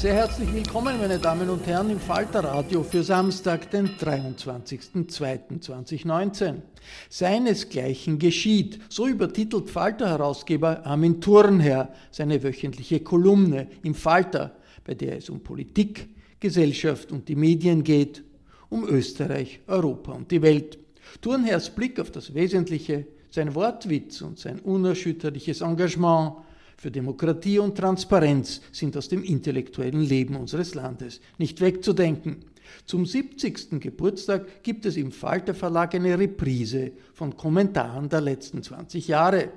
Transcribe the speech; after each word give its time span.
Sehr 0.00 0.14
herzlich 0.14 0.48
willkommen, 0.54 0.96
meine 0.98 1.18
Damen 1.18 1.50
und 1.50 1.66
Herren, 1.66 1.90
im 1.90 2.00
Falterradio 2.00 2.82
für 2.82 3.02
Samstag, 3.02 3.70
den 3.70 3.86
23.02.2019. 3.98 6.62
Seinesgleichen 7.10 8.18
geschieht, 8.18 8.78
so 8.88 9.06
übertitelt 9.06 9.68
Falter-Herausgeber 9.68 10.86
Armin 10.86 11.20
Thurnherr 11.20 11.92
seine 12.10 12.42
wöchentliche 12.42 13.00
Kolumne 13.00 13.66
im 13.82 13.94
Falter, 13.94 14.56
bei 14.86 14.94
der 14.94 15.18
es 15.18 15.28
um 15.28 15.40
Politik, 15.40 16.08
Gesellschaft 16.40 17.12
und 17.12 17.28
die 17.28 17.36
Medien 17.36 17.84
geht, 17.84 18.24
um 18.70 18.88
Österreich, 18.88 19.60
Europa 19.66 20.12
und 20.12 20.30
die 20.30 20.40
Welt. 20.40 20.78
Thurnherrs 21.20 21.68
Blick 21.68 22.00
auf 22.00 22.10
das 22.10 22.32
Wesentliche, 22.32 23.04
sein 23.28 23.54
Wortwitz 23.54 24.22
und 24.22 24.38
sein 24.38 24.60
unerschütterliches 24.60 25.60
Engagement 25.60 26.36
für 26.80 26.90
Demokratie 26.90 27.58
und 27.58 27.76
Transparenz 27.76 28.62
sind 28.72 28.96
aus 28.96 29.08
dem 29.08 29.22
intellektuellen 29.22 30.00
Leben 30.00 30.34
unseres 30.34 30.74
Landes 30.74 31.20
nicht 31.36 31.60
wegzudenken. 31.60 32.36
Zum 32.86 33.04
70. 33.04 33.82
Geburtstag 33.82 34.62
gibt 34.62 34.86
es 34.86 34.96
im 34.96 35.12
Falter 35.12 35.52
Verlag 35.52 35.94
eine 35.94 36.18
Reprise 36.18 36.92
von 37.12 37.36
Kommentaren 37.36 38.08
der 38.08 38.22
letzten 38.22 38.62
20 38.62 39.08
Jahre. 39.08 39.50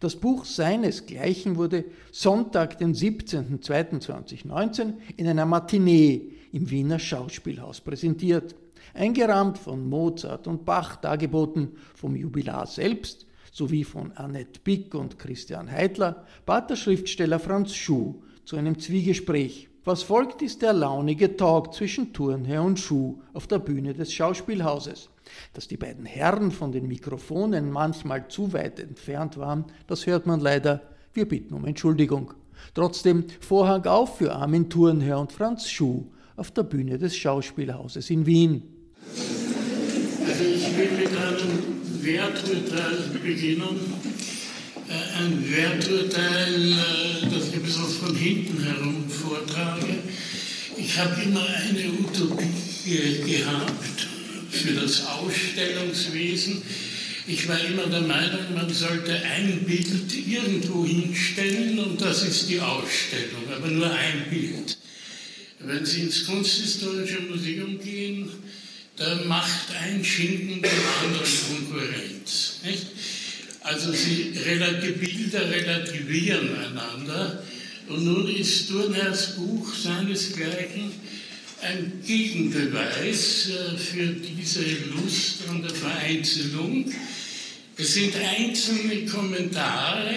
Das 0.00 0.16
Buch 0.16 0.44
seinesgleichen 0.44 1.54
wurde 1.54 1.84
Sonntag, 2.10 2.76
den 2.78 2.92
17.02.2019 2.92 4.94
in 5.16 5.28
einer 5.28 5.46
Matinee 5.46 6.32
im 6.50 6.68
Wiener 6.72 6.98
Schauspielhaus 6.98 7.82
präsentiert. 7.82 8.56
Eingerahmt 8.94 9.58
von 9.58 9.88
Mozart 9.88 10.48
und 10.48 10.64
Bach, 10.64 10.96
dargeboten 10.96 11.76
vom 11.94 12.16
Jubilar 12.16 12.66
selbst 12.66 13.23
sowie 13.54 13.84
von 13.84 14.12
Annette 14.16 14.60
Bick 14.62 14.94
und 14.94 15.18
Christian 15.18 15.70
Heidler 15.70 16.26
bat 16.44 16.68
der 16.70 16.76
Schriftsteller 16.76 17.38
Franz 17.38 17.72
Schuh 17.74 18.16
zu 18.44 18.56
einem 18.56 18.78
Zwiegespräch. 18.78 19.68
Was 19.84 20.02
folgt, 20.02 20.42
ist 20.42 20.62
der 20.62 20.72
launige 20.72 21.36
Talk 21.36 21.72
zwischen 21.72 22.12
Turnherr 22.12 22.64
und 22.64 22.80
Schuh 22.80 23.20
auf 23.32 23.46
der 23.46 23.60
Bühne 23.60 23.94
des 23.94 24.12
Schauspielhauses. 24.12 25.08
Dass 25.52 25.68
die 25.68 25.76
beiden 25.76 26.04
Herren 26.04 26.50
von 26.50 26.72
den 26.72 26.88
Mikrofonen 26.88 27.70
manchmal 27.70 28.26
zu 28.28 28.52
weit 28.52 28.80
entfernt 28.80 29.36
waren, 29.36 29.66
das 29.86 30.06
hört 30.06 30.26
man 30.26 30.40
leider. 30.40 30.82
Wir 31.12 31.28
bitten 31.28 31.54
um 31.54 31.64
Entschuldigung. 31.64 32.34
Trotzdem 32.74 33.24
Vorhang 33.40 33.84
auf 33.86 34.18
für 34.18 34.34
Armin 34.34 34.68
Turnherr 34.68 35.20
und 35.20 35.32
Franz 35.32 35.70
Schuh 35.70 36.06
auf 36.36 36.50
der 36.50 36.64
Bühne 36.64 36.98
des 36.98 37.16
Schauspielhauses 37.16 38.10
in 38.10 38.26
Wien. 38.26 38.62
Also 40.26 40.42
ich 40.42 40.76
will 40.76 40.90
mit 40.98 41.16
einem 41.16 41.83
Werturteil 42.04 43.10
beginnen. 43.22 43.80
Äh, 44.88 45.18
ein 45.18 45.50
Werturteil, 45.50 46.72
äh, 46.72 47.34
das 47.34 47.48
ich 47.48 47.54
ein 47.54 47.62
von 47.94 48.14
hinten 48.14 48.62
herum 48.62 49.08
vortrage. 49.08 49.96
Ich 50.76 50.98
habe 50.98 51.22
immer 51.22 51.46
eine 51.46 51.88
Utopie 51.90 53.20
gehabt 53.26 54.06
für 54.50 54.72
das 54.72 55.06
Ausstellungswesen. 55.06 56.62
Ich 57.26 57.48
war 57.48 57.58
immer 57.64 57.86
der 57.86 58.02
Meinung, 58.02 58.54
man 58.54 58.72
sollte 58.72 59.14
ein 59.14 59.64
Bild 59.64 60.14
irgendwo 60.14 60.84
hinstellen 60.84 61.78
und 61.78 62.00
das 62.00 62.22
ist 62.22 62.50
die 62.50 62.60
Ausstellung, 62.60 63.50
aber 63.56 63.68
nur 63.68 63.90
ein 63.90 64.26
Bild. 64.28 64.76
Wenn 65.60 65.86
Sie 65.86 66.02
ins 66.02 66.26
Kunsthistorische 66.26 67.22
Museum 67.22 67.80
gehen, 67.80 68.28
da 68.96 69.14
macht 69.26 69.70
ein 69.82 70.04
Schinken 70.04 70.62
dem 70.62 70.70
anderen 71.02 71.26
Konkurrenz. 71.48 72.60
Nicht? 72.64 72.86
Also 73.62 73.92
sie, 73.92 74.32
Bilder 74.92 75.50
relativieren 75.50 76.50
einander. 76.56 77.42
Und 77.88 78.04
nun 78.04 78.28
ist 78.28 78.68
Turnherrs 78.68 79.36
Buch 79.36 79.74
seinesgleichen 79.74 80.92
ein 81.62 82.02
Gegenbeweis 82.06 83.48
äh, 83.48 83.76
für 83.78 84.06
diese 84.06 84.64
Lust 84.94 85.48
an 85.48 85.62
der 85.62 85.74
Vereinzelung. 85.74 86.92
Es 87.76 87.94
sind 87.94 88.14
einzelne 88.16 89.06
Kommentare, 89.06 90.14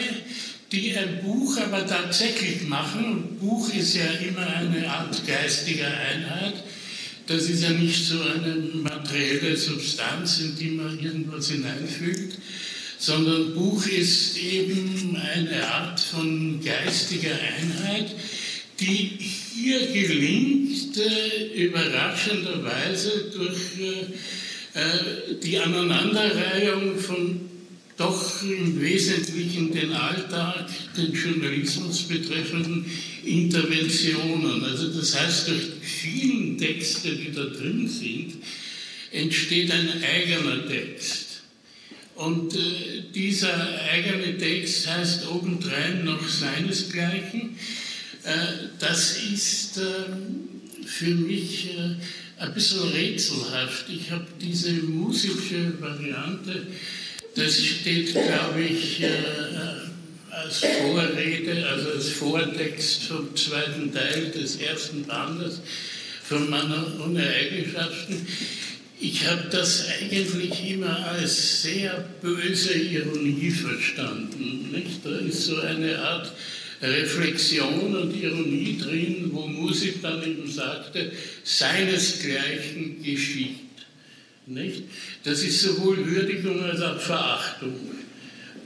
die 0.71 0.95
ein 0.95 1.23
Buch 1.23 1.57
aber 1.57 1.87
tatsächlich 1.87 2.67
machen. 2.67 3.37
Buch 3.39 3.73
ist 3.73 3.95
ja 3.95 4.11
immer 4.27 4.45
eine 4.45 4.89
Art 4.89 5.25
geistiger 5.25 5.87
Einheit 5.87 6.63
das 7.27 7.49
ist 7.49 7.63
ja 7.63 7.69
nicht 7.71 8.05
so 8.05 8.21
eine 8.21 8.55
materielle 8.81 9.55
Substanz, 9.57 10.39
in 10.39 10.55
die 10.55 10.71
man 10.71 10.97
irgendwas 10.97 11.49
hineinfügt, 11.49 12.37
sondern 12.97 13.53
Buch 13.53 13.85
ist 13.85 14.37
eben 14.37 15.15
eine 15.17 15.67
Art 15.67 15.99
von 15.99 16.59
geistiger 16.63 17.35
Einheit, 17.35 18.15
die 18.79 19.17
hier 19.19 19.87
gelingt, 19.87 20.97
äh, 20.97 21.65
überraschenderweise 21.65 23.31
durch 23.35 23.79
äh, 23.79 24.79
äh 24.79 25.35
die 25.43 25.59
Aneinanderreihung 25.59 26.97
von 26.97 27.46
doch 27.97 28.43
im 28.43 28.79
Wesentlichen 28.79 29.71
den 29.73 29.91
Alltag, 29.91 30.69
den 30.95 31.13
Journalismus 31.13 32.03
betreffenden 32.03 32.85
Interventionen. 33.25 34.63
Also 34.63 34.89
das 34.89 35.19
heißt, 35.19 35.47
durch 35.47 35.63
vielen 35.81 36.57
Texte, 36.59 37.15
die 37.15 37.31
da 37.31 37.45
drin 37.45 37.87
sind, 37.87 38.35
entsteht 39.11 39.71
ein 39.71 39.89
eigener 40.03 40.67
Text. 40.67 41.41
Und 42.15 42.55
äh, 42.55 43.03
dieser 43.13 43.81
eigene 43.91 44.37
Text 44.37 44.87
heißt 44.87 45.27
obendrein 45.29 46.05
noch 46.05 46.27
seinesgleichen. 46.27 47.57
Äh, 48.23 48.35
das 48.79 49.17
ist 49.23 49.77
äh, 49.77 50.85
für 50.85 51.15
mich 51.15 51.69
äh, 51.69 51.95
ein 52.43 52.53
bisschen 52.53 52.89
rätselhaft. 52.89 53.85
Ich 53.89 54.11
habe 54.11 54.27
diese 54.39 54.71
musische 54.73 55.79
Variante 55.79 56.67
das 57.37 57.63
steht, 57.63 58.13
glaube 58.13 58.61
ich, 58.61 59.01
äh, 59.03 59.07
als 60.31 60.59
Vorrede, 60.59 61.67
also 61.67 61.91
als 61.91 62.09
Vortext 62.09 63.03
vom 63.03 63.35
zweiten 63.35 63.93
Teil 63.93 64.31
des 64.31 64.57
ersten 64.57 65.05
Bandes 65.05 65.61
von 66.23 66.49
Mann 66.49 66.73
ohne 67.05 67.27
Eigenschaften. 67.27 68.27
Ich 68.99 69.27
habe 69.27 69.43
das 69.51 69.85
eigentlich 69.87 70.71
immer 70.71 71.05
als 71.11 71.61
sehr 71.61 72.03
böse 72.21 72.73
Ironie 72.73 73.51
verstanden. 73.51 74.71
Nicht? 74.71 75.05
Da 75.05 75.17
ist 75.17 75.45
so 75.45 75.59
eine 75.61 75.99
Art 75.99 76.31
Reflexion 76.81 77.95
und 77.95 78.15
Ironie 78.15 78.77
drin, 78.81 79.29
wo 79.31 79.47
Musik 79.47 80.01
dann 80.01 80.23
eben 80.23 80.49
sagte, 80.49 81.11
seinesgleichen 81.43 83.03
geschieht. 83.03 83.66
Nicht? 84.47 84.83
Das 85.25 85.43
ist 85.43 85.61
sowohl 85.61 86.09
Würdigung 86.09 86.63
als 86.63 86.81
auch 86.81 86.97
Verachtung. 86.99 87.75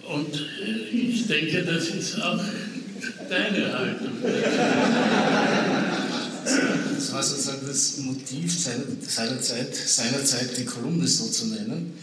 Und 0.07 0.36
äh, 0.36 0.89
ich 0.89 1.25
denke, 1.25 1.63
das 1.63 1.88
ist 1.88 2.22
auch 2.22 2.39
deine 3.28 3.74
Haltung. 3.74 4.12
Das 6.95 7.13
war 7.13 7.24
sozusagen 7.24 7.66
das 7.66 7.98
Motiv 7.98 8.60
seiner 8.60 9.42
Zeit, 9.42 9.75
seiner 9.75 10.24
Zeit 10.24 10.56
die 10.56 10.66
Kolumne 10.66 11.07
so 11.07 11.28
zu 11.28 11.48
nennen, 11.48 11.94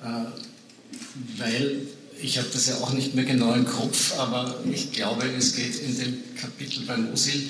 äh, 0.00 1.38
weil 1.38 1.80
ich 2.20 2.38
habe 2.38 2.48
das 2.52 2.66
ja 2.66 2.76
auch 2.76 2.92
nicht 2.92 3.14
mehr 3.14 3.24
genau 3.24 3.52
im 3.54 3.66
Kopf, 3.66 4.18
aber 4.18 4.58
ich 4.70 4.92
glaube, 4.92 5.26
es 5.36 5.54
geht 5.54 5.76
in 5.80 5.98
dem 5.98 6.22
Kapitel 6.40 6.84
bei 6.86 6.96
Mosil 6.96 7.48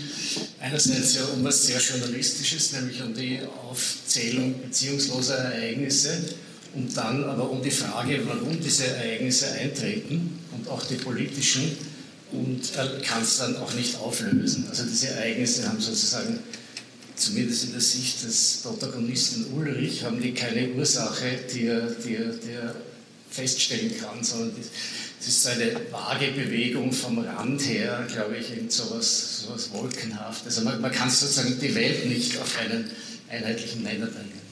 einerseits 0.60 1.14
ja 1.14 1.24
um 1.34 1.44
was 1.44 1.66
sehr 1.66 1.80
Journalistisches, 1.80 2.72
nämlich 2.72 3.02
um 3.02 3.14
die 3.14 3.40
Aufzählung 3.68 4.60
beziehungsloser 4.62 5.36
Ereignisse 5.36 6.34
und 6.74 6.96
dann 6.96 7.24
aber 7.24 7.50
um 7.50 7.62
die 7.62 7.70
Frage, 7.70 8.20
warum 8.26 8.60
diese 8.60 8.86
Ereignisse 8.86 9.52
eintreten 9.52 10.38
und 10.52 10.68
auch 10.68 10.82
die 10.84 10.96
politischen 10.96 11.76
und 12.32 12.74
er 12.76 13.00
kann 13.00 13.22
es 13.22 13.38
dann 13.38 13.56
auch 13.58 13.72
nicht 13.74 13.96
auflösen. 13.98 14.66
Also 14.68 14.84
diese 14.84 15.08
Ereignisse 15.08 15.68
haben 15.68 15.80
sozusagen, 15.80 16.40
zumindest 17.14 17.64
in 17.64 17.72
der 17.72 17.80
Sicht 17.80 18.24
des 18.24 18.60
Protagonisten 18.62 19.46
Ulrich, 19.54 20.02
haben 20.02 20.20
die 20.20 20.34
keine 20.34 20.70
Ursache, 20.70 21.38
die 21.52 21.66
er, 21.66 21.90
die 21.90 22.16
er, 22.16 22.32
die 22.32 22.50
er 22.50 22.74
feststellen 23.34 23.92
kann, 23.98 24.22
sondern 24.22 24.52
es 25.20 25.26
ist 25.26 25.42
so 25.42 25.48
eine 25.50 25.72
vage 25.90 26.32
Bewegung 26.32 26.92
vom 26.92 27.18
Rand 27.18 27.60
her, 27.62 28.06
glaube 28.12 28.36
ich, 28.36 28.50
irgend 28.50 28.72
so 28.72 28.90
was, 28.90 29.42
so 29.42 29.54
was 29.54 29.72
Wolkenhaftes. 29.72 30.58
Also 30.58 30.68
man, 30.68 30.80
man 30.80 30.92
kann 30.92 31.10
sozusagen 31.10 31.58
die 31.58 31.74
Welt 31.74 32.06
nicht 32.06 32.38
auf 32.38 32.58
einen 32.58 32.90
einheitlichen 33.28 33.82
Nenner 33.82 34.06
bringen. 34.06 34.44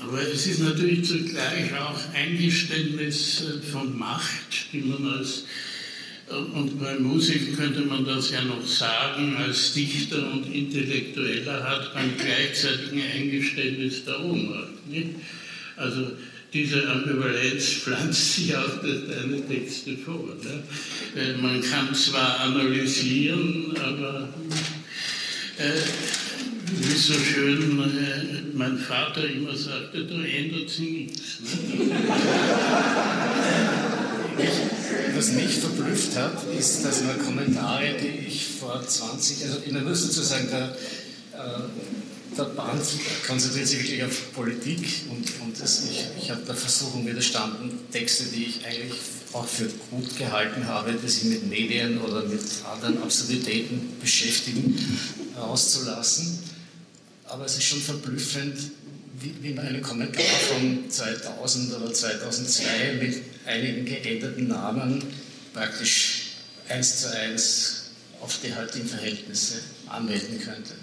Aber 0.00 0.20
es 0.20 0.46
ist 0.46 0.60
natürlich 0.60 1.06
zugleich 1.06 1.72
auch 1.78 1.98
Eingeständnis 2.12 3.44
von 3.70 3.96
Macht, 3.96 4.72
die 4.72 4.80
man 4.80 5.18
als 5.18 5.44
und 6.54 6.80
bei 6.80 6.98
Musik 6.98 7.56
könnte 7.58 7.82
man 7.82 8.06
das 8.06 8.30
ja 8.30 8.42
noch 8.42 8.66
sagen, 8.66 9.36
als 9.36 9.74
Dichter 9.74 10.32
und 10.32 10.46
Intellektueller 10.46 11.62
hat 11.62 11.92
beim 11.92 12.16
gleichzeitigen 12.16 13.02
Eingeständnis 13.02 14.04
der 14.06 14.24
Ohnmacht. 14.24 14.88
Nicht? 14.88 15.10
Also 15.76 16.12
diese 16.52 16.86
Ambivalenz 16.86 17.64
pflanzt 17.64 18.34
sich 18.34 18.54
auch 18.56 18.80
durch 18.82 19.08
deine 19.08 19.46
Texte 19.46 19.96
vor. 19.96 20.36
Ne? 20.42 20.62
Äh, 21.20 21.36
man 21.38 21.62
kann 21.62 21.94
zwar 21.94 22.40
analysieren, 22.40 23.74
aber 23.82 24.28
äh, 25.58 25.80
wie 26.78 26.96
so 26.96 27.14
schön 27.14 27.80
äh, 27.80 28.42
mein 28.54 28.78
Vater 28.78 29.28
immer 29.28 29.56
sagte, 29.56 30.04
da 30.04 30.22
ändert 30.22 30.68
sich 30.68 30.90
nichts. 30.90 31.38
Ne? 31.40 31.90
was 35.14 35.32
mich 35.32 35.58
verblüfft 35.58 36.16
hat, 36.16 36.38
ist, 36.58 36.84
dass 36.84 37.04
man 37.04 37.18
Kommentare, 37.18 37.94
die 38.00 38.26
ich 38.26 38.44
vor 38.58 38.82
20, 38.84 39.44
also 39.44 39.58
ich 39.64 39.72
muss 39.72 40.06
dazu 40.06 40.22
sagen, 40.22 40.48
der, 40.50 40.76
äh, 41.38 41.62
der 42.36 42.44
Band 42.44 42.82
konzentriert 43.26 43.68
sich 43.68 43.78
wirklich 43.78 44.04
auf 44.04 44.32
Politik 44.32 44.86
und, 45.10 45.40
und 45.42 45.60
das, 45.60 45.84
ich, 45.90 46.04
ich 46.22 46.30
habe 46.30 46.42
der 46.42 46.54
Versuchung 46.54 47.06
widerstanden, 47.06 47.78
Texte, 47.90 48.24
die 48.24 48.44
ich 48.44 48.66
eigentlich 48.66 48.98
auch 49.32 49.46
für 49.46 49.68
gut 49.90 50.16
gehalten 50.18 50.66
habe, 50.66 50.92
die 50.92 51.08
sich 51.08 51.24
mit 51.24 51.48
Medien 51.48 52.00
oder 52.00 52.22
mit 52.24 52.40
anderen 52.70 53.02
Absurditäten 53.02 53.98
beschäftigen, 54.00 54.76
auszulassen. 55.36 56.38
Aber 57.26 57.46
es 57.46 57.56
ist 57.56 57.64
schon 57.64 57.80
verblüffend, 57.80 58.58
wie, 59.20 59.34
wie 59.40 59.54
man 59.54 59.66
einen 59.66 59.82
Kommentar 59.82 60.24
von 60.50 60.90
2000 60.90 61.74
oder 61.74 61.92
2002 61.92 62.64
mit 63.00 63.22
einigen 63.46 63.84
geänderten 63.84 64.48
Namen 64.48 65.02
praktisch 65.54 66.32
eins 66.68 67.00
zu 67.00 67.10
eins 67.16 67.82
auf 68.20 68.38
die 68.42 68.54
heutigen 68.54 68.86
Verhältnisse 68.86 69.60
anwenden 69.88 70.40
könnte. 70.40 70.74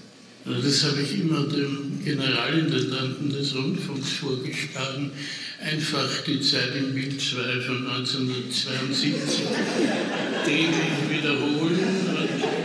Also 0.45 0.61
das 0.61 0.83
habe 0.83 1.01
ich 1.01 1.19
immer 1.19 1.43
dem 1.47 2.01
Generalintendanten 2.03 3.29
des 3.29 3.55
Rundfunks 3.55 4.09
vorgeschlagen, 4.13 5.11
einfach 5.61 6.23
die 6.25 6.39
Zeit 6.41 6.75
im 6.77 6.93
Bild 6.93 7.19
2 7.21 7.61
von 7.61 7.87
1972 7.87 9.13
täglich 10.45 11.09
wiederholen. 11.09 11.79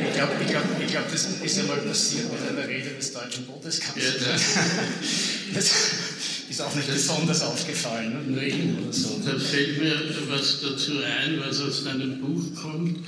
Ich 0.09 0.15
glaube, 0.15 0.33
ich 0.41 0.51
glaub, 0.51 0.65
ich 0.81 0.87
glaub, 0.87 1.11
das 1.11 1.29
ist 1.43 1.57
ja 1.57 1.65
mal 1.65 1.79
passiert 1.79 2.27
mit 2.33 2.49
einer 2.49 2.69
Rede 2.69 2.91
des 2.91 3.13
deutschen 3.13 3.45
Bundeskanzlers. 3.47 4.23
Ja, 4.23 5.59
ist 6.51 6.63
auch 6.63 6.75
nicht 6.77 6.89
besonders 6.89 7.43
aufgefallen. 7.43 8.33
Ne? 8.33 8.79
Oder 8.81 8.93
so. 8.93 9.21
Da 9.25 9.37
fällt 9.39 9.81
mir 9.81 9.97
was 10.29 10.61
dazu 10.61 10.93
ein, 11.03 11.41
was 11.41 11.61
aus 11.61 11.83
deinem 11.83 12.21
Buch 12.21 12.63
kommt. 12.63 12.99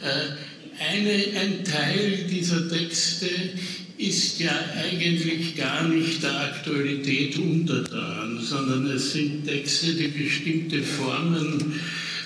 Äh, 0.00 0.82
eine, 0.82 1.38
ein 1.38 1.64
Teil 1.64 2.24
dieser 2.28 2.68
Texte 2.68 3.28
ist 3.98 4.40
ja 4.40 4.52
eigentlich 4.76 5.56
gar 5.56 5.86
nicht 5.88 6.22
der 6.22 6.40
Aktualität 6.40 7.36
untertan, 7.38 8.38
sondern 8.40 8.86
es 8.86 9.12
sind 9.12 9.46
Texte, 9.46 9.94
die 9.94 10.08
bestimmte 10.08 10.82
Formen 10.82 11.80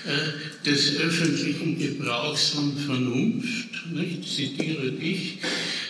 äh, 0.05 0.65
des 0.65 0.97
öffentlichen 0.97 1.77
Gebrauchs 1.77 2.49
von 2.49 2.75
Vernunft, 2.77 3.69
nicht, 3.93 4.27
zitiere 4.27 4.91
dich, 4.91 5.37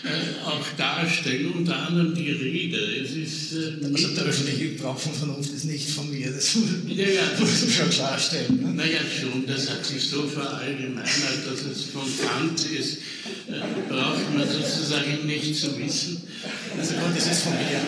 äh, 0.03 0.45
auch 0.45 0.65
darstellen, 0.77 1.51
unter 1.51 1.75
anderem 1.75 2.15
die 2.15 2.31
Rede. 2.31 2.77
Es 2.77 3.11
ist, 3.11 3.53
äh, 3.53 3.85
also 3.85 4.07
der 4.09 4.23
öffentliche 4.23 4.69
Gebrauch 4.69 4.97
von 4.97 5.13
Vernunft 5.13 5.51
ist 5.51 5.65
nicht 5.65 5.89
von 5.89 6.09
mir, 6.09 6.31
das 6.31 6.55
ja, 6.87 7.07
ja, 7.07 7.21
muss 7.37 7.61
man 7.61 7.71
schon 7.71 7.89
klarstellen. 7.89 8.61
Ne? 8.61 8.73
Naja, 8.75 8.99
schon, 9.19 9.45
das 9.45 9.69
hat 9.69 9.85
sich 9.85 10.01
so 10.07 10.23
verallgemeinert, 10.23 11.45
dass 11.45 11.61
es 11.65 11.85
von 11.85 12.07
Kant 12.17 12.65
ist, 12.71 12.99
äh, 13.49 13.59
braucht 13.89 14.33
man 14.35 14.47
sozusagen 14.47 15.25
nicht 15.25 15.55
zu 15.55 15.77
wissen. 15.77 16.21
Also 16.77 16.93
Gott, 16.93 17.15
das 17.15 17.27
ist 17.27 17.41
von 17.41 17.53
mir. 17.53 17.81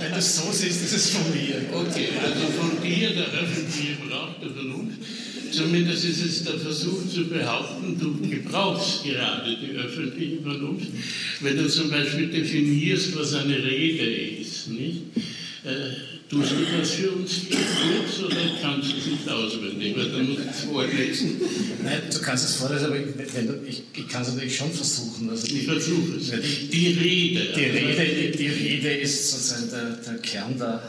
Wenn 0.00 0.10
du 0.10 0.18
es 0.18 0.36
so 0.36 0.50
siehst, 0.50 0.82
ist 0.82 0.94
es 0.94 1.10
von 1.10 1.30
mir. 1.30 1.62
Okay, 1.72 2.08
also 2.20 2.46
von 2.58 2.82
dir, 2.82 3.10
der 3.10 3.26
öffentliche 3.26 3.96
Gebrauch 4.02 4.34
der 4.42 4.50
Vernunft. 4.50 4.98
Zumindest 5.52 6.04
ist 6.06 6.24
es 6.24 6.44
der 6.44 6.58
Versuch 6.58 7.06
zu 7.12 7.28
behaupten, 7.28 7.98
du 7.98 8.28
gebrauchst 8.28 9.04
gerade 9.04 9.54
die 9.56 9.76
öffentliche 9.76 10.40
Vernunft, 10.40 10.88
wenn 11.40 11.56
du 11.56 11.68
zum 11.68 11.90
Beispiel 11.90 12.28
definierst, 12.28 13.14
was 13.16 13.34
eine 13.34 13.56
Rede 13.62 14.04
ist. 14.40 14.68
Nicht? 14.68 15.02
Äh, 15.64 16.30
tust 16.30 16.52
du 16.52 16.78
das 16.78 16.90
für 16.92 17.10
uns 17.10 17.40
kurz 17.50 18.24
oder 18.24 18.36
kannst 18.62 18.92
du 18.92 18.96
es 18.96 19.06
nicht 19.06 19.28
auswendig? 19.28 19.94
Weil 19.96 20.10
dann 20.10 20.28
musst 20.28 20.38
du 20.40 20.50
es 20.50 20.60
vorlesen. 20.60 21.40
Nein, 21.84 22.00
du 22.10 22.18
kannst 22.20 22.44
es 22.44 22.56
vorlesen, 22.56 22.86
aber 22.86 22.98
du, 22.98 23.68
ich, 23.68 23.82
ich 23.94 24.08
kann 24.08 24.22
es 24.22 24.28
natürlich 24.28 24.56
schon 24.56 24.72
versuchen. 24.72 25.28
Also 25.28 25.46
ich 25.54 25.64
versuche 25.64 26.16
es. 26.18 26.30
Die 26.70 26.98
Rede. 26.98 27.52
Die 27.54 27.64
Rede, 27.64 28.36
die 28.36 28.48
Rede 28.48 28.94
ist 28.94 29.30
sozusagen 29.30 29.70
der, 29.70 29.96
der 29.96 30.22
Kern 30.22 30.58
der 30.58 30.82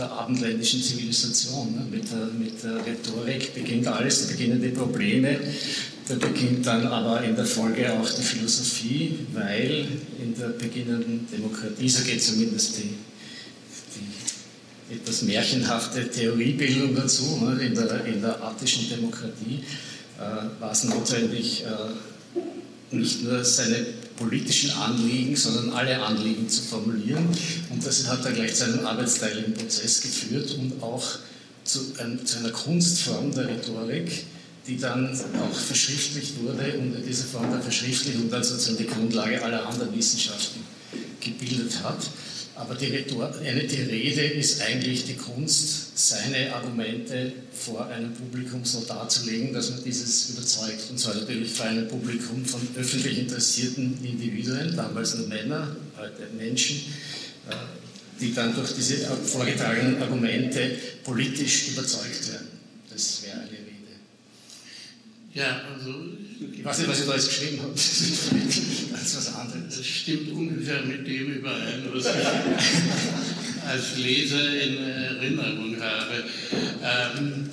der 0.00 0.10
abendländischen 0.10 0.82
Zivilisation. 0.82 1.74
Ne? 1.74 1.86
Mit, 1.90 2.10
der, 2.10 2.26
mit 2.38 2.62
der 2.64 2.84
Rhetorik 2.86 3.54
beginnt 3.54 3.86
alles, 3.86 4.22
da 4.22 4.32
beginnen 4.32 4.60
die 4.62 4.70
Probleme, 4.70 5.38
da 6.08 6.14
beginnt 6.14 6.66
dann 6.66 6.86
aber 6.86 7.22
in 7.22 7.36
der 7.36 7.44
Folge 7.44 7.92
auch 7.92 8.08
die 8.10 8.22
Philosophie, 8.22 9.18
weil 9.32 9.86
in 10.22 10.34
der 10.38 10.48
beginnenden 10.48 11.28
Demokratie, 11.30 11.88
so 11.88 12.02
geht 12.02 12.22
zumindest 12.22 12.78
die, 12.78 12.94
die 14.88 14.94
etwas 14.94 15.22
märchenhafte 15.22 16.10
Theoriebildung 16.10 16.94
dazu, 16.96 17.38
ne? 17.44 17.62
in, 17.62 17.74
der, 17.74 18.04
in 18.06 18.22
der 18.22 18.42
attischen 18.42 18.88
Demokratie 18.88 19.60
äh, 20.18 20.60
war 20.60 20.72
es 20.72 20.84
notwendig, 20.84 21.64
äh, 21.64 22.96
nicht 22.96 23.22
nur 23.22 23.44
seine 23.44 23.86
politischen 24.20 24.70
Anliegen, 24.72 25.34
sondern 25.34 25.70
alle 25.70 26.00
Anliegen 26.00 26.48
zu 26.48 26.62
formulieren. 26.62 27.26
Und 27.70 27.84
das 27.84 28.06
hat 28.06 28.24
dann 28.24 28.34
gleich 28.34 28.54
zu 28.54 28.64
einem 28.64 28.86
arbeitsteiligen 28.86 29.54
Prozess 29.54 30.02
geführt 30.02 30.54
und 30.58 30.82
auch 30.82 31.18
zu, 31.64 31.80
ein, 31.98 32.24
zu, 32.24 32.38
einer 32.38 32.50
Kunstform 32.50 33.32
der 33.32 33.48
Rhetorik, 33.48 34.26
die 34.66 34.76
dann 34.76 35.18
auch 35.40 35.58
verschriftlicht 35.58 36.34
wurde 36.42 36.78
und 36.78 36.96
diese 37.08 37.24
Form 37.24 37.50
der 37.50 37.62
Verschriftlichung 37.62 38.30
dann 38.30 38.44
sozusagen 38.44 38.76
die 38.76 38.86
Grundlage 38.86 39.42
aller 39.42 39.66
anderen 39.66 39.96
Wissenschaften 39.96 40.60
gebildet 41.20 41.82
hat. 41.82 41.98
Aber 42.60 42.74
die, 42.74 42.92
eine, 42.92 43.64
die 43.64 43.82
Rede 43.82 44.20
ist 44.20 44.60
eigentlich 44.60 45.06
die 45.06 45.14
Kunst, 45.14 45.96
seine 45.96 46.54
Argumente 46.54 47.32
vor 47.52 47.86
einem 47.86 48.12
Publikum 48.12 48.62
so 48.66 48.84
darzulegen, 48.84 49.54
dass 49.54 49.70
man 49.70 49.82
dieses 49.82 50.28
überzeugt. 50.30 50.90
Und 50.90 50.98
zwar 50.98 51.14
natürlich 51.14 51.50
vor 51.52 51.64
einem 51.64 51.88
Publikum 51.88 52.44
von 52.44 52.60
öffentlich 52.76 53.18
interessierten 53.18 54.04
Individuen, 54.04 54.76
damals 54.76 55.14
nur 55.14 55.28
Männer, 55.28 55.74
heute 55.96 56.28
Menschen, 56.36 56.76
äh, 57.48 57.54
die 58.20 58.34
dann 58.34 58.54
durch 58.54 58.74
diese 58.74 59.06
vorgetragenen 59.06 60.02
Argumente 60.02 60.76
politisch 61.02 61.68
überzeugt 61.68 62.30
werden. 62.30 62.48
Das 62.90 63.22
wäre 63.24 63.38
eine 63.38 63.50
Rede. 63.52 63.70
Ja, 65.32 65.62
also. 65.74 66.19
Ich 66.40 66.64
weiß 66.64 66.78
nicht, 66.78 66.88
was 66.88 67.00
ich 67.00 67.06
da 67.06 67.14
jetzt 67.14 67.28
geschrieben 67.28 67.60
habe. 67.60 67.72
Das 67.72 67.82
ist 67.92 69.16
was 69.16 69.34
anderes. 69.34 69.76
Das 69.76 69.86
stimmt 69.86 70.32
ungefähr 70.32 70.82
mit 70.82 71.06
dem 71.06 71.34
überein, 71.34 71.84
was 71.92 72.06
ich 72.06 72.12
als 73.68 73.98
Leser 73.98 74.62
in 74.62 74.78
Erinnerung 74.78 75.76
habe. 75.80 76.24
Ähm, 76.82 77.44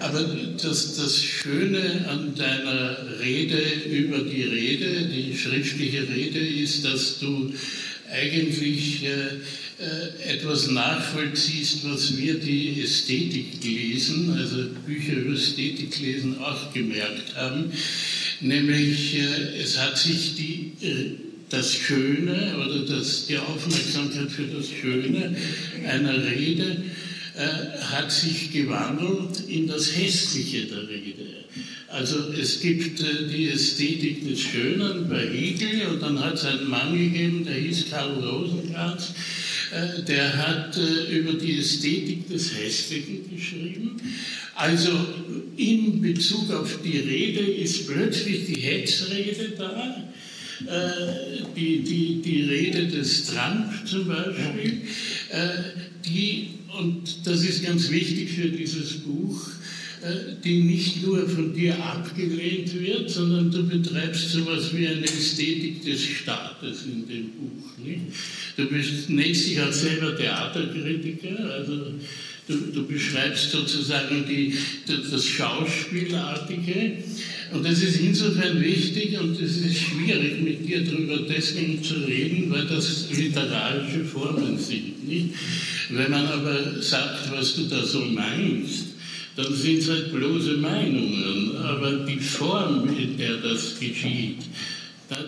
aber 0.00 0.24
das, 0.60 0.96
das 0.96 1.22
Schöne 1.22 2.04
an 2.08 2.34
deiner 2.34 2.96
Rede 3.20 3.62
über 3.88 4.18
die 4.18 4.42
Rede, 4.42 5.06
die 5.06 5.36
schriftliche 5.36 6.08
Rede, 6.08 6.40
ist, 6.40 6.84
dass 6.84 7.20
du 7.20 7.54
eigentlich 8.10 9.04
äh, 9.04 9.38
etwas 10.26 10.70
nachvollziehst, 10.70 11.84
was 11.84 12.16
wir, 12.16 12.34
die 12.34 12.82
Ästhetik 12.82 13.62
lesen, 13.62 14.36
also 14.38 14.66
Bücher 14.86 15.14
über 15.14 15.34
Ästhetik 15.34 15.98
lesen, 16.00 16.38
auch 16.38 16.72
gemerkt 16.72 17.34
haben. 17.34 17.72
Nämlich, 18.40 19.18
äh, 19.18 19.60
es 19.60 19.78
hat 19.78 19.98
sich 19.98 20.34
die, 20.34 20.72
äh, 20.86 21.10
das 21.48 21.74
Schöne 21.74 22.56
oder 22.58 22.80
das, 22.86 23.26
die 23.26 23.38
Aufmerksamkeit 23.38 24.30
für 24.30 24.46
das 24.46 24.66
Schöne 24.68 25.36
einer 25.86 26.24
Rede 26.24 26.78
hat 27.90 28.12
sich 28.12 28.52
gewandelt 28.52 29.40
in 29.48 29.66
das 29.66 29.96
Hässliche 29.96 30.66
der 30.66 30.86
Rede. 30.86 31.44
Also 31.88 32.32
es 32.38 32.60
gibt 32.60 33.00
die 33.00 33.48
Ästhetik 33.48 34.26
des 34.26 34.40
Schönen 34.40 35.08
bei 35.08 35.28
Hegel 35.28 35.88
und 35.92 36.02
dann 36.02 36.22
hat 36.22 36.34
es 36.34 36.44
einen 36.44 36.68
Mann 36.68 36.96
gegeben, 36.96 37.44
der 37.44 37.54
hieß 37.54 37.90
Karl 37.90 38.22
Rosenkranz, 38.22 39.10
äh, 39.10 39.51
der 40.06 40.36
hat 40.36 40.76
äh, 40.76 41.16
über 41.18 41.32
die 41.32 41.58
Ästhetik 41.58 42.28
des 42.28 42.54
Hässlichen 42.54 43.34
geschrieben. 43.34 43.96
Also 44.54 44.90
in 45.56 46.02
Bezug 46.02 46.50
auf 46.50 46.78
die 46.84 46.98
Rede 46.98 47.40
ist 47.40 47.86
plötzlich 47.88 48.46
die 48.46 48.60
Hetzrede 48.60 49.54
da, 49.56 50.12
äh, 50.66 51.42
die, 51.56 51.82
die, 51.82 52.22
die 52.22 52.42
Rede 52.42 52.86
des 52.88 53.26
Trump 53.26 53.72
zum 53.86 54.06
Beispiel, 54.06 54.82
die, 56.04 56.48
und 56.78 57.26
das 57.26 57.42
ist 57.42 57.64
ganz 57.64 57.90
wichtig 57.90 58.30
für 58.30 58.48
dieses 58.48 58.98
Buch, 58.98 59.48
die 60.44 60.62
nicht 60.62 61.02
nur 61.04 61.28
von 61.28 61.54
dir 61.54 61.76
abgelehnt 61.82 62.74
wird, 62.80 63.08
sondern 63.08 63.50
du 63.50 63.66
betreibst 63.66 64.30
so 64.30 64.40
etwas 64.40 64.76
wie 64.76 64.88
eine 64.88 65.04
Ästhetik 65.04 65.84
des 65.84 66.04
Staates 66.04 66.84
in 66.86 67.06
dem 67.06 67.30
Buch. 67.30 67.78
Nicht? 67.84 68.00
Du 68.56 68.66
bist, 68.66 69.10
nennst 69.10 69.48
dich 69.48 69.60
auch 69.60 69.72
selber 69.72 70.16
Theaterkritiker, 70.16 71.50
also 71.52 71.92
du, 72.48 72.54
du 72.74 72.86
beschreibst 72.86 73.52
sozusagen 73.52 74.24
die, 74.28 74.54
das 74.86 75.24
Schauspielartige. 75.24 76.98
Und 77.52 77.64
das 77.64 77.82
ist 77.82 78.00
insofern 78.00 78.60
wichtig 78.60 79.18
und 79.20 79.40
es 79.40 79.58
ist 79.58 79.78
schwierig, 79.78 80.40
mit 80.42 80.66
dir 80.66 80.84
darüber 80.84 81.18
deswegen 81.28 81.82
zu 81.82 81.94
reden, 81.94 82.50
weil 82.50 82.66
das 82.66 83.08
literarische 83.14 84.04
Formen 84.04 84.58
sind. 84.58 85.06
Nicht? 85.06 85.34
Wenn 85.90 86.10
man 86.10 86.26
aber 86.26 86.82
sagt, 86.82 87.30
was 87.30 87.54
du 87.54 87.62
da 87.64 87.84
so 87.84 88.00
meinst, 88.00 88.91
dann 89.36 89.54
sind 89.54 89.78
es 89.78 89.88
halt 89.88 90.12
bloße 90.12 90.58
Meinungen. 90.58 91.56
Aber 91.56 92.04
die 92.04 92.18
Form, 92.18 92.88
in 92.96 93.16
der 93.16 93.36
das 93.38 93.78
geschieht, 93.78 94.38
das, 95.08 95.18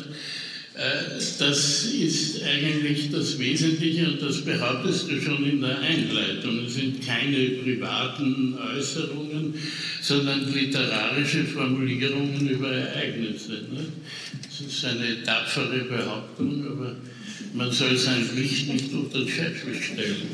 äh, 0.75 1.39
das 1.39 1.85
ist 1.85 2.43
eigentlich 2.43 3.11
das 3.11 3.39
Wesentliche 3.39 4.09
und 4.09 4.23
das 4.23 4.43
behauptest 4.43 5.11
du 5.11 5.21
schon 5.21 5.45
in 5.45 5.61
der 5.61 5.79
Einleitung. 5.79 6.67
Es 6.67 6.75
sind 6.75 7.07
keine 7.07 7.37
privaten 7.63 8.57
Äußerungen, 8.77 9.55
sondern 10.03 10.53
literarische 10.53 11.45
Formulierungen 11.45 12.49
über 12.49 12.73
Ereignisse. 12.73 13.53
Ne? 13.53 13.87
Das 14.43 14.61
ist 14.61 14.85
eine 14.85 15.23
tapfere 15.23 15.85
Behauptung, 15.85 16.67
aber 16.67 16.97
man 17.53 17.71
soll 17.73 17.97
sein 17.97 18.29
Licht 18.37 18.69
nicht 18.69 18.93
unter 18.93 19.19
den 19.19 19.29
Scheffel 19.29 19.75
stellen. 19.81 20.29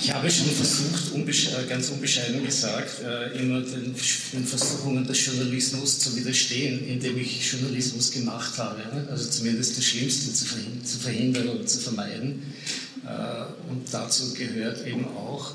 Ich 0.00 0.14
habe 0.14 0.30
schon 0.30 0.46
versucht, 0.46 1.14
äh, 1.14 1.68
ganz 1.68 1.88
unbescheiden 1.90 2.44
gesagt, 2.44 3.02
äh, 3.02 3.38
immer 3.38 3.60
den, 3.60 3.94
Versuchungen 3.94 5.06
des 5.06 5.26
Journalismus 5.26 5.98
zu 5.98 6.16
widerstehen, 6.16 6.86
indem 6.86 7.18
ich 7.18 7.50
Journalismus 7.50 8.12
gemacht 8.12 8.56
habe. 8.58 8.82
Also 9.10 9.28
zumindest 9.28 9.76
das 9.76 9.84
Schlimmste 9.84 10.32
zu 10.32 10.44
verhindern, 10.44 10.84
zu 10.84 10.98
verhindern 10.98 11.48
oder 11.48 11.66
zu 11.66 11.78
vermeiden. 11.80 12.42
Äh, 13.04 13.70
und 13.70 13.82
dazu 13.90 14.32
gehört 14.34 14.86
eben 14.86 15.04
auch, 15.06 15.54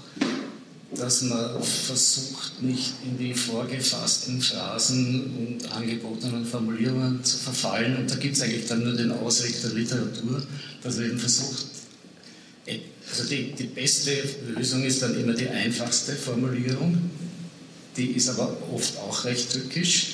dass 0.96 1.24
man 1.24 1.62
versucht, 1.64 2.62
nicht 2.62 2.94
in 3.04 3.18
die 3.18 3.34
vorgefassten 3.34 4.42
Phrasen 4.42 5.60
und 5.62 5.72
angebotenen 5.72 6.46
Formulierungen 6.46 7.24
zu 7.24 7.38
verfallen. 7.38 7.98
Und 7.98 8.12
da 8.12 8.16
gibt 8.16 8.36
es 8.36 8.42
eigentlich 8.42 8.68
dann 8.68 8.84
nur 8.84 8.94
den 8.94 9.12
Ausweg 9.12 9.62
der 9.62 9.72
Literatur, 9.72 10.42
dass 10.84 10.98
man 10.98 11.06
eben 11.06 11.20
versucht, 11.20 11.66
also 13.10 13.26
die, 13.26 13.52
die 13.52 13.66
beste 13.66 14.12
Lösung 14.56 14.84
ist 14.84 15.02
dann 15.02 15.20
immer 15.20 15.34
die 15.34 15.48
einfachste 15.48 16.14
Formulierung. 16.14 16.98
Die 17.96 18.12
ist 18.12 18.30
aber 18.30 18.58
oft 18.72 18.98
auch 18.98 19.26
recht 19.26 19.52
tückisch. 19.52 20.14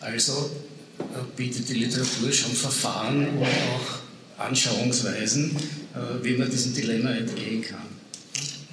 Also 0.00 0.50
äh, 0.98 1.02
bietet 1.36 1.68
die 1.68 1.74
Literatur 1.74 2.30
schon 2.32 2.52
Verfahren 2.52 3.26
und 3.28 3.44
auch 3.44 4.44
Anschauungsweisen, 4.46 5.56
äh, 5.56 6.22
wie 6.22 6.36
man 6.36 6.50
diesem 6.50 6.74
Dilemma 6.74 7.10
entgehen 7.12 7.62
kann. 7.62 7.93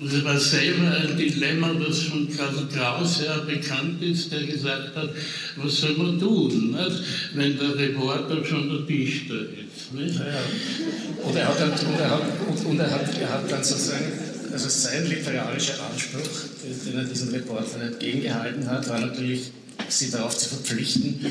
Das 0.04 0.24
war 0.24 0.40
selber 0.40 0.98
ein 0.98 1.16
Dilemma, 1.16 1.74
das 1.74 2.00
von 2.04 2.28
Karl 2.36 2.68
Kraus 2.74 3.20
sehr 3.20 3.38
bekannt 3.40 4.02
ist, 4.02 4.32
der 4.32 4.42
gesagt 4.44 4.96
hat, 4.96 5.10
was 5.58 5.78
soll 5.78 5.94
man 5.94 6.20
tun, 6.20 6.72
nicht? 6.72 7.04
wenn 7.36 7.56
der 7.56 7.78
Reporter 7.78 8.44
schon 8.44 8.68
der 8.68 8.80
Dichter 8.80 9.36
ist. 9.36 9.94
Nicht? 9.94 10.16
Ja, 10.16 10.26
dann, 10.26 11.24
und, 11.24 11.36
er 11.36 11.48
hat, 11.48 11.60
er, 11.60 12.92
hat, 12.92 13.18
er 13.20 13.30
hat 13.30 13.52
dann 13.52 13.64
sozusagen, 13.64 14.12
also 14.52 14.70
sein 14.70 15.08
literarischer 15.08 15.76
Anspruch, 15.92 16.30
den 16.64 16.98
er 16.98 17.04
diesen 17.04 17.30
Reportern 17.30 17.82
entgegengehalten 17.82 18.68
hat, 18.68 18.90
war 18.90 19.02
natürlich, 19.02 19.52
sie 19.88 20.10
darauf 20.10 20.36
zu 20.36 20.50
verpflichten, 20.50 21.24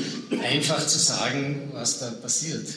einfach 0.49 0.85
zu 0.87 0.97
sagen, 0.97 1.71
was 1.73 1.99
da 1.99 2.09
passiert. 2.11 2.67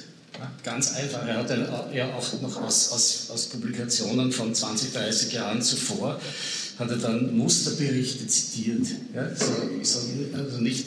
Ganz 0.62 0.94
einfach. 0.94 1.26
Er 1.26 1.38
hat 1.38 1.50
ja 1.94 2.14
auch 2.14 2.40
noch 2.40 2.62
aus, 2.62 2.92
aus, 2.92 3.28
aus 3.30 3.46
Publikationen 3.46 4.32
von 4.32 4.54
20, 4.54 4.92
30 4.92 5.32
Jahren 5.32 5.62
zuvor, 5.62 6.20
hat 6.78 6.90
er 6.90 6.96
dann 6.96 7.36
Musterberichte 7.36 8.26
zitiert. 8.26 8.86
Ja, 9.14 9.34
so, 9.34 9.52
so, 9.82 9.98
also 10.36 10.58
nicht, 10.58 10.86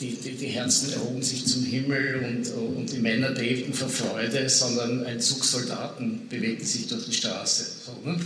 die, 0.00 0.16
die, 0.16 0.32
die, 0.32 0.46
Herzen 0.46 0.92
erhoben 0.92 1.22
sich 1.22 1.46
zum 1.46 1.64
Himmel 1.64 2.24
und, 2.24 2.76
und 2.76 2.92
die 2.92 2.98
Männer 2.98 3.30
bebten 3.30 3.72
vor 3.72 3.88
Freude, 3.88 4.48
sondern 4.48 5.06
ein 5.06 5.20
Zug 5.20 5.44
Soldaten 5.44 6.28
bewegte 6.28 6.64
sich 6.64 6.88
durch 6.88 7.04
die 7.06 7.14
Straße. 7.14 7.66
So, 7.86 8.08
ne? 8.08 8.18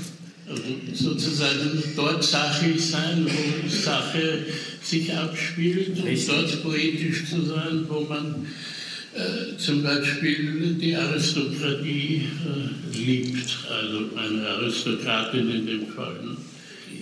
Also 0.49 0.63
sozusagen 0.95 1.83
dort 1.97 2.23
sachlich 2.23 2.91
sein, 2.91 3.27
wo 3.27 3.69
Sache 3.69 4.47
sich 4.81 5.13
abspielt 5.13 5.99
und 5.99 6.29
dort 6.29 6.63
poetisch 6.63 7.29
zu 7.29 7.45
sein, 7.45 7.85
wo 7.89 8.03
man 8.03 8.47
äh, 9.17 9.57
zum 9.59 9.83
Beispiel 9.83 10.75
die 10.81 10.95
Aristokratie 10.95 12.23
äh, 12.45 12.97
liebt, 12.97 13.51
also 13.71 14.11
eine 14.17 14.47
Aristokratin 14.47 15.51
in 15.51 15.67
dem 15.67 15.87
Fall. 15.89 16.15
Ne? 16.23 16.37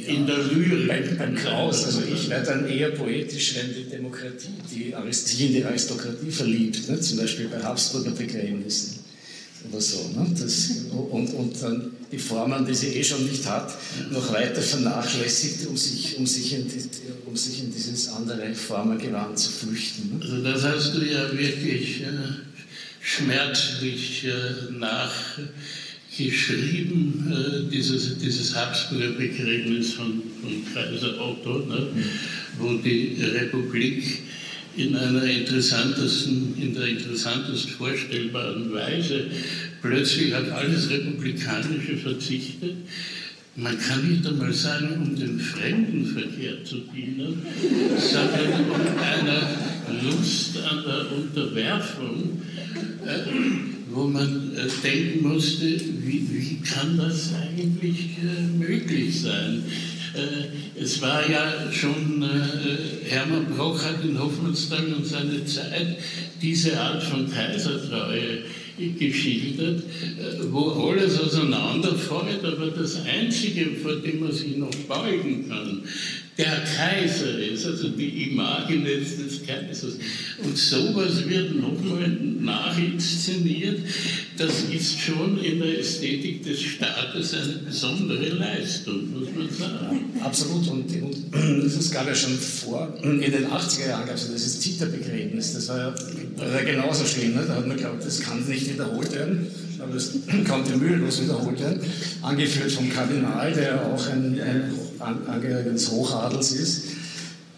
Ja, 0.01 0.15
in 0.15 0.27
der 0.27 0.39
Lyrik. 0.39 0.89
Beim, 0.89 1.19
beim 1.19 1.35
Kraus, 1.35 1.85
also 1.85 2.03
ich 2.03 2.29
wäre 2.31 2.45
dann 2.45 2.69
eher 2.69 2.91
poetisch, 2.91 3.55
wenn 3.57 3.75
die 3.75 3.91
Demokratie 3.91 4.55
die, 4.75 4.95
Arist 4.95 5.41
in 5.41 5.53
die 5.53 5.65
Aristokratie 5.65 6.31
verliebt, 6.31 6.89
ne? 6.89 7.01
zum 7.01 7.19
Beispiel 7.19 7.49
bei 7.49 7.63
Habsburger 7.63 8.11
Begräbnissen 8.11 9.04
oder 9.71 9.81
so. 9.81 10.11
Ne? 10.15 10.27
Das, 10.39 10.71
und, 10.93 11.33
und 11.35 11.63
dann 11.63 11.93
die 12.11 12.19
Formen, 12.19 12.67
die 12.67 12.75
sie 12.75 12.89
eh 12.89 13.05
schon 13.05 13.25
nicht 13.27 13.47
hat, 13.47 13.73
noch 14.11 14.33
weiter 14.33 14.63
vernachlässigt, 14.63 15.67
um 15.67 15.77
sich, 15.77 16.17
um 16.19 16.27
sich, 16.27 16.55
in, 16.55 16.67
die, 16.69 16.83
um 17.27 17.37
sich 17.37 17.61
in 17.61 17.73
dieses 17.73 18.09
andere 18.09 18.53
Formengewand 18.55 19.39
zu 19.39 19.51
flüchten. 19.51 20.19
Ne? 20.19 20.25
Also 20.25 20.43
das 20.43 20.63
hast 20.63 20.95
du 20.95 21.05
ja 21.05 21.31
wirklich 21.33 22.01
äh, 22.03 22.07
schmerzlich 23.01 24.25
äh, 24.25 24.55
nachgeschrieben, 24.79 27.33
äh, 27.33 27.65
dieses, 27.71 28.19
dieses 28.19 28.55
Habsburger 28.55 29.13
Begräbnis 29.13 29.95
von, 29.95 30.23
von 30.41 30.65
Kaiser 30.73 31.21
Otto, 31.21 31.67
ne? 31.67 31.89
Mhm. 31.95 32.05
wo 32.59 32.75
die 32.75 33.17
Republik 33.23 34.23
in 34.77 34.97
einer 34.97 35.25
interessantesten, 35.25 36.55
in 36.61 36.75
der 36.75 36.87
interessantest 36.87 37.71
vorstellbaren 37.71 38.73
Weise 38.73 39.27
plötzlich 39.83 40.35
auf 40.35 40.51
alles 40.53 40.91
Republikanische 40.91 41.97
verzichtet. 41.97 42.75
Man 43.57 43.79
kann 43.79 44.11
nicht 44.11 44.27
einmal 44.27 44.53
sagen, 44.53 44.89
um 45.01 45.15
den 45.15 45.39
Fremdenverkehr 45.39 46.65
zu 46.65 46.79
dienen, 46.93 47.41
sondern 47.97 48.65
um 48.69 48.99
einer 48.99 49.49
Lust 50.03 50.59
an 50.59 50.83
der 50.85 51.13
Unterwerfung, 51.13 52.43
äh, 53.07 53.31
wo 53.93 54.09
man 54.09 54.53
äh, 54.57 54.69
denken 54.83 55.29
musste, 55.29 55.67
wie, 55.67 56.27
wie 56.31 56.59
kann 56.65 56.97
das 56.97 57.33
eigentlich 57.35 58.17
äh, 58.19 58.59
möglich 58.59 59.21
sein? 59.21 59.63
Äh, 60.15 60.81
es 60.81 61.03
war 61.03 61.29
ja 61.29 61.73
schon, 61.73 62.23
äh, 62.23 63.09
Hermann 63.11 63.47
Broch 63.47 63.83
hat 63.83 64.05
in 64.05 64.19
Hoffmannsthal 64.19 64.93
und 64.95 65.07
seine 65.07 65.45
Zeit 65.45 65.99
diese 66.41 66.79
Art 66.79 67.03
von 67.03 67.31
Kaisertreue 67.31 68.45
geschildert, 68.99 69.81
äh, 69.81 70.53
wo 70.53 70.89
alles 70.89 71.19
auseinanderfällt, 71.21 72.45
aber 72.45 72.69
das 72.69 73.05
Einzige, 73.05 73.77
vor 73.83 73.97
dem 73.97 74.21
man 74.21 74.33
sich 74.33 74.57
noch 74.57 74.75
beugen 74.89 75.49
kann, 75.49 75.83
der 76.37 76.63
Kaiser 76.77 77.39
ist, 77.39 77.65
also 77.65 77.89
die 77.91 78.31
Imagines 78.31 79.17
des 79.17 79.47
Kaisers. 79.47 79.95
Und 80.43 80.57
sowas 80.57 81.29
wird 81.29 81.55
nochmal 81.55 82.09
nachinszeniert. 82.09 83.81
Das 84.37 84.63
ist 84.63 84.99
schon 84.99 85.39
in 85.39 85.61
der 85.61 85.79
Ästhetik 85.79 86.43
des 86.43 86.61
Staates 86.61 87.35
eine 87.35 87.53
besondere 87.65 88.29
Leistung, 88.31 89.11
muss 89.13 89.29
man 89.37 89.49
sagen. 89.49 90.01
Absolut. 90.21 90.69
Und, 90.69 91.03
und 91.03 91.17
das 91.77 91.91
gab 91.93 92.09
ja 92.09 92.15
schon 92.15 92.37
vor, 92.37 92.93
in 93.03 93.21
den 93.21 93.47
80er 93.47 93.89
Jahren 93.89 94.07
gab 94.07 94.17
es 94.17 94.27
ja 94.27 94.33
dieses 94.33 94.59
Zitterbegräbnis. 94.59 95.53
Das 95.53 95.69
war 95.69 95.79
ja, 95.79 95.95
war 96.37 96.53
ja 96.53 96.65
genauso 96.65 97.05
schlimm. 97.07 97.35
Ne? 97.35 97.45
Da 97.47 97.55
hat 97.55 97.67
man 97.67 97.77
geglaubt, 97.77 98.05
das 98.05 98.21
kann 98.21 98.45
nicht 98.49 98.73
wiederholt 98.73 99.13
werden 99.13 99.47
aber 99.85 99.95
das 99.95 100.13
konnte 100.49 100.77
mühelos 100.77 101.23
wiederholt 101.23 101.61
werden, 101.61 101.81
angeführt 102.23 102.73
vom 102.73 102.91
Kardinal, 102.91 103.53
der 103.53 103.85
auch 103.87 104.09
ein, 104.09 104.41
ein 104.41 104.73
Angehöriger 105.01 105.71
des 105.71 105.91
Hochadels 105.91 106.53
ist. 106.53 106.83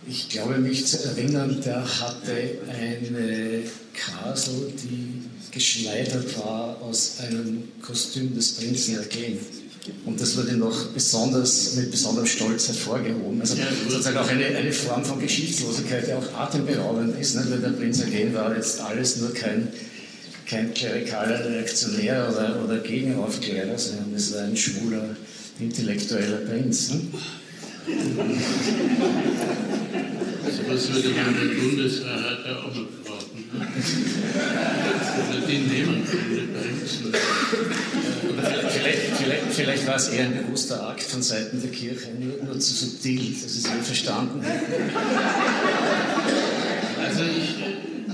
Ich 0.09 0.29
glaube, 0.29 0.59
mich 0.59 0.87
zu 0.87 1.05
erinnern, 1.05 1.61
der 1.65 1.83
hatte 1.83 2.33
eine 2.69 3.63
Kasel, 3.95 4.73
die 4.83 5.23
geschneidert 5.51 6.39
war 6.39 6.81
aus 6.83 7.15
einem 7.21 7.65
Kostüm 7.83 8.35
des 8.35 8.53
Prinzen 8.53 8.99
Ergehen. 8.99 9.39
Und 10.05 10.21
das 10.21 10.37
wurde 10.37 10.57
noch 10.57 10.87
besonders, 10.89 11.75
mit 11.77 11.91
besonderem 11.91 12.27
Stolz 12.27 12.69
hervorgehoben. 12.69 13.41
Also 13.41 13.57
sozusagen 13.89 14.19
auch 14.19 14.29
eine, 14.29 14.47
eine 14.47 14.73
Form 14.73 15.05
von 15.05 15.21
Geschichtslosigkeit, 15.21 16.09
die 16.09 16.13
auch 16.13 16.33
atemberaubend 16.35 17.19
ist, 17.21 17.37
nicht? 17.37 17.51
weil 17.51 17.61
der 17.61 17.71
Prinz 17.71 18.01
Ergehen 18.01 18.35
war 18.35 18.55
jetzt 18.55 18.81
alles 18.81 19.17
nur 19.19 19.33
kein, 19.33 19.69
kein 20.49 20.75
klerikaler 20.75 21.45
Reaktionär 21.45 22.29
oder, 22.31 22.65
oder 22.65 22.79
Gegenaufklärer, 22.79 23.79
sondern 23.79 24.15
es 24.15 24.35
war 24.35 24.43
ein 24.43 24.57
schwuler, 24.57 25.17
intellektueller 25.61 26.39
Prinz. 26.39 26.91
Ne? 26.91 27.01
Also 30.45 30.63
was 30.69 30.93
würde 30.93 31.09
man 31.11 31.35
der 31.35 31.55
Bundesrat 31.55 32.39
ja 32.47 32.57
auch 32.59 32.75
noch 32.75 32.89
brauchen? 33.05 33.45
Ne? 33.53 33.67
Oder 35.31 35.47
den 35.47 35.67
nehmen 35.69 36.05
Prinzen. 36.05 37.13
Vielleicht, 38.69 38.99
vielleicht, 39.17 39.43
vielleicht, 39.51 39.87
war 39.87 39.97
es 39.97 40.09
eher 40.09 40.27
ein 40.27 40.45
bewusster 40.45 40.89
Akt 40.89 41.03
von 41.03 41.23
Seiten 41.23 41.61
der 41.61 41.71
Kirche, 41.71 42.09
nur, 42.19 42.45
nur 42.45 42.59
zu 42.59 42.75
subtil, 42.75 43.35
dass 43.43 43.53
es 43.55 43.71
wohl 43.71 43.83
verstanden 43.83 44.45
Also 46.99 47.23
ich 47.23 47.66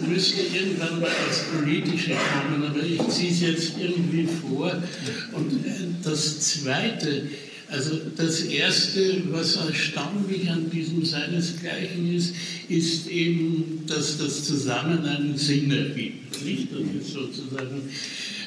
müsste 0.08 0.40
irgendwann 0.54 1.00
mal 1.00 1.10
als 1.26 1.44
Politische 1.54 2.10
kommen, 2.10 2.64
aber 2.64 2.82
ich 2.82 3.00
ziehe 3.08 3.30
es 3.30 3.40
jetzt 3.40 3.72
irgendwie 3.80 4.26
vor. 4.26 4.82
Und 5.32 5.66
äh, 5.66 5.70
das 6.02 6.40
Zweite, 6.40 7.28
also 7.68 7.98
das 8.16 8.42
Erste, 8.42 9.22
was 9.30 9.56
erstaunlich 9.56 10.50
an 10.50 10.70
diesem 10.70 11.04
Seinesgleichen 11.04 12.14
ist, 12.14 12.34
ist 12.68 13.08
eben, 13.08 13.84
dass 13.86 14.18
das 14.18 14.44
zusammen 14.44 15.04
einen 15.04 15.36
Sinn 15.36 15.70
ergibt. 15.70 16.44
Nicht? 16.44 16.68
Das 16.72 16.80
ist 16.80 17.14
sozusagen, 17.14 17.82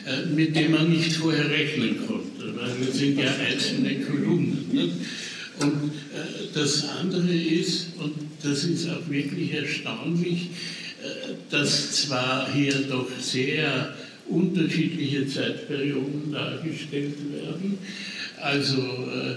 äh, 0.06 0.25
mit 0.27 0.56
dem 0.56 0.71
man 0.71 0.91
nicht 0.91 1.13
vorher 1.13 1.49
rechnen 1.49 1.97
konnte, 2.06 2.56
weil 2.56 2.71
wir 2.80 2.93
sind 2.93 3.17
ja 3.17 3.32
einzelne 3.36 3.95
Kolumnen. 4.01 4.65
Nicht? 4.71 4.93
Und 5.60 5.91
äh, 6.13 6.53
das 6.53 6.88
andere 6.89 7.34
ist, 7.34 7.88
und 7.97 8.13
das 8.43 8.63
ist 8.63 8.88
auch 8.89 9.10
wirklich 9.10 9.53
erstaunlich, 9.53 10.49
dass 11.50 11.91
zwar 11.91 12.52
hier 12.54 12.74
doch 12.89 13.08
sehr 13.20 13.94
unterschiedliche 14.28 15.28
Zeitperioden 15.28 16.32
dargestellt 16.32 17.15
werden, 17.32 17.78
also 18.41 18.78
äh, 18.78 19.36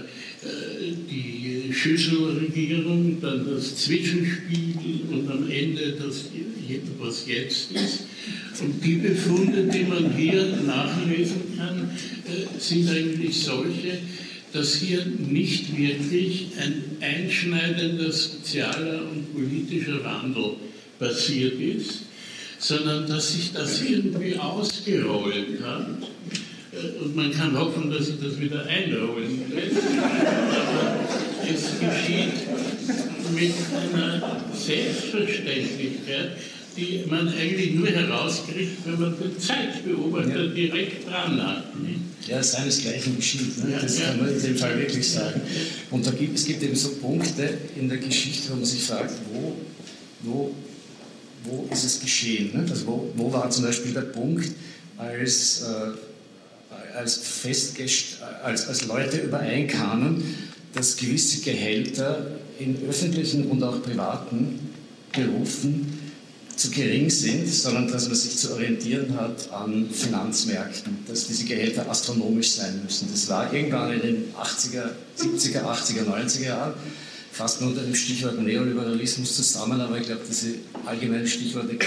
die 1.09 1.73
Schüsselregierung, 1.73 3.19
dann 3.21 3.45
das 3.45 3.75
Zwischenspiel 3.75 5.01
und 5.11 5.29
am 5.29 5.49
Ende 5.49 5.93
das, 5.93 6.25
was 6.99 7.27
jetzt 7.27 7.71
ist. 7.71 8.03
Und 8.61 8.83
die 8.83 8.95
Befunde, 8.95 9.63
die 9.63 9.83
man 9.83 10.15
hier 10.15 10.45
nachlesen 10.65 11.57
kann, 11.57 11.89
äh, 12.25 12.59
sind 12.59 12.89
eigentlich 12.89 13.37
solche, 13.39 13.99
dass 14.53 14.75
hier 14.75 15.05
nicht 15.05 15.77
wirklich 15.77 16.47
ein 16.59 16.83
einschneidender 17.01 18.11
sozialer 18.11 19.01
und 19.11 19.33
politischer 19.33 20.03
Wandel 20.03 20.55
passiert 20.99 21.59
ist, 21.59 22.01
sondern 22.59 23.07
dass 23.07 23.33
sich 23.33 23.53
das 23.53 23.81
irgendwie 23.81 24.37
ausgerollt 24.37 25.63
hat 25.63 25.87
und 27.01 27.15
man 27.15 27.31
kann 27.31 27.57
hoffen, 27.57 27.89
dass 27.89 28.05
sich 28.07 28.15
das 28.21 28.39
wieder 28.39 28.65
einrollen 28.65 29.43
lässt. 29.53 29.77
Aber 29.77 30.99
es 31.43 31.79
geschieht 31.79 32.33
mit 33.33 33.53
einer 33.93 34.41
Selbstverständlichkeit, 34.53 36.31
die 36.77 37.03
man 37.09 37.27
eigentlich 37.29 37.73
nur 37.73 37.87
herauskriegt, 37.87 38.85
wenn 38.85 38.99
man 38.99 39.15
den 39.19 39.39
Zeitbeobachter 39.39 40.45
ja. 40.45 40.51
direkt 40.51 41.09
dran 41.09 41.41
hat. 41.41 41.63
Ja, 42.27 42.43
seinesgleichen 42.43 43.15
geschieht. 43.15 43.63
Ne? 43.63 43.71
Ja, 43.71 43.79
das 43.79 43.99
ja. 43.99 44.05
kann 44.05 44.19
man 44.19 44.29
in 44.29 44.41
dem 44.41 44.55
Fall 44.55 44.77
wirklich 44.77 45.09
sagen. 45.09 45.41
Und 45.89 46.05
da 46.05 46.11
gibt, 46.11 46.37
es 46.37 46.45
gibt 46.45 46.61
eben 46.61 46.75
so 46.75 46.89
Punkte 47.01 47.57
in 47.79 47.89
der 47.89 47.97
Geschichte, 47.97 48.51
wo 48.51 48.57
man 48.57 48.65
sich 48.65 48.83
fragt, 48.83 49.13
wo, 49.33 49.55
wo, 50.21 50.53
wo 51.43 51.67
ist 51.71 51.83
es 51.83 51.99
geschehen? 51.99 52.51
Ne? 52.53 52.65
Also 52.69 52.87
wo, 52.87 53.11
wo 53.15 53.31
war 53.31 53.49
zum 53.49 53.65
Beispiel 53.65 53.93
der 53.93 54.01
Punkt, 54.01 54.51
als 54.97 55.61
äh, 55.61 55.91
als, 56.95 57.17
festgest 57.17 58.21
als, 58.43 58.67
als 58.67 58.85
Leute 58.85 59.17
übereinkamen, 59.17 60.23
dass 60.73 60.97
gewisse 60.97 61.41
Gehälter 61.41 62.31
in 62.59 62.77
öffentlichen 62.87 63.45
und 63.45 63.63
auch 63.63 63.81
privaten 63.81 64.59
Berufen 65.13 65.99
zu 66.55 66.69
gering 66.71 67.09
sind, 67.09 67.47
sondern 67.47 67.89
dass 67.89 68.07
man 68.07 68.15
sich 68.15 68.37
zu 68.37 68.53
orientieren 68.53 69.17
hat 69.17 69.51
an 69.51 69.89
Finanzmärkten, 69.89 70.99
dass 71.07 71.27
diese 71.27 71.45
Gehälter 71.45 71.89
astronomisch 71.89 72.51
sein 72.51 72.81
müssen. 72.83 73.07
Das 73.11 73.29
war 73.29 73.53
irgendwann 73.53 73.93
in 73.93 74.01
den 74.01 74.33
80er, 74.33 74.89
70er, 75.17 75.63
80er, 75.63 76.03
90er 76.03 76.43
Jahren, 76.43 76.73
fast 77.31 77.61
nur 77.61 77.71
unter 77.71 77.83
dem 77.83 77.95
Stichwort 77.95 78.41
Neoliberalismus 78.41 79.35
zusammen, 79.35 79.79
aber 79.79 79.97
ich 79.97 80.07
glaube, 80.07 80.21
diese 80.27 80.55
allgemeinen 80.85 81.27
Stichworte 81.27 81.77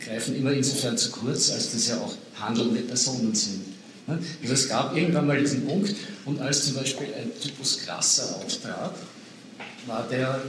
greifen 0.00 0.36
immer 0.36 0.52
insofern 0.52 0.96
zu 0.96 1.10
kurz, 1.10 1.50
als 1.50 1.72
das 1.72 1.88
ja 1.88 1.98
auch 1.98 2.14
handelnde 2.40 2.80
Personen 2.80 3.34
sind. 3.34 3.62
Also 4.06 4.54
es 4.54 4.68
gab 4.68 4.96
irgendwann 4.96 5.26
mal 5.26 5.38
diesen 5.38 5.66
Punkt 5.66 5.94
und 6.24 6.40
als 6.40 6.64
zum 6.64 6.76
Beispiel 6.76 7.08
ein 7.14 7.30
Typus 7.40 7.78
Krasser 7.78 8.36
auftrat, 8.36 8.94
war 9.86 10.06
der 10.10 10.40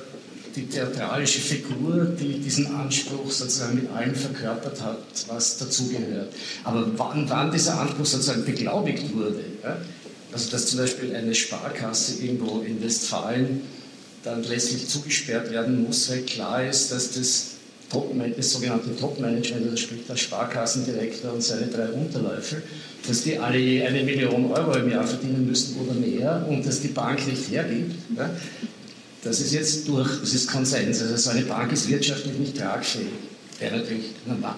die 0.56 0.68
theatralische 0.68 1.40
Figur, 1.40 2.06
die 2.20 2.40
diesen 2.40 2.74
Anspruch 2.76 3.30
sozusagen 3.30 3.76
mit 3.76 3.92
allem 3.92 4.16
verkörpert 4.16 4.82
hat, 4.82 4.98
was 5.28 5.58
dazugehört. 5.58 6.34
Aber 6.64 6.88
wann, 6.98 7.30
wann 7.30 7.52
dieser 7.52 7.80
Anspruch 7.80 8.06
sozusagen 8.06 8.46
beglaubigt 8.46 9.14
wurde, 9.14 9.44
ja? 9.64 9.78
Also 10.32 10.52
dass 10.52 10.68
zum 10.68 10.80
Beispiel 10.80 11.16
eine 11.16 11.34
Sparkasse 11.34 12.24
irgendwo 12.24 12.62
in 12.62 12.84
Westfalen 12.84 13.62
dann 14.24 14.44
letztlich 14.44 14.88
zugesperrt 14.88 15.52
werden 15.52 15.84
muss, 15.84 16.10
weil 16.10 16.22
klar 16.24 16.68
ist, 16.68 16.92
dass 16.92 17.12
das 17.14 17.46
Top, 17.90 18.14
das 18.38 18.52
sogenannte 18.52 18.96
Top-Management, 18.96 19.64
also 19.64 19.78
sprich 19.78 20.02
der 20.08 20.16
Sparkassendirektor 20.16 21.34
und 21.34 21.42
seine 21.42 21.68
drei 21.68 21.88
Unterläufe, 21.88 22.62
dass 23.08 23.24
die 23.24 23.40
alle 23.40 23.58
je 23.58 23.82
eine 23.82 24.04
Million 24.04 24.52
Euro 24.52 24.78
im 24.78 24.92
Jahr 24.92 25.08
verdienen 25.08 25.48
müssen 25.48 25.78
oder 25.80 25.94
mehr 25.94 26.46
und 26.48 26.64
dass 26.66 26.82
die 26.82 26.90
Bank 26.90 27.26
nicht 27.26 27.50
hergibt. 27.50 27.96
Ja, 28.16 28.30
das 29.24 29.40
ist 29.40 29.54
jetzt 29.54 29.88
durch, 29.88 30.20
das 30.22 30.34
ist 30.34 30.48
Konsens. 30.48 31.02
Also 31.02 31.18
so 31.18 31.30
eine 31.32 31.42
Bank 31.42 31.72
ist 31.72 31.90
wirtschaftlich 31.90 32.38
nicht 32.38 32.58
tragfähig. 32.58 33.08
Wäre 33.60 33.78
natürlich 33.78 34.06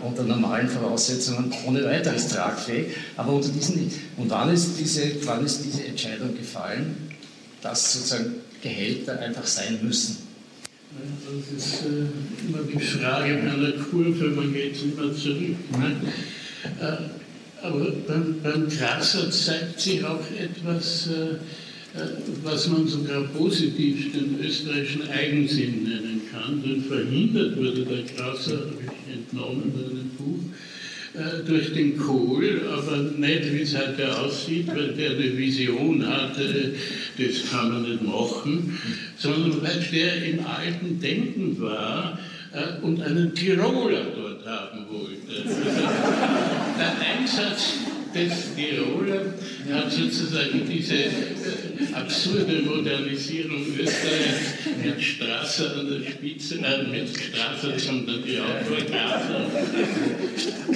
unter 0.03 0.23
normalen 0.23 0.69
Voraussetzungen 0.69 1.51
ohne 1.65 1.83
weiteres 1.83 2.27
tragfähig, 2.27 2.87
aber 3.17 3.33
unter 3.33 3.49
diesen 3.49 3.83
nicht. 3.83 3.97
Und 4.17 4.29
wann 4.29 4.53
ist 4.53 4.79
diese, 4.79 5.01
wann 5.25 5.43
ist 5.43 5.65
diese 5.65 5.85
Entscheidung 5.85 6.37
gefallen, 6.37 6.95
dass 7.63 7.93
sozusagen 7.93 8.35
Gehälter 8.61 9.19
einfach 9.19 9.45
sein 9.45 9.79
müssen? 9.81 10.17
Das 11.25 11.65
ist 11.65 11.81
äh, 11.83 12.47
immer 12.47 12.63
die 12.63 12.79
Frage 12.79 13.35
bei 13.35 13.51
einer 13.51 13.71
Kurve, 13.83 14.27
man 14.29 14.53
geht 14.53 14.75
immer 14.83 15.15
zurück. 15.15 15.55
Ne? 15.79 15.95
Äh, 16.79 17.65
aber 17.65 17.91
beim, 18.07 18.35
beim 18.43 18.69
Krasser 18.69 19.31
zeigt 19.31 19.79
sich 19.79 20.03
auch 20.03 20.19
etwas, 20.37 21.07
äh, 21.07 21.97
äh, 21.97 22.07
was 22.43 22.67
man 22.67 22.87
sogar 22.87 23.23
positiv 23.23 24.11
den 24.11 24.39
österreichischen 24.43 25.09
Eigensinn 25.09 25.83
nennen 25.83 26.20
Denn 26.33 26.83
verhindert 26.83 27.57
wurde 27.57 27.85
der 27.85 28.05
Krasser, 28.05 28.53
habe 28.53 28.75
ich 28.85 29.13
entnommen 29.13 29.73
einem 29.75 30.11
Buch, 30.17 30.39
äh, 31.13 31.43
durch 31.45 31.73
den 31.73 31.97
Kohl, 31.97 32.61
aber 32.71 32.97
nicht, 32.97 33.53
wie 33.53 33.61
es 33.61 33.77
heute 33.77 34.17
aussieht, 34.17 34.67
weil 34.67 34.93
der 34.93 35.11
eine 35.11 35.37
Vision 35.37 36.07
hatte, 36.07 36.73
das 37.17 37.51
kann 37.51 37.73
man 37.73 37.83
nicht 37.83 38.01
machen, 38.01 38.79
sondern 39.17 39.61
weil 39.61 39.85
der 39.91 40.23
im 40.23 40.45
alten 40.45 41.01
Denken 41.01 41.59
war 41.59 42.17
äh, 42.53 42.81
und 42.81 43.01
einen 43.01 43.35
Tiroler 43.35 44.05
dort 44.15 44.45
haben 44.45 44.85
wollte. 44.89 45.43
Der 46.77 47.19
Einsatz 47.19 47.73
des 48.15 48.55
Tiroler 48.55 49.33
hat 49.71 49.91
sozusagen 49.91 50.61
diese 50.67 50.95
äh, 50.95 51.09
absurde 51.93 52.61
Modernisierung 52.63 53.65
Österreichs 53.77 54.65
mit 54.83 55.01
Straße 55.01 55.71
an 55.79 55.89
der 55.89 56.09
Spitze, 56.09 56.55
äh, 56.55 56.83
mit 56.83 57.09
Straße, 57.09 57.79
sondern 57.79 58.23
die 58.23 58.39
Autor 58.39 58.85
Grasser. 58.85 59.45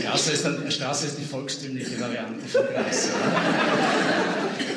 Grasser 0.02 0.34
ist 0.34 0.46
dann, 0.46 0.72
Straße 0.72 1.08
ist 1.08 1.20
die 1.20 1.26
volkstümliche 1.26 2.00
Variante 2.00 2.48
von 2.48 2.62
Grasser. 2.74 3.14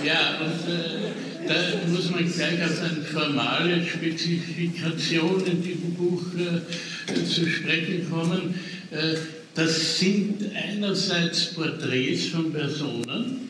Ja, 0.04 0.38
und 0.40 0.72
äh, 0.72 1.48
da 1.48 1.90
muss 1.90 2.10
man 2.10 2.30
gleich 2.30 2.62
auf 2.62 2.82
eine 2.82 3.02
formale 3.04 3.84
Spezifikation 3.84 5.46
in 5.46 5.62
diesem 5.62 5.94
Buch 5.94 6.22
äh, 6.36 7.24
zu 7.24 7.48
sprechen 7.48 8.10
kommen. 8.10 8.54
Äh, 8.90 9.16
das 9.54 9.98
sind 9.98 10.50
einerseits 10.54 11.54
Porträts 11.54 12.26
von 12.26 12.52
Personen, 12.52 13.48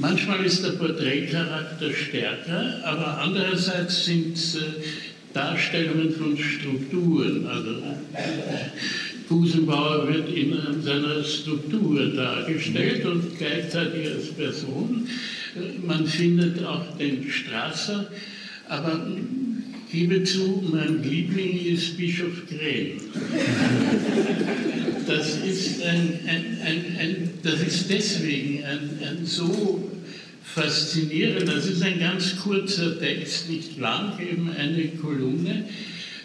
manchmal 0.00 0.44
ist 0.44 0.64
der 0.64 0.72
Porträtcharakter 0.72 1.92
stärker, 1.92 2.80
aber 2.84 3.18
andererseits 3.18 4.04
sind 4.06 4.36
äh, 4.36 4.82
Darstellungen 5.32 6.12
von 6.12 6.36
Strukturen. 6.36 7.46
Also 7.46 7.70
Gusenbauer 9.28 10.08
wird 10.08 10.28
in 10.28 10.82
seiner 10.82 11.22
Struktur 11.22 12.06
dargestellt 12.06 13.06
und 13.06 13.38
gleichzeitig 13.38 14.08
als 14.08 14.32
Person. 14.32 15.06
Man 15.86 16.06
findet 16.06 16.64
auch 16.64 16.96
den 16.98 17.30
Strasser, 17.30 18.06
aber 18.68 19.00
gebe 19.90 20.22
zu, 20.24 20.62
mein 20.72 21.02
Liebling 21.02 21.58
ist 21.66 21.96
Bischof 21.96 22.46
Grähn. 22.48 23.00
Das 25.06 25.38
ist, 25.38 25.82
ein, 25.82 26.20
ein, 26.26 26.58
ein, 26.64 26.96
ein, 26.98 27.30
das 27.42 27.60
ist 27.62 27.90
deswegen 27.90 28.62
ein, 28.64 29.26
so 29.26 29.90
faszinierend, 30.42 31.48
das 31.48 31.66
ist 31.66 31.82
ein 31.82 31.98
ganz 31.98 32.36
kurzer 32.36 32.98
Text, 32.98 33.50
nicht 33.50 33.78
lang, 33.78 34.18
eben 34.20 34.50
eine 34.50 34.88
Kolumne. 34.88 35.64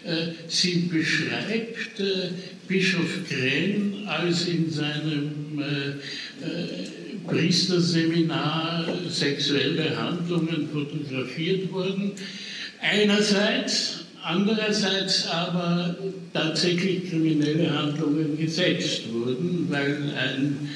Äh, 0.04 0.32
sie 0.46 0.88
beschreibt 0.92 1.98
äh, 1.98 2.30
Bischof 2.68 3.28
Grähn 3.28 4.06
als 4.06 4.46
in 4.46 4.70
seinem 4.70 5.60
äh, 5.60 7.26
Priesterseminar 7.26 8.86
sexuelle 9.08 9.96
Handlungen 9.96 10.68
fotografiert 10.72 11.72
wurden. 11.72 12.12
Einerseits, 12.88 14.04
andererseits 14.22 15.28
aber 15.28 15.96
tatsächlich 16.32 17.10
kriminelle 17.10 17.76
Handlungen 17.76 18.38
gesetzt 18.38 19.12
wurden, 19.12 19.66
weil 19.70 20.12
ein 20.16 20.70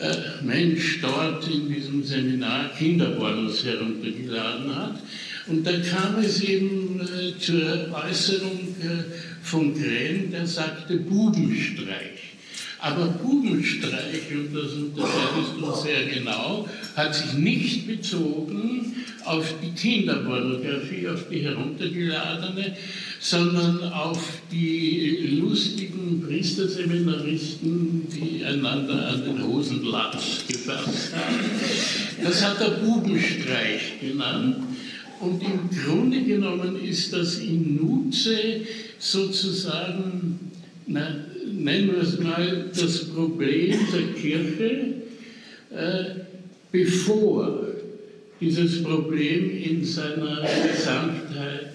äh, 0.00 0.44
Mensch 0.44 1.00
dort 1.02 1.46
in 1.48 1.68
diesem 1.68 2.02
Seminar 2.02 2.70
Kinderpornos 2.78 3.64
heruntergeladen 3.64 4.74
hat. 4.74 5.02
Und 5.48 5.66
da 5.66 5.72
kam 5.72 6.18
es 6.22 6.40
eben 6.42 7.00
äh, 7.00 7.38
zur 7.38 7.88
Äußerung 8.06 8.74
äh, 8.80 9.42
von 9.42 9.74
Krähen, 9.74 10.30
der 10.30 10.46
sagte 10.46 10.96
Bubenstreich. 10.96 12.27
Aber 12.80 13.06
Bubenstreich, 13.06 14.30
und 14.30 14.54
das 14.54 14.72
unterscheidest 14.72 15.52
du 15.58 15.74
sehr 15.74 16.06
genau, 16.06 16.68
hat 16.94 17.14
sich 17.14 17.32
nicht 17.34 17.88
bezogen 17.88 18.94
auf 19.24 19.52
die 19.62 19.72
Kinderpornografie, 19.72 21.08
auf 21.08 21.28
die 21.28 21.40
heruntergeladene, 21.40 22.76
sondern 23.20 23.92
auf 23.92 24.22
die 24.52 25.38
lustigen 25.40 26.22
Priesterseminaristen, 26.24 28.06
die 28.08 28.44
einander 28.44 29.08
an 29.08 29.24
den 29.24 29.44
Hosenlatz 29.44 30.44
gefasst 30.46 31.12
haben. 31.14 31.50
Das 32.22 32.44
hat 32.44 32.60
er 32.60 32.70
Bubenstreich 32.70 34.00
genannt. 34.00 34.56
Und 35.20 35.42
im 35.42 35.68
Grunde 35.84 36.22
genommen 36.22 36.80
ist 36.80 37.12
das 37.12 37.38
in 37.38 37.74
Nutze 37.74 38.60
sozusagen, 39.00 40.52
na, 40.86 41.27
nennen 41.52 41.92
wir 41.92 42.02
es 42.02 42.18
mal, 42.18 42.70
das 42.74 43.04
Problem 43.04 43.78
der 43.92 44.20
Kirche, 44.20 44.94
äh, 45.70 46.04
bevor 46.70 47.66
dieses 48.40 48.82
Problem 48.82 49.50
in 49.50 49.84
seiner 49.84 50.46
Gesamtheit 50.72 51.70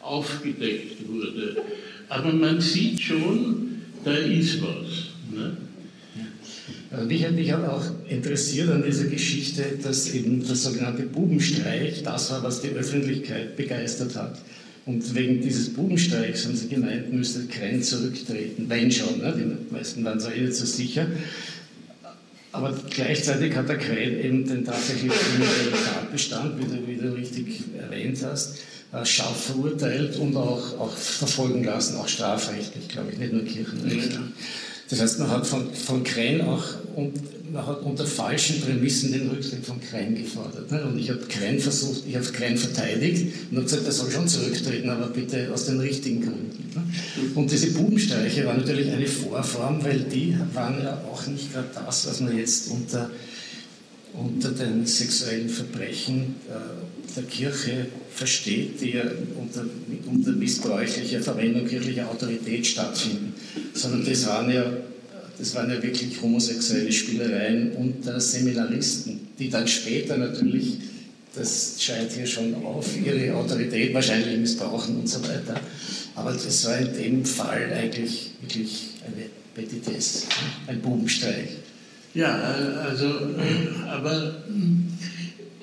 aufgedeckt 0.00 1.06
wurde. 1.08 1.62
Aber 2.08 2.32
man 2.32 2.60
sieht 2.60 3.00
schon, 3.00 3.82
da 4.04 4.14
ist 4.14 4.62
was. 4.62 5.08
Ne? 5.34 5.56
Also 6.90 7.04
mich 7.04 7.24
hat 7.24 7.32
mich 7.32 7.52
auch 7.52 7.84
interessiert 8.08 8.70
an 8.70 8.82
dieser 8.82 9.08
Geschichte, 9.08 9.62
dass 9.82 10.14
eben 10.14 10.46
das 10.46 10.64
sogenannte 10.64 11.02
Bubenstreich 11.02 12.02
das 12.02 12.30
war, 12.30 12.42
was 12.42 12.62
die 12.62 12.70
Öffentlichkeit 12.70 13.56
begeistert 13.56 14.16
hat. 14.16 14.38
Und 14.88 15.14
wegen 15.14 15.42
dieses 15.42 15.74
Bubenstreichs 15.74 16.46
haben 16.46 16.56
sie 16.56 16.66
gemeint, 16.66 17.12
müsste 17.12 17.44
Krenn 17.44 17.82
zurücktreten. 17.82 18.70
Wenn 18.70 18.90
schon, 18.90 19.18
ne? 19.18 19.34
die 19.36 19.74
meisten 19.74 20.02
waren 20.02 20.18
sich 20.18 20.34
eh 20.34 20.40
nicht 20.40 20.54
so 20.54 20.64
sicher. 20.64 21.06
Aber 22.52 22.74
gleichzeitig 22.88 23.54
hat 23.54 23.68
der 23.68 23.76
Krenn 23.76 24.18
eben 24.18 24.48
den 24.48 24.64
tatsächlich 24.64 25.12
kriminellen 25.12 25.74
Tatbestand, 25.92 26.58
wie 26.58 26.74
du, 26.74 26.86
wie 26.86 26.96
du 26.96 27.12
richtig 27.12 27.64
erwähnt 27.78 28.18
hast, 28.24 28.60
äh, 28.94 29.04
scharf 29.04 29.48
verurteilt 29.48 30.16
und 30.16 30.34
auch, 30.34 30.80
auch 30.80 30.96
verfolgen 30.96 31.64
lassen, 31.64 31.98
auch 31.98 32.08
strafrechtlich, 32.08 32.88
glaube 32.88 33.12
ich, 33.12 33.18
nicht 33.18 33.34
nur 33.34 33.44
kirchenrechtlich. 33.44 34.18
Das 34.88 35.00
heißt, 35.00 35.18
man 35.18 35.30
hat 35.30 35.46
von, 35.46 35.72
von 35.74 36.02
Krähen 36.02 36.40
auch 36.40 36.64
und 36.96 37.12
man 37.52 37.66
hat 37.66 37.82
unter 37.82 38.06
falschen 38.06 38.60
Prämissen 38.60 39.12
den 39.12 39.28
Rücktritt 39.28 39.64
von 39.64 39.80
Krähen 39.80 40.14
gefordert. 40.14 40.70
Ne? 40.70 40.84
Und 40.84 40.98
ich 40.98 41.10
habe 41.10 41.20
Krähen 41.28 41.58
versucht, 41.58 42.02
ich 42.06 42.14
habe 42.16 42.26
Krähen 42.26 42.56
verteidigt 42.56 43.32
und 43.50 43.56
habe 43.56 43.64
gesagt, 43.64 43.86
er 43.86 43.92
soll 43.92 44.10
schon 44.10 44.28
zurücktreten, 44.28 44.90
aber 44.90 45.08
bitte 45.08 45.50
aus 45.52 45.66
den 45.66 45.80
richtigen 45.80 46.22
Gründen. 46.22 46.70
Ne? 46.74 46.82
Und 47.34 47.50
diese 47.50 47.68
Bubenstreiche 47.68 48.44
waren 48.46 48.58
natürlich 48.58 48.90
eine 48.90 49.06
Vorform, 49.06 49.82
weil 49.84 50.00
die 50.00 50.36
waren 50.52 50.82
ja 50.82 51.02
auch 51.10 51.26
nicht 51.26 51.52
gerade 51.52 51.68
das, 51.74 52.06
was 52.06 52.20
man 52.20 52.36
jetzt 52.36 52.70
unter, 52.70 53.10
unter 54.14 54.50
den 54.50 54.84
sexuellen 54.86 55.48
Verbrechen 55.48 56.36
äh, 56.48 56.97
der 57.18 57.26
Kirche 57.26 57.86
versteht, 58.14 58.80
die 58.80 58.92
ja 58.92 59.02
unter, 59.38 59.64
unter 60.06 60.30
missbräuchlicher 60.32 61.20
Verwendung 61.20 61.66
kirchlicher 61.66 62.08
Autorität 62.08 62.66
stattfinden, 62.66 63.34
sondern 63.74 64.04
das 64.04 64.26
waren 64.26 64.50
ja, 64.50 64.64
das 65.38 65.54
waren 65.54 65.70
ja 65.70 65.82
wirklich 65.82 66.20
homosexuelle 66.20 66.92
Spielereien 66.92 67.72
unter 67.72 68.20
Seminaristen, 68.20 69.20
die 69.38 69.50
dann 69.50 69.66
später 69.68 70.16
natürlich, 70.16 70.78
das 71.34 71.76
scheint 71.78 72.12
hier 72.12 72.26
schon 72.26 72.54
auf, 72.64 72.86
ihre 73.04 73.34
Autorität 73.34 73.94
wahrscheinlich 73.94 74.38
missbrauchen 74.38 74.96
und 74.96 75.08
so 75.08 75.22
weiter. 75.22 75.60
Aber 76.14 76.32
das 76.32 76.66
war 76.66 76.78
in 76.78 76.92
dem 76.94 77.24
Fall 77.24 77.72
eigentlich 77.72 78.32
wirklich 78.40 78.88
eine 79.06 79.26
Petitesse, 79.54 80.26
ein 80.66 80.80
Bubenstreich. 80.80 81.50
Ja, 82.14 82.34
also, 82.88 83.06
aber 83.86 84.42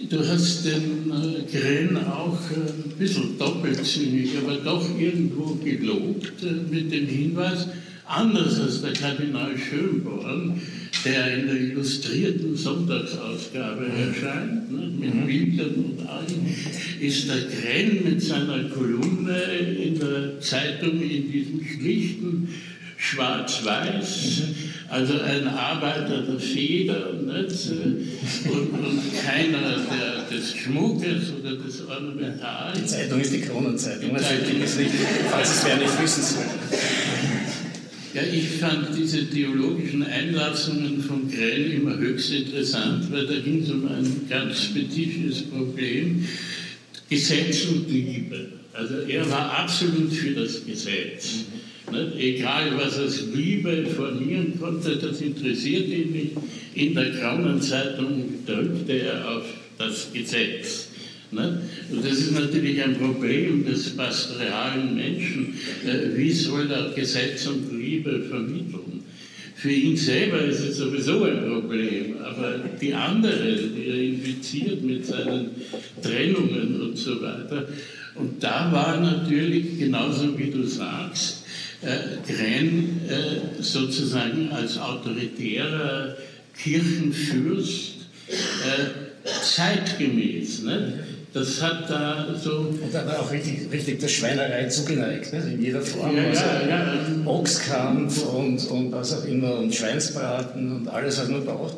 Du 0.10 0.20
hast 0.28 0.66
den 0.66 1.12
äh, 1.12 1.58
Gren 1.58 1.98
auch 1.98 2.40
äh, 2.52 2.70
ein 2.70 2.98
bisschen 3.00 3.38
doppelzüngig, 3.40 4.32
aber 4.38 4.58
doch 4.58 4.88
irgendwo 5.00 5.56
gelobt 5.56 6.44
äh, 6.44 6.74
mit 6.74 6.92
dem 6.92 7.08
Hinweis, 7.08 7.68
anders 8.06 8.60
als 8.60 8.82
der 8.82 8.94
Kardinal 8.94 9.58
Schönborn, 9.58 10.62
der 11.04 11.38
in 11.38 11.48
der 11.48 11.56
illustrierten 11.56 12.56
Sonntagsausgabe 12.56 13.88
erscheint, 13.88 14.72
ne, 14.72 14.92
mit 15.00 15.26
Bildern 15.26 15.76
und 15.76 16.08
allem, 16.08 16.46
ist 17.00 17.28
der 17.28 17.38
Grenn 17.38 18.04
mit 18.04 18.22
seiner 18.22 18.66
Kolumne 18.70 19.42
in 19.84 19.98
der 19.98 20.40
Zeitung 20.40 21.02
in 21.02 21.32
diesem 21.32 21.66
schlichten 21.66 22.50
Schwarz-Weiß, 22.98 24.42
also 24.90 25.20
ein 25.20 25.48
Arbeiter 25.48 26.22
der 26.22 26.40
Feder 26.40 27.14
nicht? 27.14 27.72
Und, 28.46 28.70
und 28.70 29.02
keiner 29.26 29.78
der, 29.78 30.38
des 30.38 30.56
Schmuckes 30.56 31.34
oder 31.40 31.56
des 31.56 31.86
Ornamentals. 31.88 32.80
Die 32.80 32.86
Zeitung 32.86 33.20
ist 33.20 33.34
die 33.34 33.42
Kronenzeitung, 33.42 34.16
die 34.16 34.22
Zeitung 34.22 34.62
ist 34.62 34.80
nicht, 34.80 34.92
falls 35.30 35.50
es 35.50 35.66
wer 35.66 35.78
nicht 35.78 36.02
wissen 36.02 36.24
soll. 36.24 36.44
Ja, 38.14 38.22
ich 38.22 38.48
fand 38.62 38.96
diese 38.98 39.30
theologischen 39.30 40.04
Einlassungen 40.04 41.04
von 41.04 41.30
Grell 41.30 41.74
immer 41.74 41.98
höchst 41.98 42.32
interessant, 42.32 43.12
weil 43.12 43.28
da 43.28 43.34
ging 43.40 43.62
es 43.62 43.70
um 43.70 43.86
ein 43.90 44.22
ganz 44.30 44.64
spezifisches 44.64 45.44
Problem, 45.50 46.26
Gesetz 47.10 47.66
und 47.66 47.92
Liebe. 47.92 48.54
Also 48.72 49.00
er 49.08 49.30
war 49.30 49.60
absolut 49.60 50.14
für 50.14 50.32
das 50.32 50.66
Gesetz. 50.66 51.46
Nicht? 51.92 52.16
Egal, 52.18 52.72
was 52.78 52.98
als 52.98 53.26
Liebe 53.34 53.86
formieren 53.86 54.60
konnte, 54.60 54.98
das 54.98 55.22
interessierte 55.22 55.94
ihn 55.94 56.12
nicht. 56.12 56.32
In 56.74 56.96
der 56.96 57.12
Kronenzeitung 57.12 58.46
drückte 58.46 58.94
er 58.94 59.38
auf 59.38 59.46
das 59.78 60.12
Gesetz. 60.12 60.90
Ne? 61.32 61.62
Und 61.92 62.04
das 62.04 62.14
ist 62.14 62.32
natürlich 62.32 62.82
ein 62.84 62.98
Problem 62.98 63.66
des 63.66 63.96
pastoralen 63.96 64.96
Menschen. 64.96 65.54
Äh, 65.86 66.18
wie 66.18 66.32
soll 66.32 66.72
er 66.72 66.92
Gesetz 66.94 67.46
und 67.48 67.78
Liebe 67.78 68.24
vermitteln? 68.24 69.04
Für 69.56 69.72
ihn 69.72 69.98
selber 69.98 70.42
ist 70.42 70.60
es 70.60 70.78
sowieso 70.78 71.24
ein 71.24 71.46
Problem, 71.46 72.18
aber 72.24 72.60
die 72.80 72.94
anderen, 72.94 73.74
die 73.76 73.88
er 73.88 74.02
infiziert 74.04 74.84
mit 74.84 75.06
seinen 75.06 75.50
Trennungen 76.02 76.82
und 76.82 76.98
so 76.98 77.22
weiter. 77.22 77.68
Und 78.16 78.44
da 78.44 78.72
war 78.72 79.00
natürlich, 79.00 79.80
genauso 79.80 80.38
wie 80.38 80.52
du 80.52 80.64
sagst, 80.64 81.45
Gren 82.28 83.02
äh, 83.08 83.62
sozusagen 83.62 84.52
als 84.52 84.78
autoritärer 84.78 86.16
Kirchenfürst 86.58 87.96
äh, 88.30 89.26
zeitgemäß. 89.44 90.64
Ne? 90.64 91.00
Das 91.34 91.62
hat 91.62 91.90
da 91.90 92.28
so. 92.42 92.74
Und 92.82 92.94
war 92.94 93.20
auch 93.20 93.32
richtig, 93.32 93.70
richtig 93.72 94.00
der 94.00 94.08
Schweinerei 94.08 94.68
zugeneigt, 94.68 95.34
ne? 95.34 95.40
in 95.54 95.62
jeder 95.62 95.82
Form. 95.82 96.16
Ja, 96.16 96.24
also 96.24 96.42
ja, 96.42 96.70
ja. 96.70 97.26
Ochskampf 97.26 98.26
und, 98.26 98.66
und 98.68 98.92
was 98.92 99.14
auch 99.14 99.26
immer 99.26 99.56
und 99.56 99.76
Schweinsbraten 99.76 100.72
und 100.72 100.88
alles, 100.88 101.20
was 101.20 101.28
man 101.28 101.46
braucht. 101.46 101.76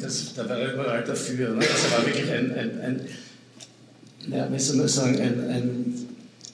Das, 0.00 0.34
da 0.34 0.48
war 0.48 0.58
er 0.58 0.74
überall 0.74 1.04
dafür. 1.04 1.50
Ne? 1.50 1.60
Das 1.60 1.90
war 1.90 2.04
wirklich 2.06 2.30
ein, 2.30 2.52
ein, 2.52 2.80
ein 2.80 3.00
ja, 4.30 4.48
wie 4.52 4.58
soll 4.58 4.76
man 4.76 4.88
sagen, 4.88 5.20
ein, 5.20 5.50
ein, 5.50 5.94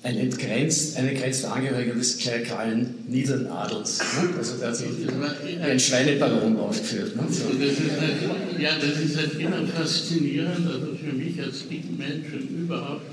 ein 0.04 0.18
entgrenzt, 0.18 0.98
ein 0.98 1.08
entgrenzter 1.08 1.54
Angehöriger 1.54 1.94
des 1.94 2.18
klerikalen 2.18 2.94
niederen 3.08 3.46
Adels. 3.46 4.00
Ne? 4.00 4.36
Also 4.36 4.58
der 4.58 4.68
hat 4.68 4.76
sich 4.76 4.88
ein 5.62 5.80
Schweinebaron 5.80 6.58
aufgeführt. 6.58 7.16
Ne? 7.16 7.22
So. 7.30 7.44
Das 7.48 7.70
ist 7.70 8.00
halt, 8.00 8.60
ja, 8.60 8.70
das 8.78 9.00
ist 9.00 9.16
halt 9.16 9.40
immer 9.40 9.66
faszinierend, 9.66 10.66
also 10.66 10.88
für 11.02 11.16
mich 11.16 11.40
als 11.42 11.66
dicken 11.68 11.96
Menschen 11.96 12.64
überhaupt, 12.64 13.06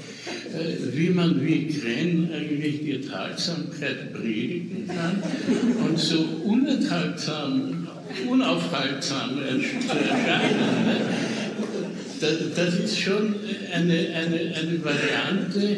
äh, 0.54 0.94
wie 0.94 1.10
man 1.12 1.42
wie 1.42 1.68
Gren 1.68 2.30
eigentlich 2.34 2.82
die 2.82 2.96
Enthaltsamkeit 2.96 4.12
predigen 4.14 4.86
kann 4.88 5.24
und 5.88 5.98
so 5.98 6.20
unenthaltsam, 6.44 7.88
unaufhaltsam 8.30 9.42
erscheinen. 9.42 10.86
Ne? 10.86 11.02
Das, 12.20 12.34
das 12.54 12.76
ist 12.76 13.00
schon 13.00 13.34
eine, 13.74 13.94
eine, 13.94 14.56
eine 14.56 14.84
Variante, 14.84 15.78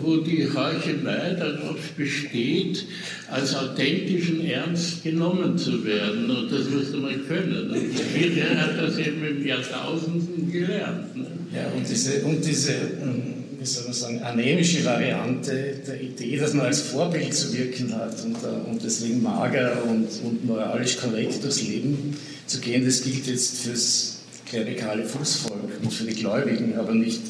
Wo 0.00 0.18
die 0.18 0.46
Heuchelei 0.46 1.34
darauf 1.34 1.80
besteht, 1.96 2.86
als 3.28 3.52
authentischen 3.56 4.46
Ernst 4.46 5.02
genommen 5.02 5.58
zu 5.58 5.84
werden. 5.84 6.30
Und 6.30 6.52
das 6.52 6.70
musst 6.70 6.94
du 6.94 6.98
mal 6.98 7.18
können. 7.18 7.72
Und 7.72 7.98
Hitler 8.14 8.60
hat 8.60 8.78
das 8.80 8.96
eben 8.96 9.26
im 9.26 9.44
Jahrtausenden 9.44 10.52
gelernt. 10.52 11.16
Ne? 11.16 11.26
Ja, 11.52 11.66
und 11.76 11.88
diese, 11.88 12.20
und 12.20 12.46
diese 12.46 12.74
ähm, 12.74 13.34
wie 13.58 13.66
soll 13.66 13.84
man 13.84 13.92
sagen, 13.92 14.22
anemische 14.22 14.84
Variante 14.84 15.80
der 15.84 16.00
Idee, 16.00 16.36
dass 16.36 16.54
man 16.54 16.66
als 16.66 16.82
Vorbild 16.82 17.34
zu 17.34 17.52
wirken 17.52 17.92
hat 17.92 18.24
und, 18.24 18.36
äh, 18.36 18.70
und 18.70 18.84
deswegen 18.84 19.20
mager 19.20 19.82
und, 19.84 20.06
und 20.22 20.44
moralisch 20.44 20.96
korrekt 20.98 21.42
durchs 21.42 21.62
Leben 21.62 22.16
zu 22.46 22.60
gehen, 22.60 22.84
das 22.84 23.02
gilt 23.02 23.26
jetzt 23.26 23.62
fürs 23.62 24.18
klerikale 24.48 25.04
Fußvolk 25.04 25.80
und 25.82 25.92
für 25.92 26.04
die 26.04 26.14
Gläubigen, 26.14 26.76
aber 26.78 26.94
nicht 26.94 27.20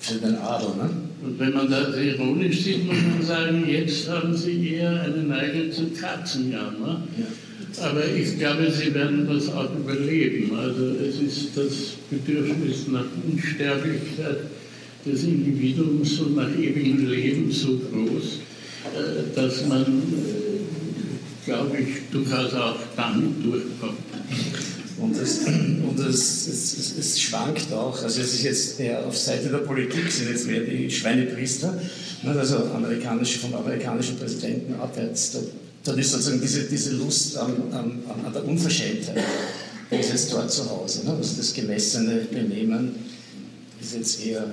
für 0.00 0.14
den 0.14 0.36
Adel. 0.36 0.68
Ne? 0.76 0.90
Und 1.22 1.38
wenn 1.38 1.52
man 1.52 1.70
das 1.70 1.96
ironisch 1.96 2.62
sieht, 2.62 2.86
muss 2.86 2.96
man 3.02 3.22
sagen, 3.22 3.68
jetzt 3.68 4.08
haben 4.08 4.36
sie 4.36 4.74
eher 4.74 5.02
eine 5.02 5.22
Neigung 5.24 5.72
zu 5.72 5.90
Katzenjammer. 5.90 7.02
Aber 7.80 8.04
ich 8.06 8.38
glaube, 8.38 8.70
sie 8.70 8.94
werden 8.94 9.26
das 9.28 9.48
auch 9.50 9.70
überleben. 9.76 10.56
Also 10.56 10.86
es 10.94 11.20
ist 11.20 11.56
das 11.56 11.72
Bedürfnis 12.10 12.88
nach 12.88 13.04
Unsterblichkeit 13.26 14.38
des 15.04 15.24
Individuums 15.24 16.18
und 16.20 16.36
nach 16.36 16.50
ewigem 16.50 17.08
Leben 17.08 17.50
so 17.50 17.78
groß, 17.78 18.38
äh, 18.96 19.34
dass 19.34 19.66
man, 19.66 19.82
äh, 19.82 21.44
glaube 21.44 21.78
ich, 21.78 22.10
durchaus 22.10 22.54
auch 22.54 22.76
damit 22.96 23.44
durchkommt. 23.44 23.98
Und, 25.00 25.16
es, 25.16 25.38
und 25.46 25.98
es, 26.00 26.46
es, 26.48 26.98
es, 26.98 27.20
schwankt 27.20 27.72
auch, 27.72 28.02
also 28.02 28.20
es 28.20 28.34
ist 28.34 28.42
jetzt 28.42 28.80
eher 28.80 29.06
auf 29.06 29.16
Seite 29.16 29.48
der 29.48 29.58
Politik, 29.58 30.10
sind 30.10 30.28
jetzt 30.28 30.46
mehr 30.46 30.60
die 30.60 30.90
Schweinepriester, 30.90 31.80
ne, 32.22 32.32
also 32.32 32.56
amerikanische, 32.74 33.38
vom 33.38 33.54
amerikanischen 33.54 34.16
Präsidenten 34.16 34.74
abwärts. 34.74 35.32
Da, 35.32 35.38
dann 35.84 35.98
ist 35.98 36.10
sozusagen 36.10 36.40
diese, 36.40 36.62
diese 36.64 36.96
Lust 36.96 37.36
an, 37.38 37.54
an, 37.72 38.02
an 38.24 38.32
der 38.32 38.44
Unverschämtheit, 38.44 39.22
die 39.90 39.96
ist 39.96 40.10
jetzt 40.10 40.32
dort 40.32 40.50
zu 40.50 40.68
Hause. 40.68 41.06
Ne? 41.06 41.12
Also 41.12 41.36
das 41.36 41.54
gemessene 41.54 42.26
Benehmen 42.30 42.96
ist 43.80 43.94
jetzt 43.94 44.26
eher 44.26 44.44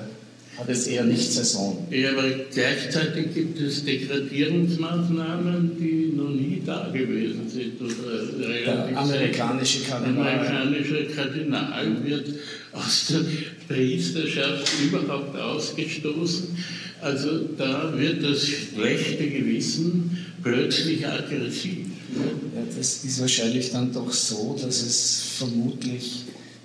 hat 0.57 0.69
es 0.69 0.87
eher 0.87 1.03
nicht 1.03 1.31
Saison. 1.31 1.85
Ja, 1.91 2.11
aber 2.11 2.23
gleichzeitig 2.53 3.33
gibt 3.33 3.59
es 3.59 3.83
Degradierungsmaßnahmen, 3.83 5.71
die 5.77 6.13
noch 6.15 6.29
nie 6.29 6.61
da 6.65 6.89
gewesen 6.93 7.49
sind. 7.49 7.81
Oder 7.81 8.63
der 8.65 8.97
amerikanische 8.97 9.83
Kardinal. 9.83 10.27
Amerikanische 10.27 11.05
Kardinal 11.13 12.05
wird 12.05 12.27
aus 12.71 13.07
der 13.09 13.25
Priesterschaft 13.67 14.71
überhaupt 14.83 15.37
ausgestoßen. 15.37 16.57
Also 17.01 17.49
da 17.57 17.93
wird 17.97 18.23
das 18.23 18.47
schlechte 18.47 19.27
Gewissen 19.27 20.25
plötzlich 20.41 21.05
aggressiv. 21.05 21.87
Ja, 22.15 22.61
das 22.75 23.03
ist 23.03 23.19
wahrscheinlich 23.19 23.71
dann 23.71 23.91
doch 23.93 24.11
so, 24.11 24.57
dass 24.61 24.81
es 24.81 25.23
vermutlich 25.37 26.23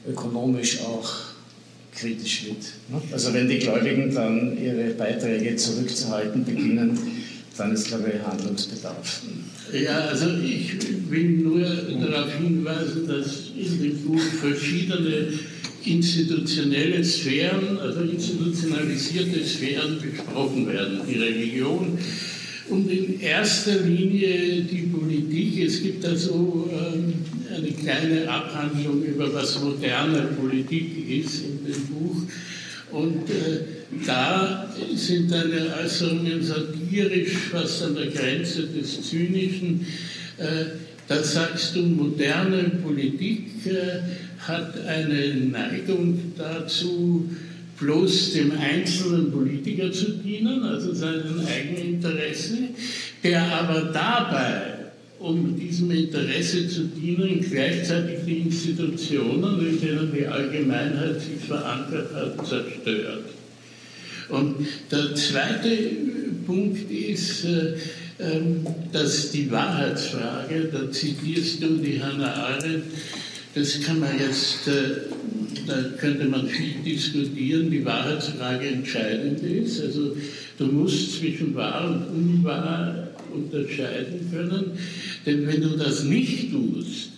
ökonomisch 0.09 0.81
auch 0.81 1.30
kritisch 2.01 2.47
wird. 2.47 2.63
Ne? 2.91 3.03
Also 3.13 3.33
wenn 3.35 3.49
die 3.49 3.59
Gläubigen 3.59 4.15
dann 4.15 4.57
ihre 4.63 4.95
Beiträge 4.95 5.57
zurückzuhalten 5.57 6.45
beginnen, 6.45 6.99
dann 7.57 7.73
ist, 7.73 7.89
glaube 7.89 8.13
ich, 8.15 8.27
Handlungsbedarf. 8.27 9.23
Ja, 9.73 9.99
also 10.07 10.27
ich 10.43 10.73
will 11.11 11.31
nur 11.31 11.61
darauf 11.61 12.33
hinweisen, 12.35 13.07
dass 13.07 13.51
in 13.57 13.83
dem 13.83 13.99
Buch 13.99 14.21
verschiedene 14.41 15.33
institutionelle 15.85 17.05
Sphären, 17.05 17.79
also 17.79 18.01
institutionalisierte 18.01 19.45
Sphären 19.45 19.99
besprochen 20.01 20.67
werden. 20.69 21.01
Die 21.09 21.19
Religion 21.19 21.99
und 22.71 22.91
in 22.91 23.21
erster 23.21 23.81
Linie 23.81 24.63
die 24.63 24.89
Politik. 24.93 25.67
Es 25.67 25.83
gibt 25.83 26.05
also 26.05 26.71
ähm, 26.73 27.15
eine 27.55 27.73
kleine 27.73 28.29
Abhandlung 28.29 29.03
über 29.05 29.33
was 29.35 29.61
moderne 29.61 30.23
Politik 30.41 31.09
ist 31.09 31.45
in 31.45 31.65
dem 31.65 31.87
Buch. 31.87 32.23
Und 32.93 33.29
äh, 33.31 33.61
da 34.07 34.73
sind 34.95 35.31
deine 35.31 35.75
Äußerungen 35.83 36.43
satirisch, 36.43 37.33
fast 37.51 37.83
an 37.83 37.95
der 37.95 38.07
Grenze 38.07 38.67
des 38.67 39.09
Zynischen. 39.09 39.87
Äh, 40.39 40.79
da 41.09 41.23
sagst 41.23 41.75
du, 41.75 41.83
moderne 41.83 42.71
Politik 42.83 43.67
äh, 43.67 44.01
hat 44.39 44.79
eine 44.87 45.35
Neigung 45.35 46.33
dazu, 46.37 47.29
bloß 47.81 48.35
dem 48.35 48.53
einzelnen 48.53 49.33
Politiker 49.33 49.91
zu 49.91 50.13
dienen, 50.13 50.63
also 50.63 50.93
seinen 50.93 51.45
eigenen 51.47 51.95
Interessen, 51.95 52.69
der 53.25 53.43
aber 53.43 53.91
dabei, 53.93 54.81
um 55.19 55.59
diesem 55.59 55.91
Interesse 55.91 56.69
zu 56.69 56.85
dienen, 56.85 57.41
gleichzeitig 57.41 58.21
die 58.27 58.39
Institutionen, 58.39 59.67
in 59.67 59.81
denen 59.81 60.13
die 60.15 60.27
Allgemeinheit 60.27 61.21
sich 61.21 61.45
verankert 61.47 62.15
hat, 62.15 62.47
zerstört. 62.47 63.25
Und 64.29 64.67
der 64.91 65.15
zweite 65.15 65.77
Punkt 66.47 66.91
ist, 66.91 67.45
äh, 67.45 67.75
ähm, 68.19 68.67
dass 68.93 69.31
die 69.31 69.51
Wahrheitsfrage, 69.51 70.71
da 70.73 70.91
zitierst 70.91 71.63
du 71.63 71.77
die 71.79 72.03
Hannah 72.03 72.35
Arendt, 72.35 72.85
das 73.55 73.81
kann 73.81 73.99
man 73.99 74.19
jetzt, 74.19 74.69
äh, 74.69 75.09
da 75.71 75.83
könnte 75.99 76.25
man 76.25 76.49
viel 76.49 76.75
diskutieren, 76.85 77.71
die 77.71 77.85
Wahrheitsfrage 77.85 78.67
entscheidend 78.67 79.41
ist. 79.43 79.81
Also 79.81 80.17
du 80.59 80.67
musst 80.67 81.19
zwischen 81.19 81.55
wahr 81.55 81.89
und 81.89 82.09
unwahr 82.17 83.09
unterscheiden 83.33 84.29
können, 84.33 84.73
denn 85.25 85.47
wenn 85.47 85.61
du 85.61 85.77
das 85.77 86.05
nicht 86.05 86.51
tust, 86.51 87.11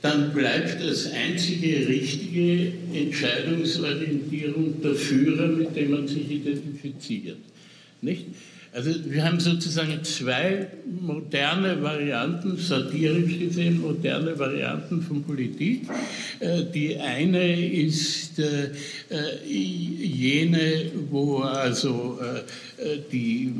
dann 0.00 0.32
bleibt 0.32 0.80
als 0.82 1.12
einzige 1.12 1.86
richtige 1.86 2.72
Entscheidungsorientierung 2.92 4.80
der 4.82 4.94
Führer, 4.94 5.48
mit 5.48 5.76
dem 5.76 5.90
man 5.90 6.08
sich 6.08 6.28
identifiziert. 6.30 7.38
Nicht? 8.00 8.24
Also 8.74 8.90
wir 9.04 9.22
haben 9.22 9.38
sozusagen 9.38 10.02
zwei 10.02 10.66
moderne 10.86 11.82
Varianten, 11.82 12.56
satirisch 12.56 13.38
gesehen, 13.38 13.82
moderne 13.82 14.38
Varianten 14.38 15.02
von 15.02 15.22
Politik. 15.22 15.82
Äh, 16.40 16.64
die 16.72 16.96
eine 16.96 17.70
ist 17.70 18.38
äh, 18.38 18.70
äh, 19.10 19.46
jene, 19.46 20.90
wo 21.10 21.40
also 21.40 22.18
die 23.12 23.52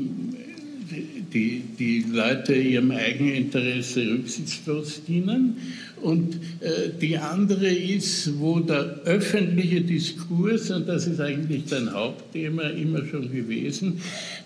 die, 1.33 1.63
die 1.79 2.05
Leute 2.11 2.53
ihrem 2.53 2.91
Eigeninteresse 2.91 4.01
rücksichtslos 4.01 5.03
dienen. 5.05 5.57
Und 6.03 6.35
äh, 6.59 6.89
die 6.99 7.17
andere 7.17 7.67
ist, 7.67 8.37
wo 8.37 8.59
der 8.59 8.99
öffentliche 9.05 9.79
Diskurs, 9.81 10.69
und 10.69 10.87
das 10.87 11.07
ist 11.07 11.21
eigentlich 11.21 11.63
dein 11.69 11.93
Hauptthema 11.93 12.63
immer 12.63 13.05
schon 13.05 13.31
gewesen, 13.31 14.01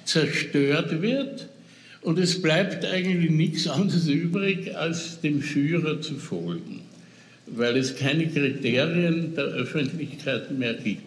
zerstört 0.06 1.02
wird. 1.02 1.50
Und 2.02 2.20
es 2.20 2.44
bleibt 2.44 2.86
eigentlich 2.86 3.32
nichts 3.32 3.68
anderes 3.68 4.08
übrig, 4.08 4.78
als 4.78 5.20
dem 5.22 5.42
Führer 5.42 6.00
zu 6.00 6.14
folgen, 6.14 6.82
weil 7.48 7.76
es 7.76 7.96
keine 7.96 8.28
Kriterien 8.28 9.34
der 9.36 9.46
Öffentlichkeit 9.46 10.52
mehr 10.52 10.76
gibt. 10.76 11.02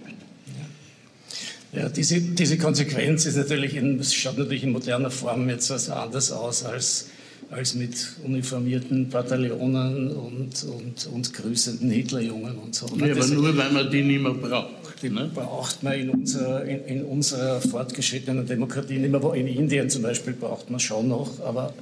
Ja, 1.72 1.88
diese, 1.88 2.20
diese 2.20 2.58
Konsequenz 2.58 3.24
ist 3.26 3.36
natürlich 3.36 3.76
in, 3.76 4.02
schaut 4.02 4.36
natürlich 4.36 4.64
in 4.64 4.72
moderner 4.72 5.12
Form 5.12 5.48
jetzt 5.48 5.70
also 5.70 5.92
anders 5.92 6.32
aus 6.32 6.64
als, 6.64 7.08
als 7.50 7.74
mit 7.74 8.12
uniformierten 8.24 9.08
Bataillonen 9.08 10.16
und, 10.16 10.64
und, 10.64 11.06
und 11.12 11.34
grüßenden 11.34 11.90
Hitlerjungen 11.90 12.56
und 12.58 12.74
so. 12.74 12.86
Ja, 12.96 13.12
aber 13.12 13.26
nur, 13.26 13.56
weil 13.56 13.72
man 13.72 13.90
die 13.90 14.02
nicht 14.02 14.22
mehr 14.22 14.32
braucht. 14.32 15.02
Die 15.02 15.10
ne? 15.10 15.30
braucht 15.34 15.82
man 15.82 15.94
in 15.94 16.10
unserer, 16.10 16.62
in, 16.64 16.84
in, 16.84 17.04
unserer 17.04 17.60
fortgeschrittenen 17.60 18.46
Demokratie 18.46 18.98
nicht 18.98 19.10
mehr. 19.10 19.34
In 19.34 19.46
Indien 19.46 19.88
zum 19.88 20.02
Beispiel 20.02 20.34
braucht 20.34 20.70
man 20.70 20.78
schon 20.78 21.08
noch, 21.08 21.40
aber, 21.40 21.72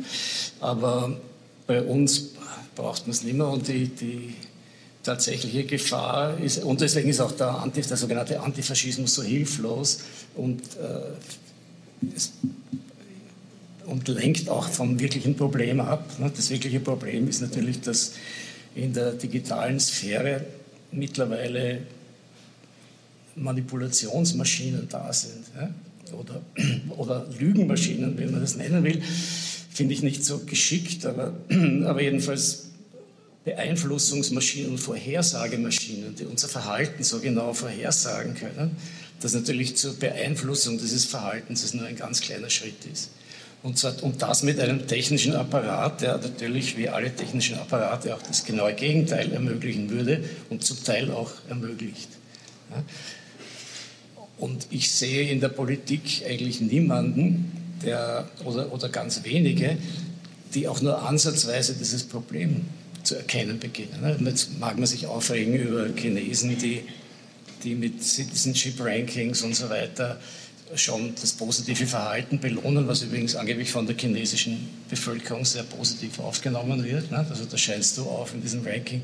aber 0.61 1.17
bei 1.67 1.83
uns 1.83 2.31
braucht 2.75 3.07
man 3.07 3.11
es 3.11 3.25
nicht 3.25 3.37
mehr 3.37 3.49
und 3.49 3.67
die, 3.67 3.89
die 3.89 4.35
tatsächliche 5.03 5.65
Gefahr 5.65 6.39
ist, 6.39 6.63
und 6.63 6.81
deswegen 6.81 7.09
ist 7.09 7.21
auch 7.21 7.33
der, 7.33 7.49
Anti, 7.49 7.81
der 7.83 7.97
sogenannte 7.97 8.41
Antifaschismus 8.41 9.15
so 9.15 9.23
hilflos 9.23 10.01
und, 10.35 10.61
äh, 10.77 12.07
es, 12.15 12.33
und 13.89 14.07
lenkt 14.09 14.49
auch 14.49 14.69
vom 14.69 15.01
wirklichen 15.01 15.35
Problem 15.35 15.81
ab. 15.81 16.19
Ne? 16.19 16.31
Das 16.35 16.51
wirkliche 16.51 16.81
Problem 16.81 17.29
ist 17.29 17.41
natürlich, 17.41 17.81
dass 17.81 18.13
in 18.75 18.93
der 18.93 19.13
digitalen 19.13 19.81
Sphäre 19.81 20.45
mittlerweile 20.93 21.81
Manipulationsmaschinen 23.35 24.89
da 24.89 25.13
sind 25.13 25.45
oder, 26.13 26.41
oder 26.97 27.27
Lügenmaschinen, 27.39 28.19
wenn 28.19 28.33
man 28.33 28.41
das 28.41 28.57
nennen 28.57 28.85
will, 28.85 29.03
finde 29.71 29.95
ich 29.95 30.03
nicht 30.03 30.25
so 30.25 30.39
geschickt, 30.39 31.07
aber, 31.07 31.35
aber 31.85 32.03
jedenfalls 32.03 32.71
Beeinflussungsmaschinen 33.45 34.73
und 34.73 34.79
Vorhersagemaschinen, 34.79 36.15
die 36.15 36.25
unser 36.25 36.49
Verhalten 36.49 37.03
so 37.05 37.21
genau 37.21 37.55
vorhersagen 37.55 38.35
können, 38.35 38.77
dass 39.21 39.33
natürlich 39.33 39.77
zur 39.77 39.95
Beeinflussung 39.95 40.79
dieses 40.79 41.05
Verhaltens 41.07 41.65
es 41.65 41.75
nur 41.75 41.87
ein 41.87 41.97
ganz 41.97 42.21
kleiner 42.21 42.51
Schritt 42.51 42.85
ist. 42.93 43.11
Und, 43.63 43.77
zwar, 43.77 44.01
und 44.03 44.23
das 44.23 44.45
mit 44.45 44.61
einem 44.61 44.87
technischen 44.87 45.35
Apparat, 45.35 46.01
der 46.01 46.19
natürlich 46.19 46.77
wie 46.77 46.89
alle 46.89 47.15
technischen 47.15 47.59
Apparate 47.59 48.15
auch 48.15 48.23
das 48.23 48.45
genaue 48.45 48.75
Gegenteil 48.75 49.33
ermöglichen 49.33 49.91
würde 49.91 50.23
und 50.49 50.63
zum 50.63 50.83
Teil 50.85 51.11
auch 51.11 51.33
ermöglicht. 51.49 52.09
Und 54.39 54.69
ich 54.71 54.93
sehe 54.93 55.29
in 55.29 55.41
der 55.41 55.49
Politik 55.49 56.23
eigentlich 56.29 56.61
niemanden, 56.61 57.53
der, 57.85 58.29
oder, 58.45 58.73
oder 58.73 58.89
ganz 58.89 59.25
wenige, 59.25 59.77
die 60.55 60.69
auch 60.69 60.81
nur 60.81 61.03
ansatzweise 61.03 61.75
dieses 61.75 62.05
Problem 62.05 62.67
zu 63.03 63.17
erkennen 63.17 63.59
beginnen. 63.59 64.01
Ne? 64.01 64.19
Jetzt 64.25 64.59
mag 64.59 64.77
man 64.77 64.87
sich 64.87 65.07
aufregen 65.07 65.55
über 65.55 65.89
Chinesen, 65.97 66.57
die, 66.59 66.83
die 67.65 67.75
mit 67.75 68.03
Citizenship 68.03 68.81
Rankings 68.81 69.43
und 69.43 69.55
so 69.55 69.69
weiter 69.69 70.21
schon 70.77 71.15
das 71.21 71.33
positive 71.33 71.87
Verhalten 71.87 72.41
belohnen, 72.41 72.87
was 72.87 73.03
übrigens 73.03 73.37
angeblich 73.37 73.71
von 73.71 73.87
der 73.87 73.97
chinesischen 73.97 74.69
Bevölkerung 74.89 75.45
sehr 75.45 75.63
positiv 75.63 76.19
aufgenommen 76.19 76.85
wird. 76.85 77.11
Ne? 77.11 77.27
Also 77.29 77.45
da 77.45 77.57
scheinst 77.57 77.97
du 77.99 78.03
auf 78.05 78.35
in 78.35 78.43
diesem 78.43 78.67
Ranking 78.67 79.03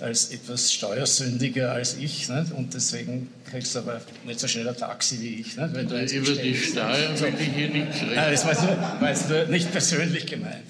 als 0.00 0.32
etwas 0.32 0.72
steuersündiger 0.72 1.70
als 1.72 1.96
ich 1.96 2.28
nicht? 2.28 2.52
und 2.52 2.74
deswegen 2.74 3.28
kriegst 3.48 3.74
du 3.74 3.80
aber 3.80 4.00
nicht 4.26 4.40
so 4.40 4.48
schnell 4.48 4.68
ein 4.68 4.76
Taxi 4.76 5.20
wie 5.20 5.40
ich. 5.40 5.56
Nicht? 5.56 5.74
Wenn 5.74 5.88
du 5.88 6.00
jetzt 6.00 6.12
Über 6.12 6.32
die 6.32 6.54
Steuer 6.54 7.20
will 7.20 7.34
ich 7.38 7.54
hier 7.54 7.68
nichts 7.68 8.02
reden. 8.02 8.14
das 8.16 8.44
weißt 8.44 8.62
du, 8.62 9.00
weißt 9.00 9.30
du 9.30 9.46
nicht 9.48 9.70
persönlich 9.70 10.26
gemeint. 10.26 10.64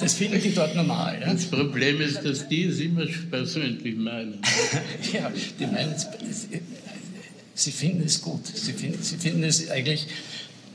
Das 0.00 0.14
finden 0.14 0.40
die 0.40 0.54
dort 0.54 0.74
normal. 0.74 1.18
Ja? 1.20 1.32
Das 1.32 1.46
Problem 1.46 2.00
ist, 2.00 2.24
dass 2.24 2.48
die 2.48 2.64
es 2.64 2.80
immer 2.80 3.06
persönlich 3.30 3.96
meinen. 3.96 4.40
ja, 5.12 5.30
die 5.58 5.66
meinen 5.66 5.92
es, 5.92 6.06
sie 7.56 7.72
finden 7.72 8.04
es 8.04 8.22
gut. 8.22 8.46
Sie 8.46 8.72
finden, 8.72 9.02
sie 9.02 9.16
finden 9.16 9.42
es 9.42 9.68
eigentlich, 9.70 10.06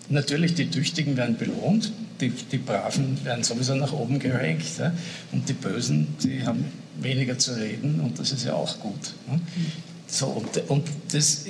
natürlich 0.10 0.56
die 0.56 0.70
Tüchtigen 0.70 1.16
werden 1.16 1.38
belohnt, 1.38 1.94
die, 2.20 2.30
die 2.30 2.58
Braven 2.58 3.24
werden 3.24 3.44
sowieso 3.44 3.76
nach 3.76 3.94
oben 3.94 4.20
gerankt 4.20 4.66
ja? 4.78 4.94
und 5.32 5.48
die 5.48 5.54
Bösen, 5.54 6.16
die 6.22 6.46
haben 6.46 6.66
weniger 7.00 7.38
zu 7.38 7.54
reden 7.54 8.02
und 8.02 8.20
das 8.20 8.32
ist 8.32 8.46
ja 8.46 8.54
auch 8.54 8.80
gut. 8.80 9.14
Ja? 9.28 9.40
So, 10.08 10.26
und, 10.26 10.70
und 10.70 10.90
das, 11.14 11.46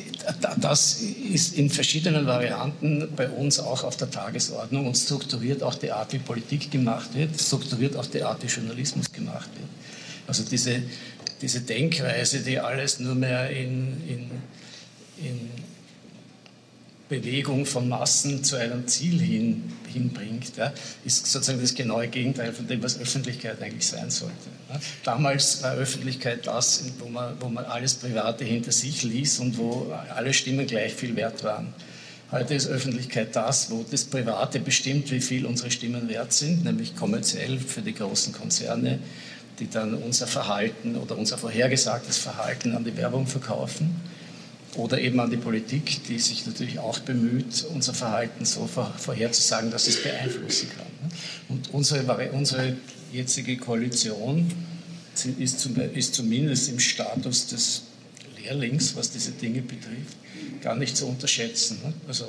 das, 0.60 1.02
ist 1.02 1.58
in 1.58 1.72
verschiedenen 1.72 2.28
Varianten 2.28 3.08
bei 3.16 3.28
uns 3.28 3.60
auch 3.60 3.84
auf 3.84 3.98
der 3.98 4.12
Tagesordnung 4.12 4.86
und 4.86 4.96
strukturiert 4.96 5.64
auch 5.64 5.74
die 5.74 5.92
Art, 5.92 6.14
wie 6.14 6.20
Politik 6.20 6.70
gemacht 6.70 7.16
wird, 7.16 7.42
strukturiert 7.42 7.96
auch 7.96 8.06
die 8.06 8.22
Art, 8.22 8.44
wie 8.44 8.48
Journalismus 8.48 9.12
gemacht 9.12 9.50
wird. 9.56 9.70
Also 10.28 10.44
diese, 10.44 10.84
diese 11.42 11.62
Denkweise, 11.62 12.42
die 12.42 12.60
alles 12.60 13.00
nur 13.00 13.16
mehr 13.16 13.50
in, 13.50 13.98
in, 14.08 14.30
in 15.24 15.50
Bewegung 17.12 17.66
von 17.66 17.90
Massen 17.90 18.42
zu 18.42 18.56
einem 18.56 18.88
Ziel 18.88 19.20
hin, 19.20 19.64
hinbringt, 19.92 20.56
ja, 20.56 20.72
ist 21.04 21.26
sozusagen 21.26 21.60
das 21.60 21.76
genaue 21.76 22.08
Gegenteil 22.08 22.54
von 22.54 22.68
dem, 22.68 22.82
was 22.82 22.98
Öffentlichkeit 22.98 23.62
eigentlich 23.62 23.86
sein 23.86 24.10
sollte. 24.10 24.34
Ja. 24.70 24.80
Damals 25.04 25.62
war 25.62 25.74
Öffentlichkeit 25.74 26.48
das, 26.48 26.86
wo 27.00 27.10
man, 27.10 27.36
wo 27.42 27.50
man 27.50 27.66
alles 27.66 27.96
Private 27.96 28.46
hinter 28.46 28.72
sich 28.72 29.04
ließ 29.04 29.40
und 29.40 29.58
wo 29.58 29.94
alle 30.16 30.34
Stimmen 30.34 30.66
gleich 30.68 30.94
viel 30.94 31.14
wert 31.18 31.44
waren. 31.44 31.74
Heute 32.32 32.54
ist 32.54 32.68
Öffentlichkeit 32.68 33.36
das, 33.36 33.70
wo 33.70 33.86
das 33.92 34.06
Private 34.06 34.62
bestimmt, 34.62 35.12
wie 35.12 35.20
viel 35.20 35.46
unsere 35.46 35.70
Stimmen 35.70 36.08
wert 36.08 36.32
sind, 36.32 36.64
nämlich 36.64 36.96
kommerziell 36.96 37.60
für 37.60 37.82
die 37.82 37.94
großen 37.94 38.32
Konzerne, 38.32 39.00
die 39.60 39.70
dann 39.70 39.96
unser 39.96 40.28
Verhalten 40.28 40.96
oder 40.96 41.18
unser 41.18 41.38
vorhergesagtes 41.38 42.18
Verhalten 42.20 42.74
an 42.74 42.86
die 42.86 42.96
Werbung 42.96 43.28
verkaufen 43.28 44.00
oder 44.78 45.00
eben 45.00 45.20
an 45.20 45.30
die 45.30 45.38
Politik, 45.38 46.04
die 46.06 46.20
sich 46.20 46.46
natürlich 46.46 46.80
auch 46.80 47.00
bemüht, 47.00 47.66
unser 47.74 47.94
Verhalten 47.94 48.46
so 48.46 48.68
vorherzusagen, 48.68 49.72
dass 49.72 49.88
es 49.88 50.02
beeinflussen 50.02 50.70
kann. 50.70 51.12
Und 51.50 51.74
unsere, 51.74 52.32
unsere 52.32 52.78
jetzige 53.12 53.58
Koalition 53.58 54.52
ist, 55.40 55.60
zum, 55.60 55.76
ist 55.94 56.16
zumindest 56.16 56.70
im 56.70 56.80
Status 56.80 57.48
des 57.48 57.84
eher 58.44 58.56
links, 58.56 58.96
was 58.96 59.12
diese 59.12 59.32
Dinge 59.32 59.62
betrifft, 59.62 60.18
gar 60.62 60.76
nicht 60.76 60.96
zu 60.98 61.06
unterschätzen. 61.06 61.80
Ne? 61.84 61.94
Also 62.08 62.26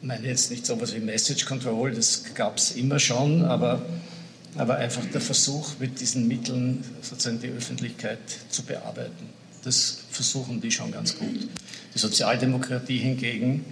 ich 0.00 0.06
meine 0.06 0.26
jetzt 0.26 0.50
nicht 0.50 0.64
so 0.64 0.74
etwas 0.74 0.94
wie 0.94 1.00
Message 1.00 1.44
Control, 1.44 1.92
das 1.92 2.22
gab 2.34 2.56
es 2.56 2.72
immer 2.72 2.98
schon, 2.98 3.44
aber, 3.44 3.84
aber 4.56 4.76
einfach 4.76 5.04
der 5.12 5.20
Versuch, 5.20 5.78
mit 5.78 6.00
diesen 6.00 6.28
Mitteln 6.28 6.84
sozusagen 7.02 7.40
die 7.40 7.48
Öffentlichkeit 7.48 8.18
zu 8.48 8.62
bearbeiten. 8.62 9.41
Das 9.64 9.98
versuchen 10.10 10.60
die 10.60 10.70
schon 10.70 10.90
ganz 10.90 11.16
gut. 11.16 11.48
Die 11.94 11.98
Sozialdemokratie 11.98 12.98
hingegen, 12.98 13.64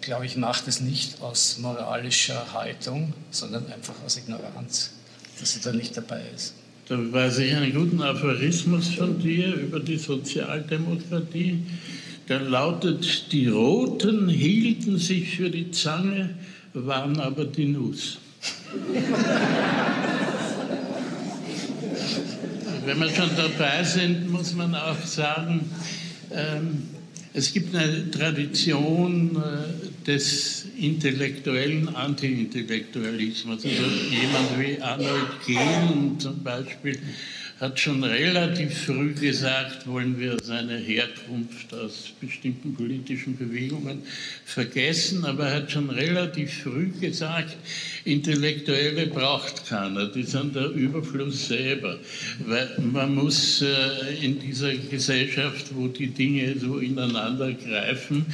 glaube 0.00 0.26
ich, 0.26 0.36
macht 0.36 0.68
es 0.68 0.80
nicht 0.80 1.20
aus 1.20 1.58
moralischer 1.58 2.52
Haltung, 2.52 3.12
sondern 3.30 3.66
einfach 3.72 3.94
aus 4.04 4.16
Ignoranz, 4.16 4.92
dass 5.40 5.54
sie 5.54 5.60
da 5.60 5.72
nicht 5.72 5.96
dabei 5.96 6.22
ist. 6.34 6.54
Da 6.88 6.96
weiß 6.96 7.38
ich 7.38 7.52
einen 7.52 7.74
guten 7.74 8.00
Aphorismus 8.00 8.90
von 8.90 9.18
dir 9.18 9.54
über 9.54 9.80
die 9.80 9.96
Sozialdemokratie. 9.96 11.64
Der 12.28 12.40
lautet, 12.40 13.32
die 13.32 13.48
Roten 13.48 14.28
hielten 14.28 14.98
sich 14.98 15.36
für 15.36 15.50
die 15.50 15.72
Zange, 15.72 16.36
waren 16.74 17.18
aber 17.18 17.44
die 17.44 17.66
Nuss. 17.66 18.18
Wenn 22.86 23.00
wir 23.00 23.10
schon 23.10 23.30
dabei 23.36 23.82
sind, 23.82 24.30
muss 24.30 24.54
man 24.54 24.72
auch 24.76 25.02
sagen, 25.04 25.68
ähm, 26.32 26.84
es 27.34 27.52
gibt 27.52 27.74
eine 27.74 28.08
Tradition 28.12 29.34
äh, 29.34 30.06
des 30.06 30.66
intellektuellen 30.78 31.88
Anti-Intellektualismus. 31.96 33.64
Also 33.64 33.68
jemand 33.68 34.60
wie 34.60 34.80
Arnold 34.80 35.44
Gehlen 35.44 36.20
zum 36.20 36.44
Beispiel 36.44 36.96
hat 37.60 37.80
schon 37.80 38.04
relativ 38.04 38.84
früh 38.84 39.14
gesagt, 39.14 39.86
wollen 39.86 40.20
wir 40.20 40.36
seine 40.42 40.76
Herkunft 40.76 41.72
aus 41.72 42.12
bestimmten 42.20 42.74
politischen 42.74 43.34
Bewegungen 43.38 44.02
vergessen, 44.44 45.24
aber 45.24 45.46
er 45.46 45.62
hat 45.62 45.72
schon 45.72 45.88
relativ 45.88 46.52
früh 46.62 46.90
gesagt, 47.00 47.56
Intellektuelle 48.04 49.06
braucht 49.06 49.66
keiner, 49.66 50.06
die 50.06 50.22
sind 50.24 50.54
der 50.54 50.68
Überfluss 50.68 51.48
selber. 51.48 51.98
Weil 52.44 52.68
man 52.92 53.14
muss 53.14 53.62
äh, 53.62 54.22
in 54.22 54.38
dieser 54.38 54.74
Gesellschaft, 54.74 55.74
wo 55.74 55.88
die 55.88 56.08
Dinge 56.08 56.58
so 56.58 56.78
ineinander 56.78 57.54
greifen, 57.54 58.26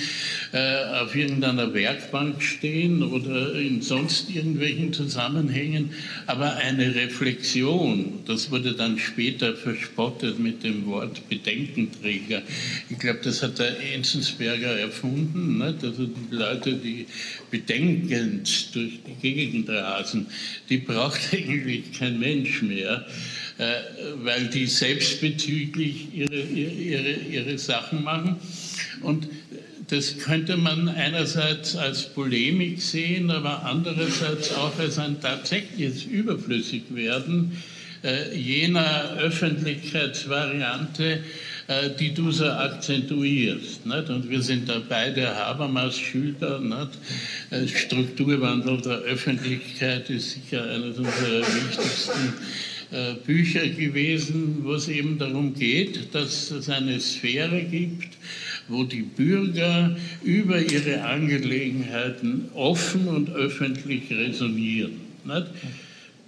äh, 0.52 0.84
auf 1.00 1.14
irgendeiner 1.14 1.72
Werkbank 1.72 2.42
stehen 2.42 3.04
oder 3.04 3.54
in 3.54 3.82
sonst 3.82 4.30
irgendwelchen 4.30 4.92
Zusammenhängen, 4.92 5.90
aber 6.26 6.56
eine 6.56 6.92
Reflexion, 6.94 8.20
das 8.26 8.50
wurde 8.50 8.74
dann 8.74 8.98
später 8.98 9.11
verspottet 9.56 10.38
mit 10.38 10.62
dem 10.62 10.86
Wort 10.86 11.28
Bedenkenträger. 11.28 12.42
Ich 12.90 12.98
glaube, 12.98 13.20
das 13.22 13.42
hat 13.42 13.58
der 13.58 13.78
Enzensberger 13.94 14.78
erfunden, 14.78 15.58
nicht? 15.58 15.84
also 15.84 16.06
die 16.06 16.34
Leute, 16.34 16.74
die 16.74 17.06
bedenkend 17.50 18.74
durch 18.74 19.00
die 19.06 19.14
Gegend 19.20 19.68
rasen, 19.68 20.26
die 20.68 20.78
braucht 20.78 21.20
eigentlich 21.32 21.92
kein 21.92 22.18
Mensch 22.18 22.62
mehr, 22.62 23.06
äh, 23.58 23.74
weil 24.16 24.48
die 24.48 24.66
selbstbezüglich 24.66 26.08
ihre, 26.14 26.40
ihre, 26.40 27.12
ihre 27.12 27.58
Sachen 27.58 28.02
machen. 28.02 28.36
Und 29.02 29.28
das 29.88 30.18
könnte 30.18 30.56
man 30.56 30.88
einerseits 30.88 31.76
als 31.76 32.14
Polemik 32.14 32.80
sehen, 32.80 33.30
aber 33.30 33.64
andererseits 33.64 34.54
auch 34.54 34.78
als 34.78 34.98
ein 34.98 35.20
tatsächliches 35.20 36.04
Überflüssigwerden 36.04 37.62
jener 38.34 39.16
Öffentlichkeitsvariante, 39.18 41.20
äh, 41.68 41.90
die 41.98 42.12
du 42.12 42.32
so 42.32 42.46
akzentuierst. 42.46 43.86
Nicht? 43.86 44.10
Und 44.10 44.28
wir 44.28 44.42
sind 44.42 44.68
da 44.68 44.82
beide 44.86 45.34
Habermas-Schüler. 45.34 46.88
Äh, 47.50 47.68
Strukturwandel 47.68 48.80
der 48.80 48.98
Öffentlichkeit 48.98 50.10
ist 50.10 50.32
sicher 50.32 50.64
eines 50.64 50.98
unserer 50.98 51.40
wichtigsten 51.40 52.34
äh, 52.90 53.14
Bücher 53.24 53.66
gewesen, 53.68 54.58
wo 54.64 54.74
es 54.74 54.88
eben 54.88 55.18
darum 55.18 55.54
geht, 55.54 56.14
dass 56.14 56.50
es 56.50 56.68
eine 56.68 57.00
Sphäre 57.00 57.62
gibt, 57.62 58.08
wo 58.68 58.84
die 58.84 59.02
Bürger 59.02 59.96
über 60.24 60.60
ihre 60.60 61.04
Angelegenheiten 61.04 62.48
offen 62.54 63.06
und 63.06 63.30
öffentlich 63.30 64.10
resonieren. 64.10 65.00
Nicht? 65.24 65.46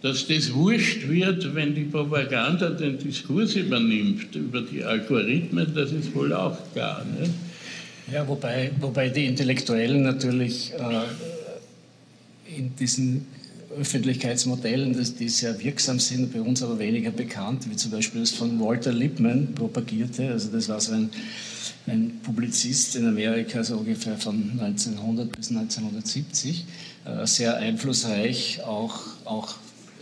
Dass 0.05 0.26
das 0.26 0.52
wurscht 0.52 1.09
wird, 1.09 1.55
wenn 1.55 1.74
die 1.74 1.84
Propaganda 1.84 2.68
den 2.68 2.98
Diskurs 2.98 3.55
übernimmt 3.55 4.36
über 4.36 4.61
die 4.61 4.84
Algorithmen, 4.84 5.74
das 5.74 5.92
ist 5.92 6.14
wohl 6.14 6.34
auch 6.34 6.59
klar. 6.74 7.07
Nicht? 7.18 7.32
Ja, 8.12 8.28
wobei, 8.28 8.70
wobei 8.80 9.09
die 9.09 9.24
Intellektuellen 9.24 10.02
natürlich 10.02 10.74
äh, 10.74 12.59
in 12.59 12.76
diesen 12.76 13.26
Öffentlichkeitsmodellen, 13.80 14.94
die 15.18 15.28
sehr 15.30 15.59
wirksam 15.59 15.98
sind, 15.98 16.34
bei 16.34 16.40
uns 16.42 16.62
aber 16.62 16.78
weniger 16.78 17.11
bekannt, 17.11 17.66
wie 17.70 17.76
zum 17.76 17.90
Beispiel 17.90 18.20
das 18.20 18.32
von 18.32 18.61
Walter 18.61 18.92
Lippmann 18.92 19.55
propagierte. 19.55 20.30
Also 20.30 20.50
das 20.52 20.68
war 20.68 20.82
so 20.82 20.92
ein, 20.92 21.09
ein 21.86 22.20
Publizist 22.22 22.94
in 22.96 23.09
Amerika, 23.09 23.64
so 23.64 23.78
ungefähr 23.78 24.18
von 24.18 24.50
1900 24.61 25.34
bis 25.34 25.48
1970, 25.48 26.66
äh, 27.07 27.26
sehr 27.26 27.57
einflussreich, 27.57 28.61
auch, 28.64 29.00
auch 29.24 29.55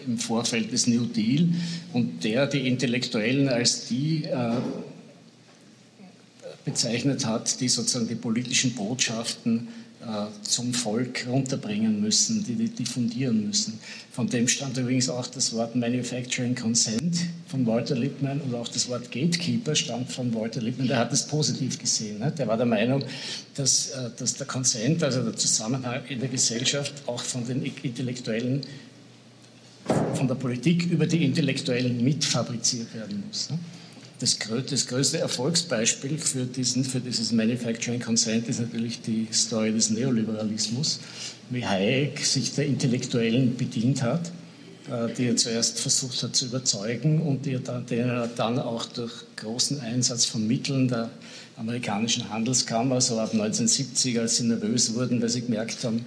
im 0.07 0.19
Vorfeld 0.19 0.73
des 0.73 0.87
New 0.87 1.07
Deal 1.07 1.49
und 1.93 2.25
der 2.25 2.47
die 2.47 2.67
Intellektuellen 2.67 3.49
als 3.49 3.89
die 3.89 4.25
äh, 4.25 4.53
bezeichnet 6.65 7.27
hat, 7.27 7.61
die 7.61 7.69
sozusagen 7.69 8.09
die 8.09 8.15
politischen 8.15 8.73
Botschaften 8.75 9.69
äh, 10.03 10.27
zum 10.43 10.75
Volk 10.75 11.27
runterbringen 11.29 12.01
müssen, 12.01 12.45
die, 12.45 12.55
die 12.55 12.69
diffundieren 12.69 13.47
müssen. 13.47 13.79
Von 14.11 14.29
dem 14.29 14.49
stammt 14.49 14.77
übrigens 14.77 15.09
auch 15.09 15.29
das 15.29 15.53
Wort 15.53 15.77
Manufacturing 15.77 16.57
Consent 16.57 17.19
von 17.47 17.65
Walter 17.67 17.95
Lippmann 17.95 18.41
und 18.41 18.53
auch 18.55 18.67
das 18.67 18.89
Wort 18.89 19.13
Gatekeeper 19.13 19.77
stammt 19.77 20.11
von 20.11 20.35
Walter 20.35 20.61
Lippmann. 20.61 20.89
Der 20.89 20.99
hat 20.99 21.13
es 21.13 21.27
positiv 21.27 21.79
gesehen. 21.79 22.19
Ne? 22.19 22.33
Der 22.37 22.49
war 22.49 22.57
der 22.57 22.67
Meinung, 22.67 23.05
dass, 23.55 23.91
äh, 23.91 24.11
dass 24.17 24.35
der 24.35 24.47
Consent, 24.49 25.05
also 25.05 25.23
der 25.23 25.37
Zusammenhang 25.37 26.03
in 26.09 26.19
der 26.19 26.29
Gesellschaft, 26.29 26.95
auch 27.07 27.23
von 27.23 27.47
den 27.47 27.63
Intellektuellen, 27.63 28.63
von 30.15 30.29
der 30.29 30.35
Politik 30.35 30.87
über 30.91 31.07
die 31.07 31.25
Intellektuellen 31.25 32.03
mitfabriziert 32.03 32.95
werden 32.95 33.25
muss. 33.27 33.51
Ne? 33.51 33.59
das, 34.23 34.39
das, 34.71 34.87
größte 34.87 35.19
Erfolgsbeispiel 35.19 36.17
für, 36.17 36.45
diesen, 36.45 36.85
für 36.85 37.01
dieses 37.01 37.33
Manufacturing 37.33 38.01
Consent 38.01 38.49
ist 38.49 38.61
natürlich 38.61 39.01
die 39.03 39.27
Story 39.33 39.73
des 39.73 39.91
Neoliberalismus, 39.91 41.01
wie 41.51 41.67
Hayek 41.67 42.21
sich 42.21 42.55
der 42.55 42.67
Intellektuellen 42.67 43.57
bedient 43.57 44.03
hat, 44.03 44.31
äh, 44.89 45.13
die 45.13 45.27
er 45.27 45.37
zuerst 45.37 45.81
versucht 45.81 46.23
hat 46.23 46.37
zu 46.37 46.47
überzeugen 46.47 47.21
und 47.21 47.47
die 47.47 47.55
er 47.55 47.61
dann, 47.61 47.85
den 47.87 48.09
er 48.09 48.29
dann 48.29 48.61
auch 48.61 48.87
durch 48.87 49.13
großen 49.37 49.81
Einsatz 49.81 50.25
von 50.25 50.47
Mitteln 50.47 50.87
der 50.87 51.11
amerikanischen 51.57 52.31
Handelskammer, 52.31 53.01
so 53.01 53.19
ab 53.19 53.33
1970, 53.33 54.21
als 54.21 54.37
sie 54.37 54.45
nervös 54.45 54.95
wurden, 54.95 55.21
weil 55.21 55.31
sie 55.31 55.43
gemerkt 55.43 55.83
haben, 55.83 56.07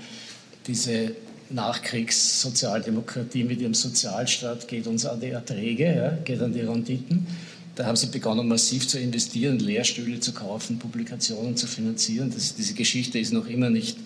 diese 0.67 1.11
Nachkriegssozialdemokratie 1.49 3.43
mit 3.43 3.61
ihrem 3.61 3.73
Sozialstaat 3.73 4.67
geht 4.67 4.87
uns 4.87 5.05
an 5.05 5.19
die 5.19 5.29
Erträge, 5.29 5.95
ja, 5.95 6.09
geht 6.23 6.41
an 6.41 6.53
die 6.53 6.61
Renditen 6.61 7.27
da 7.75 7.85
haben 7.85 7.97
sie 7.97 8.07
begonnen, 8.07 8.47
massiv 8.47 8.87
zu 8.87 8.97
investieren, 8.97 9.59
Lehrstühle 9.59 10.19
zu 10.21 10.31
kaufen, 10.31 10.79
Publikationen 10.79 11.57
zu 11.57 11.67
finanzieren. 11.67 12.31
Das, 12.33 12.55
diese 12.55 12.73
Geschichte 12.73 13.19
ist 13.19 13.33
noch 13.33 13.47
immer 13.47 13.69
nicht 13.69 13.97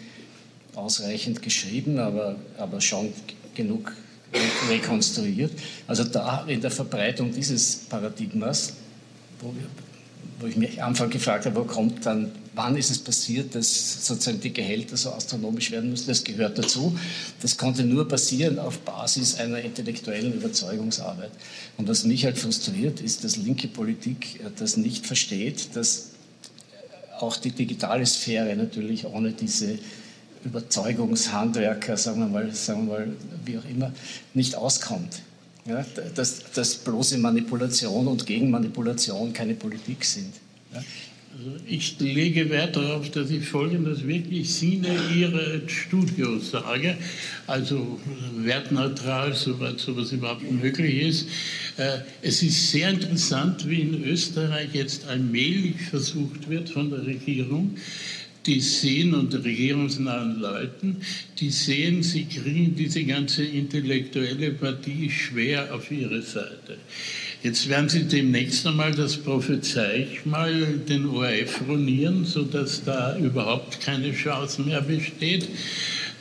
ausreichend 0.75 1.41
geschrieben, 1.41 1.99
aber, 1.99 2.35
aber 2.57 2.81
schon 2.81 3.13
genug 3.53 3.93
rekonstruiert. 4.69 5.51
Also 5.85 6.03
da 6.03 6.45
in 6.47 6.61
der 6.61 6.71
Verbreitung 6.71 7.31
dieses 7.31 7.75
Paradigmas, 7.75 8.73
wo 9.39 9.53
wir 9.53 9.67
wo 10.39 10.47
ich 10.47 10.55
mich 10.55 10.81
Anfang 10.81 11.09
gefragt 11.09 11.45
habe, 11.45 11.57
wo 11.57 11.63
kommt 11.63 12.05
dann, 12.05 12.31
wann 12.55 12.77
ist 12.77 12.89
es 12.89 12.99
passiert, 12.99 13.55
dass 13.55 14.05
sozusagen 14.05 14.39
die 14.39 14.53
Gehälter 14.53 14.95
so 14.95 15.11
astronomisch 15.11 15.71
werden 15.71 15.89
müssen, 15.89 16.07
das 16.07 16.23
gehört 16.23 16.57
dazu. 16.57 16.97
Das 17.41 17.57
konnte 17.57 17.83
nur 17.83 18.07
passieren 18.07 18.57
auf 18.57 18.79
Basis 18.79 19.35
einer 19.35 19.59
intellektuellen 19.59 20.33
Überzeugungsarbeit. 20.33 21.31
Und 21.77 21.87
was 21.87 22.05
mich 22.05 22.25
halt 22.25 22.37
frustriert, 22.37 23.01
ist, 23.01 23.23
dass 23.23 23.35
linke 23.35 23.67
Politik 23.67 24.39
äh, 24.39 24.49
das 24.57 24.77
nicht 24.77 25.05
versteht, 25.05 25.75
dass 25.75 26.11
auch 27.19 27.35
die 27.35 27.51
digitale 27.51 28.05
Sphäre 28.05 28.55
natürlich 28.55 29.05
ohne 29.05 29.33
diese 29.33 29.77
Überzeugungshandwerker, 30.45 31.97
sagen 31.97 32.21
wir 32.21 32.27
mal, 32.27 32.53
sagen 32.53 32.87
wir 32.87 32.93
mal, 32.93 33.11
wie 33.43 33.57
auch 33.57 33.65
immer, 33.65 33.91
nicht 34.33 34.55
auskommt. 34.55 35.21
Ja, 35.65 35.85
dass, 36.15 36.51
dass 36.51 36.75
bloße 36.75 37.17
Manipulation 37.17 38.07
und 38.07 38.25
Gegenmanipulation 38.25 39.33
keine 39.33 39.53
Politik 39.53 40.03
sind. 40.03 40.33
Ja. 40.73 40.83
Also 41.39 41.51
ich 41.67 41.97
lege 41.99 42.49
Wert 42.49 42.75
darauf, 42.75 43.11
dass 43.11 43.29
ich 43.29 43.47
Folgendes 43.47 44.05
wirklich 44.05 44.53
Sinne 44.53 44.89
Ihrer 45.15 45.61
Studios 45.67 46.51
sage, 46.51 46.97
also 47.47 47.97
wertneutral, 48.35 49.33
soweit 49.33 49.79
sowas 49.79 50.11
überhaupt 50.11 50.49
möglich 50.51 51.01
ist. 51.01 51.27
Äh, 51.77 51.99
es 52.21 52.43
ist 52.43 52.71
sehr 52.71 52.89
interessant, 52.89 53.69
wie 53.69 53.81
in 53.81 54.03
Österreich 54.03 54.69
jetzt 54.73 55.07
allmählich 55.07 55.79
versucht 55.89 56.49
wird 56.49 56.69
von 56.69 56.89
der 56.89 57.05
Regierung, 57.05 57.75
die 58.49 58.61
sehen, 58.61 59.13
und 59.13 59.33
regierungsnahen 59.33 60.39
Leuten, 60.39 60.97
die 61.39 61.51
sehen, 61.51 62.01
sie 62.01 62.25
kriegen 62.25 62.75
diese 62.75 63.03
ganze 63.03 63.43
intellektuelle 63.43 64.51
Partie 64.51 65.11
schwer 65.11 65.73
auf 65.73 65.91
ihre 65.91 66.23
Seite. 66.23 66.77
Jetzt 67.43 67.69
werden 67.69 67.87
Sie 67.87 68.03
demnächst 68.03 68.65
einmal, 68.65 68.91
das 68.91 69.17
prophezei 69.17 70.07
ich 70.11 70.25
mal, 70.25 70.51
den 70.89 71.05
ORF 71.05 71.61
ruinieren, 71.69 72.25
sodass 72.25 72.83
da 72.83 73.17
überhaupt 73.17 73.79
keine 73.81 74.11
Chance 74.13 74.63
mehr 74.63 74.81
besteht. 74.81 75.47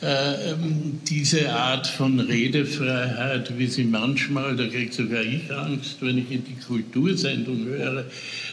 Äh, 0.01 0.51
ähm, 0.51 1.01
diese 1.09 1.51
Art 1.51 1.85
von 1.85 2.21
Redefreiheit, 2.21 3.57
wie 3.57 3.67
sie 3.67 3.83
manchmal, 3.83 4.55
da 4.55 4.65
kriegt 4.67 4.93
sogar 4.93 5.23
ich 5.23 5.51
Angst, 5.51 5.97
wenn 5.99 6.17
ich 6.17 6.31
in 6.31 6.45
die 6.45 6.55
Kultursendung 6.55 7.65
höre, 7.65 8.05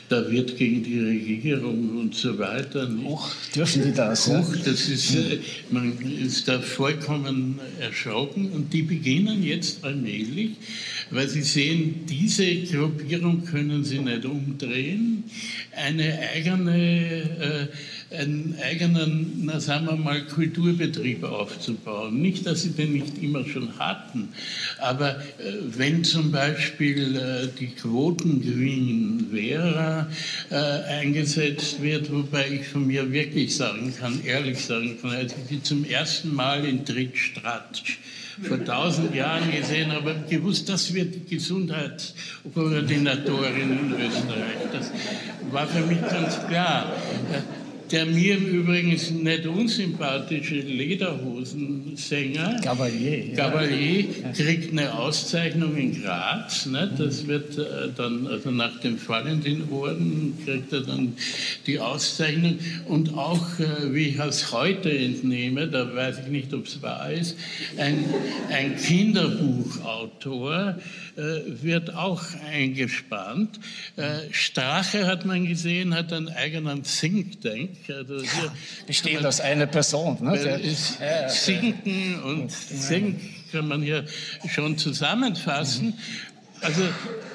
da 0.09 0.29
wird 0.29 0.57
gegen 0.57 0.83
die 0.83 0.99
Regierung 0.99 1.99
und 1.99 2.17
so 2.17 2.37
weiter. 2.39 2.89
Nicht. 2.89 3.05
Hoch 3.05 3.31
dürfen 3.55 3.85
die 3.85 3.93
das? 3.93 4.27
Hoch, 4.27 4.55
ja? 4.57 4.63
das 4.65 4.89
ist, 4.89 5.15
äh, 5.15 5.39
man 5.71 5.97
ist 6.01 6.49
da 6.49 6.59
vollkommen 6.59 7.61
erschrocken 7.79 8.51
und 8.51 8.73
die 8.73 8.83
beginnen 8.83 9.45
jetzt 9.45 9.85
allmählich, 9.85 10.51
weil 11.11 11.29
sie 11.29 11.43
sehen, 11.43 12.07
diese 12.09 12.57
Gruppierung 12.63 13.45
können 13.45 13.85
sie 13.85 14.01
nicht 14.01 14.25
umdrehen, 14.25 15.23
eine 15.77 16.19
eigene 16.35 17.23
äh, 17.41 17.67
einen 18.11 18.57
eigenen, 18.63 19.47
na 19.47 19.59
sagen 19.59 19.87
wir 19.87 19.97
mal, 19.97 20.25
Kulturbetrieb 20.27 21.25
aufzubauen. 21.25 22.23
Nicht, 22.23 22.47
dass 22.47 22.63
sie 22.63 22.71
den 22.71 22.93
nicht 22.93 23.21
immer 23.21 23.45
schon 23.45 23.77
hatten, 23.79 24.29
aber 24.79 25.17
äh, 25.17 25.23
wenn 25.77 26.05
zum 26.05 26.31
Beispiel 26.31 27.17
äh, 27.17 27.49
die 27.59 27.67
Quoten 27.69 28.43
Vera 29.33 30.07
äh, 30.51 30.55
eingesetzt 30.55 31.83
wird, 31.83 32.13
wobei 32.13 32.49
ich 32.49 32.69
von 32.69 32.87
mir 32.87 33.11
wirklich 33.13 33.57
sagen 33.57 33.93
kann, 33.99 34.25
ehrlich 34.25 34.65
sagen 34.65 34.99
kann, 35.03 35.11
als 35.11 35.33
ich 35.33 35.49
die 35.49 35.61
zum 35.63 35.85
ersten 35.85 36.33
Mal 36.35 36.65
in 36.65 36.85
Trittstratsch 36.85 37.99
vor 38.43 38.63
tausend 38.65 39.15
Jahren 39.15 39.51
gesehen 39.51 39.93
habe, 39.93 40.15
gewusst, 40.29 40.69
das 40.69 40.93
wird 40.93 41.15
die 41.15 41.25
Gesundheitskoordinatorin 41.25 43.79
in 43.79 43.95
Österreich. 43.95 44.59
Das 44.73 44.91
war 45.51 45.67
für 45.67 45.87
mich 45.87 46.03
ganz 46.03 46.39
klar 46.47 46.93
der 47.91 48.07
mir 48.07 48.37
übrigens 48.37 49.11
nicht 49.11 49.47
unsympathische 49.47 50.57
Lederhosensänger 50.57 52.61
Gavalier, 52.62 53.34
Gavalier 53.34 54.05
kriegt 54.34 54.72
eine 54.72 54.95
Auszeichnung 54.95 55.76
in 55.76 56.03
Graz. 56.03 56.66
Ne? 56.66 56.91
Das 56.99 57.26
wird 57.26 57.59
äh, 57.59 57.89
dann, 57.97 58.26
also 58.26 58.51
nach 58.51 58.80
dem 58.80 58.99
Valentinorden 59.07 60.37
kriegt 60.45 60.72
er 60.72 60.80
dann 60.80 61.16
die 61.66 61.78
Auszeichnung. 61.78 62.59
Und 62.87 63.16
auch, 63.16 63.61
äh, 63.61 63.95
wie 63.95 64.09
ich 64.09 64.18
es 64.18 64.53
heute 64.53 64.91
entnehme, 64.91 65.68
da 65.68 65.95
weiß 65.95 66.20
ich 66.24 66.28
nicht, 66.28 66.53
ob 66.55 66.66
es 66.66 66.82
wahr 66.82 67.12
ist, 67.12 67.37
ein, 67.76 68.05
ein 68.51 68.76
Kinderbuchautor, 68.76 70.76
wird 71.17 71.95
auch 71.95 72.23
eingespannt. 72.51 73.59
Äh, 73.97 74.33
Strache 74.33 75.07
hat 75.07 75.25
man 75.25 75.47
gesehen, 75.47 75.95
hat 75.95 76.12
einen 76.12 76.29
eigenen 76.29 76.83
Think 76.83 77.41
Tank. 77.41 77.71
Also 77.89 78.21
hier 78.21 78.53
Bestehend 78.87 79.25
aus 79.25 79.41
einer 79.41 79.67
Person. 79.67 80.19
Ne? 80.21 80.61
Ja, 81.01 81.29
Sinken 81.29 82.23
und 82.23 82.53
Think 82.89 83.21
kann 83.53 83.69
man 83.69 83.83
hier 83.83 84.05
schon 84.49 84.77
zusammenfassen. 84.77 85.95
Also 86.61 86.83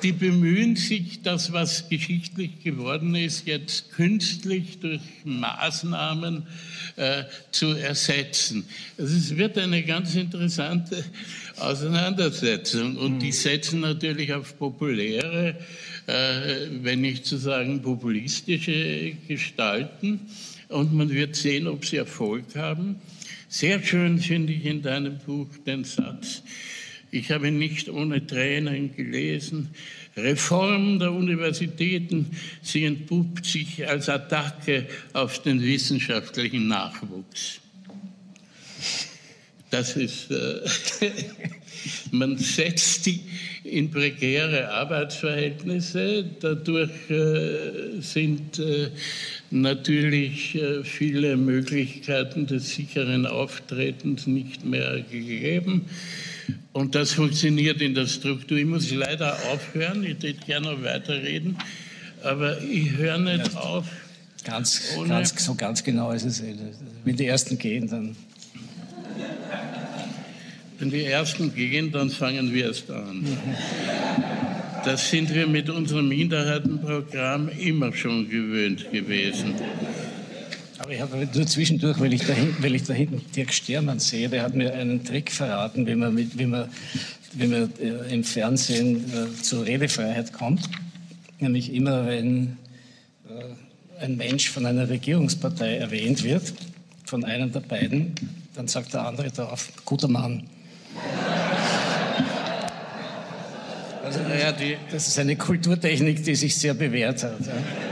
die 0.04 0.12
bemühen 0.12 0.76
sich, 0.76 1.22
das, 1.22 1.52
was 1.54 1.88
geschichtlich 1.90 2.64
geworden 2.64 3.14
ist, 3.16 3.46
jetzt 3.46 3.92
künstlich 3.92 4.80
durch 4.80 5.02
Maßnahmen 5.24 6.48
äh, 6.96 7.24
zu 7.52 7.68
ersetzen. 7.68 8.66
Also 8.98 9.16
es 9.16 9.38
wird 9.38 9.58
eine 9.58 9.84
ganz 9.84 10.16
interessante 10.16 11.06
Auseinandersetzung 11.58 12.98
und 12.98 13.20
die 13.20 13.32
setzen 13.32 13.82
natürlich 13.82 14.34
auf 14.34 14.58
populäre, 14.58 15.56
äh, 16.08 16.68
wenn 16.82 17.02
nicht 17.02 17.26
zu 17.26 17.38
sagen 17.38 17.82
populistische 17.82 19.14
Gestalten 19.28 20.22
und 20.70 20.94
man 20.94 21.10
wird 21.10 21.36
sehen, 21.36 21.68
ob 21.68 21.86
sie 21.86 21.98
Erfolg 21.98 22.56
haben. 22.56 22.96
Sehr 23.50 23.84
schön 23.84 24.18
finde 24.20 24.54
ich 24.54 24.66
in 24.66 24.82
deinem 24.82 25.20
Buch 25.20 25.48
den 25.66 25.84
Satz, 25.84 26.42
ich 27.12 27.30
habe 27.32 27.52
nicht 27.52 27.90
ohne 27.90 28.26
Tränen 28.26 28.96
gelesen. 28.96 29.70
Reform 30.16 31.00
der 31.00 31.12
Universitäten, 31.12 32.32
sie 32.62 32.86
entpuppt 32.86 33.46
sich 33.46 33.88
als 33.88 34.10
Attacke 34.10 34.88
auf 35.14 35.42
den 35.42 35.62
wissenschaftlichen 35.62 36.68
Nachwuchs. 36.68 37.60
Das 39.70 39.96
ist, 39.96 40.32
äh, 40.32 40.62
man 42.12 42.38
setzt 42.38 43.06
die 43.06 43.22
in 43.64 43.90
prekäre 43.90 44.70
Arbeitsverhältnisse. 44.70 46.26
Dadurch 46.40 47.10
äh, 47.10 48.02
sind 48.02 48.60
äh, 48.60 48.90
natürlich 49.50 50.56
äh, 50.56 50.84
viele 50.84 51.38
Möglichkeiten 51.38 52.48
des 52.48 52.76
sicheren 52.76 53.26
Auftretens 53.26 54.28
nicht 54.28 54.66
mehr 54.66 55.02
gegeben. 55.10 55.86
Und 56.74 56.96
das 56.96 57.14
funktioniert 57.14 57.82
in 57.82 57.94
der 57.94 58.08
Struktur. 58.08 58.58
Ich 58.58 58.66
muss 58.66 58.92
leider 58.92 59.38
aufhören, 59.52 60.04
ich 60.04 60.22
würde 60.22 60.34
gerne 60.46 60.72
noch 60.72 60.84
weiterreden, 60.84 61.58
aber 62.24 62.62
ich 62.62 62.92
höre 62.92 63.18
nicht 63.18 63.54
ja, 63.54 63.60
auf. 63.60 63.86
Ganz, 64.44 64.96
ganz, 65.08 65.46
so 65.46 65.54
ganz 65.54 65.84
genau 65.84 66.12
ist 66.12 66.26
es. 66.26 66.42
Wenn 67.04 67.16
die 67.16 67.28
Ersten 67.28 67.58
gehen, 67.58 67.88
dann. 67.90 68.16
Wenn 70.80 70.90
die 70.90 71.06
Ersten 71.06 71.54
gehen, 71.54 71.92
dann 71.92 72.10
fangen 72.10 72.54
wir 72.54 72.66
erst 72.66 72.90
an. 72.90 73.26
Das 74.84 75.12
sind 75.12 75.32
wir 75.36 75.46
mit 75.46 75.70
unserem 75.70 76.08
Minderheitenprogramm 76.08 77.50
immer 77.50 77.94
schon 77.94 78.28
gewöhnt 78.28 78.92
gewesen. 78.92 79.54
Aber 80.92 80.98
ich 80.98 81.02
habe 81.04 81.30
nur 81.34 81.48
zwischendurch, 81.48 81.98
weil 82.02 82.12
ich 82.12 82.26
da 82.26 82.34
hinten, 82.34 82.62
weil 82.62 82.76
ich 82.76 82.84
da 82.84 82.94
hinten 82.94 83.22
Dirk 83.34 83.54
Stermann 83.54 84.00
sehe, 84.00 84.28
der 84.28 84.44
hat 84.44 84.56
mir 84.56 84.74
einen 84.74 85.06
Trick 85.06 85.32
verraten, 85.32 85.88
wie 85.88 85.96
man, 85.96 86.14
mit, 86.14 86.38
wie 86.38 86.46
man, 86.46 86.68
wie 87.32 87.48
man 87.48 87.72
äh, 87.80 88.14
im 88.14 88.26
Fernsehen 88.26 89.06
äh, 89.14 89.42
zur 89.42 89.66
Redefreiheit 89.66 90.34
kommt. 90.34 90.70
Nämlich 91.40 91.74
immer, 91.74 92.08
wenn 92.08 92.58
äh, 93.30 94.04
ein 94.04 94.18
Mensch 94.18 94.50
von 94.50 94.66
einer 94.66 94.90
Regierungspartei 94.90 95.78
erwähnt 95.78 96.26
wird, 96.26 96.52
von 97.06 97.24
einem 97.24 97.54
der 97.54 97.62
beiden, 97.62 98.14
dann 98.56 98.68
sagt 98.68 98.94
der 98.94 99.08
andere 99.08 99.32
darauf, 99.32 99.70
guter 99.86 100.10
Mann. 100.10 100.44
Also, 104.04 104.20
ja, 104.20 104.52
die, 104.52 104.76
das 104.92 105.08
ist 105.08 105.18
eine 105.18 105.38
Kulturtechnik, 105.38 106.22
die 106.22 106.36
sich 106.36 106.54
sehr 106.54 106.74
bewährt 106.74 107.24
hat. 107.24 107.40
Ja. 107.46 107.91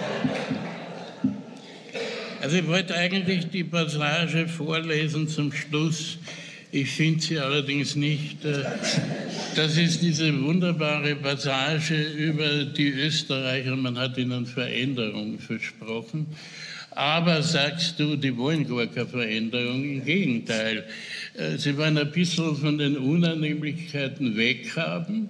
Also 2.50 2.62
ich 2.62 2.68
wollte 2.68 2.96
eigentlich 2.96 3.50
die 3.50 3.64
Passage 3.64 4.48
vorlesen 4.48 5.28
zum 5.28 5.54
Schluss. 5.54 6.18
Ich 6.72 6.90
finde 6.90 7.22
sie 7.22 7.38
allerdings 7.38 7.96
nicht. 7.96 8.44
Äh, 8.44 8.64
das 9.56 9.78
ist 9.78 10.02
diese 10.02 10.34
wunderbare 10.42 11.16
Passage 11.16 12.02
über 12.02 12.66
die 12.66 12.90
Österreicher. 12.90 13.76
Man 13.76 14.00
hat 14.00 14.18
ihnen 14.18 14.48
Veränderung 14.48 15.38
versprochen. 15.38 16.26
Aber 16.90 17.44
sagst 17.44 18.00
du, 18.00 18.16
die 18.16 18.36
wollen 18.36 18.68
gar 18.68 18.88
keine 18.88 19.06
Veränderung. 19.06 19.84
Im 19.84 20.04
Gegenteil. 20.04 20.86
Äh, 21.36 21.56
sie 21.58 21.78
wollen 21.78 22.00
ein 22.00 22.10
bisschen 22.10 22.56
von 22.56 22.80
den 22.80 22.98
Unannehmlichkeiten 22.98 24.36
weghaben. 24.36 25.30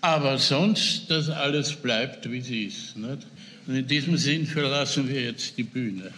Aber 0.00 0.38
sonst, 0.38 1.10
dass 1.10 1.28
alles 1.28 1.72
bleibt, 1.72 2.30
wie 2.30 2.38
es 2.38 2.50
ist. 2.50 2.96
Nicht? 2.96 3.26
Und 3.64 3.76
in 3.76 3.86
diesem 3.86 4.16
Sinn 4.16 4.44
verlassen 4.44 5.08
wir 5.08 5.22
jetzt 5.22 5.56
die 5.56 5.62
Bühne. 5.62 6.12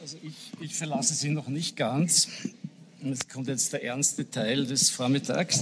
Also 0.00 0.16
ich, 0.22 0.32
ich 0.60 0.74
verlasse 0.74 1.12
Sie 1.12 1.28
noch 1.28 1.48
nicht 1.48 1.76
ganz. 1.76 2.28
Es 3.04 3.28
kommt 3.28 3.48
jetzt 3.48 3.74
der 3.74 3.84
ernste 3.84 4.30
Teil 4.30 4.64
des 4.64 4.88
Vormittags. 4.88 5.60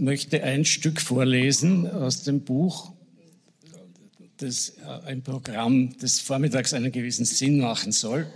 Möchte 0.00 0.42
ein 0.42 0.64
Stück 0.64 1.00
vorlesen 1.00 1.88
aus 1.88 2.22
dem 2.22 2.40
Buch, 2.40 2.92
das 4.38 4.70
äh, 4.70 5.06
ein 5.06 5.22
Programm 5.22 5.96
des 5.98 6.20
Vormittags 6.20 6.72
einen 6.72 6.90
gewissen 6.90 7.26
Sinn 7.26 7.60
machen 7.60 7.92
soll. 7.92 8.26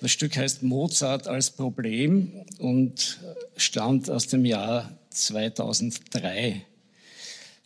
Das 0.00 0.10
Stück 0.10 0.36
heißt 0.36 0.62
Mozart 0.62 1.28
als 1.28 1.50
Problem 1.50 2.44
und 2.58 3.20
stammt 3.56 4.10
aus 4.10 4.26
dem 4.26 4.44
Jahr 4.44 4.98
2003. 5.10 6.66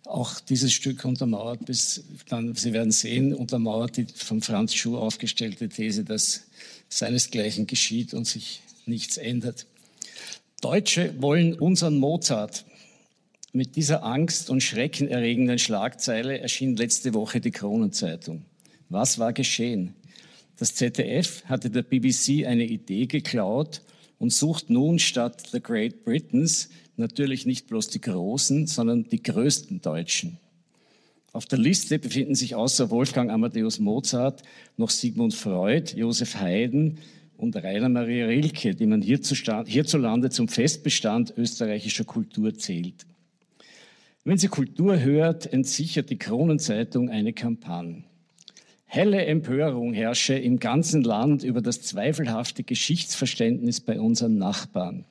Auch 0.04 0.38
dieses 0.40 0.72
Stück 0.72 1.04
untermauert 1.04 1.64
bis 1.64 2.04
dann, 2.28 2.54
Sie 2.54 2.72
werden 2.72 2.92
sehen, 2.92 3.34
untermauert 3.34 3.96
die 3.96 4.06
von 4.14 4.42
Franz 4.42 4.74
Schuh 4.74 4.98
aufgestellte 4.98 5.68
These, 5.68 6.04
dass 6.04 6.42
seinesgleichen 6.88 7.66
geschieht 7.66 8.14
und 8.14 8.26
sich 8.26 8.60
nichts 8.84 9.16
ändert. 9.16 9.66
Deutsche 10.60 11.14
wollen 11.20 11.54
unseren 11.54 11.96
Mozart. 11.96 12.65
Mit 13.56 13.74
dieser 13.74 14.04
angst- 14.04 14.50
und 14.50 14.62
schreckenerregenden 14.62 15.58
Schlagzeile 15.58 16.38
erschien 16.40 16.76
letzte 16.76 17.14
Woche 17.14 17.40
die 17.40 17.52
Kronenzeitung. 17.52 18.44
Was 18.90 19.18
war 19.18 19.32
geschehen? 19.32 19.94
Das 20.58 20.74
ZDF 20.74 21.42
hatte 21.46 21.70
der 21.70 21.80
BBC 21.80 22.44
eine 22.46 22.66
Idee 22.66 23.06
geklaut 23.06 23.80
und 24.18 24.30
sucht 24.30 24.68
nun 24.68 24.98
statt 24.98 25.42
The 25.52 25.62
Great 25.62 26.04
Britons 26.04 26.68
natürlich 26.98 27.46
nicht 27.46 27.66
bloß 27.66 27.88
die 27.88 28.02
großen, 28.02 28.66
sondern 28.66 29.08
die 29.08 29.22
größten 29.22 29.80
Deutschen. 29.80 30.36
Auf 31.32 31.46
der 31.46 31.58
Liste 31.58 31.98
befinden 31.98 32.34
sich 32.34 32.54
außer 32.54 32.90
Wolfgang 32.90 33.30
Amadeus 33.30 33.78
Mozart 33.78 34.42
noch 34.76 34.90
Sigmund 34.90 35.32
Freud, 35.32 35.96
Josef 35.96 36.34
Haydn 36.38 36.98
und 37.38 37.56
Rainer 37.56 37.88
Maria 37.88 38.26
Rilke, 38.26 38.74
die 38.74 38.84
man 38.86 39.00
hierzulande 39.00 40.28
zum 40.28 40.46
Festbestand 40.46 41.32
österreichischer 41.38 42.04
Kultur 42.04 42.52
zählt. 42.52 43.06
Wenn 44.26 44.38
sie 44.38 44.48
Kultur 44.48 44.98
hört, 44.98 45.52
entsichert 45.52 46.10
die 46.10 46.18
Kronenzeitung 46.18 47.10
eine 47.10 47.32
Kampagne. 47.32 48.02
Helle 48.84 49.24
Empörung 49.24 49.94
herrsche 49.94 50.34
im 50.34 50.58
ganzen 50.58 51.04
Land 51.04 51.44
über 51.44 51.62
das 51.62 51.82
zweifelhafte 51.82 52.64
Geschichtsverständnis 52.64 53.80
bei 53.80 54.00
unseren 54.00 54.36
Nachbarn. 54.36 55.04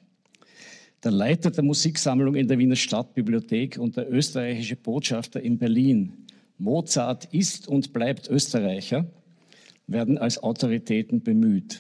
Der 1.02 1.12
Leiter 1.12 1.50
der 1.50 1.64
Musiksammlung 1.64 2.36
in 2.36 2.50
der 2.50 2.58
Wiener 2.58 2.76
Stadtbibliothek 2.76 3.78
und 3.78 3.96
der 3.96 4.12
österreichische 4.12 4.76
Botschafter 4.76 5.40
in 5.40 5.60
Berlin, 5.60 6.12
Mozart 6.58 7.34
ist 7.34 7.70
und 7.70 7.94
bleibt 7.94 8.30
Österreicher, 8.30 9.06
werden 9.88 10.18
als 10.18 10.44
Autoritäten 10.44 11.22
bemüht. 11.22 11.80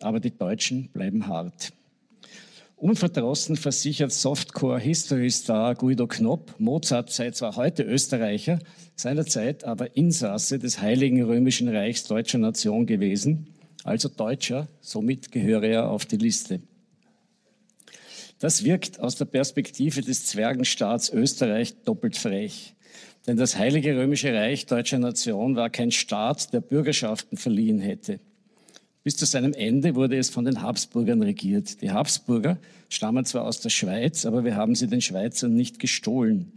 Aber 0.00 0.18
die 0.18 0.36
Deutschen 0.36 0.88
bleiben 0.88 1.28
hart. 1.28 1.72
Unverdrossen 2.78 3.56
versichert 3.56 4.12
Softcore-History-Star 4.12 5.74
Guido 5.76 6.06
Knopp, 6.06 6.54
Mozart 6.58 7.10
sei 7.10 7.30
zwar 7.30 7.56
heute 7.56 7.82
Österreicher, 7.82 8.58
seinerzeit 8.94 9.64
aber 9.64 9.96
Insasse 9.96 10.58
des 10.58 10.82
Heiligen 10.82 11.22
Römischen 11.22 11.74
Reichs 11.74 12.04
deutscher 12.04 12.36
Nation 12.36 12.84
gewesen, 12.84 13.46
also 13.82 14.10
Deutscher, 14.10 14.68
somit 14.82 15.32
gehöre 15.32 15.64
er 15.64 15.90
auf 15.90 16.04
die 16.04 16.18
Liste. 16.18 16.60
Das 18.40 18.62
wirkt 18.62 19.00
aus 19.00 19.16
der 19.16 19.24
Perspektive 19.24 20.02
des 20.02 20.26
Zwergenstaats 20.26 21.10
Österreich 21.10 21.82
doppelt 21.84 22.18
frech. 22.18 22.74
Denn 23.26 23.38
das 23.38 23.56
Heilige 23.56 23.96
Römische 23.96 24.34
Reich 24.34 24.66
deutscher 24.66 24.98
Nation 24.98 25.56
war 25.56 25.70
kein 25.70 25.92
Staat, 25.92 26.52
der 26.52 26.60
Bürgerschaften 26.60 27.38
verliehen 27.38 27.80
hätte. 27.80 28.20
Bis 29.06 29.14
zu 29.14 29.24
seinem 29.24 29.52
Ende 29.52 29.94
wurde 29.94 30.18
es 30.18 30.30
von 30.30 30.44
den 30.44 30.62
Habsburgern 30.62 31.22
regiert. 31.22 31.80
Die 31.80 31.92
Habsburger 31.92 32.58
stammen 32.88 33.24
zwar 33.24 33.44
aus 33.44 33.60
der 33.60 33.70
Schweiz, 33.70 34.26
aber 34.26 34.42
wir 34.42 34.56
haben 34.56 34.74
sie 34.74 34.88
den 34.88 35.00
Schweizern 35.00 35.54
nicht 35.54 35.78
gestohlen. 35.78 36.50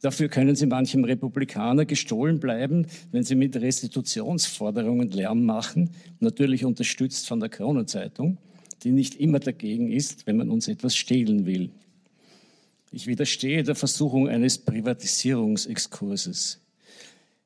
Dafür 0.00 0.28
können 0.28 0.56
sie 0.56 0.66
manchem 0.66 1.04
Republikaner 1.04 1.84
gestohlen 1.84 2.40
bleiben, 2.40 2.88
wenn 3.12 3.22
sie 3.22 3.36
mit 3.36 3.54
Restitutionsforderungen 3.54 5.12
Lärm 5.12 5.44
machen, 5.44 5.90
natürlich 6.18 6.64
unterstützt 6.64 7.28
von 7.28 7.38
der 7.38 7.50
Kronenzeitung 7.50 8.36
die 8.82 8.90
nicht 8.90 9.14
immer 9.14 9.38
dagegen 9.38 9.92
ist, 9.92 10.26
wenn 10.26 10.38
man 10.38 10.50
uns 10.50 10.66
etwas 10.66 10.96
stehlen 10.96 11.46
will. 11.46 11.70
Ich 12.90 13.06
widerstehe 13.06 13.62
der 13.62 13.76
Versuchung 13.76 14.28
eines 14.28 14.58
Privatisierungsexkurses. 14.58 16.60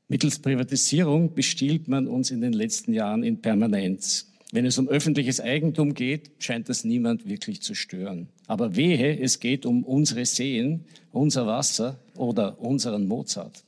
Mittels 0.08 0.38
Privatisierung 0.38 1.34
bestiehlt 1.34 1.88
man 1.88 2.08
uns 2.08 2.30
in 2.30 2.40
den 2.40 2.54
letzten 2.54 2.94
Jahren 2.94 3.22
in 3.22 3.42
Permanenz. 3.42 4.32
Wenn 4.52 4.64
es 4.64 4.78
um 4.78 4.88
öffentliches 4.88 5.40
Eigentum 5.40 5.94
geht, 5.94 6.30
scheint 6.38 6.68
das 6.68 6.84
niemand 6.84 7.28
wirklich 7.28 7.62
zu 7.62 7.74
stören. 7.74 8.28
Aber 8.46 8.76
wehe, 8.76 9.18
es 9.18 9.40
geht 9.40 9.66
um 9.66 9.82
unsere 9.82 10.24
Seen, 10.24 10.84
unser 11.12 11.46
Wasser 11.46 11.98
oder 12.14 12.60
unseren 12.60 13.08
Mozart. 13.08 13.64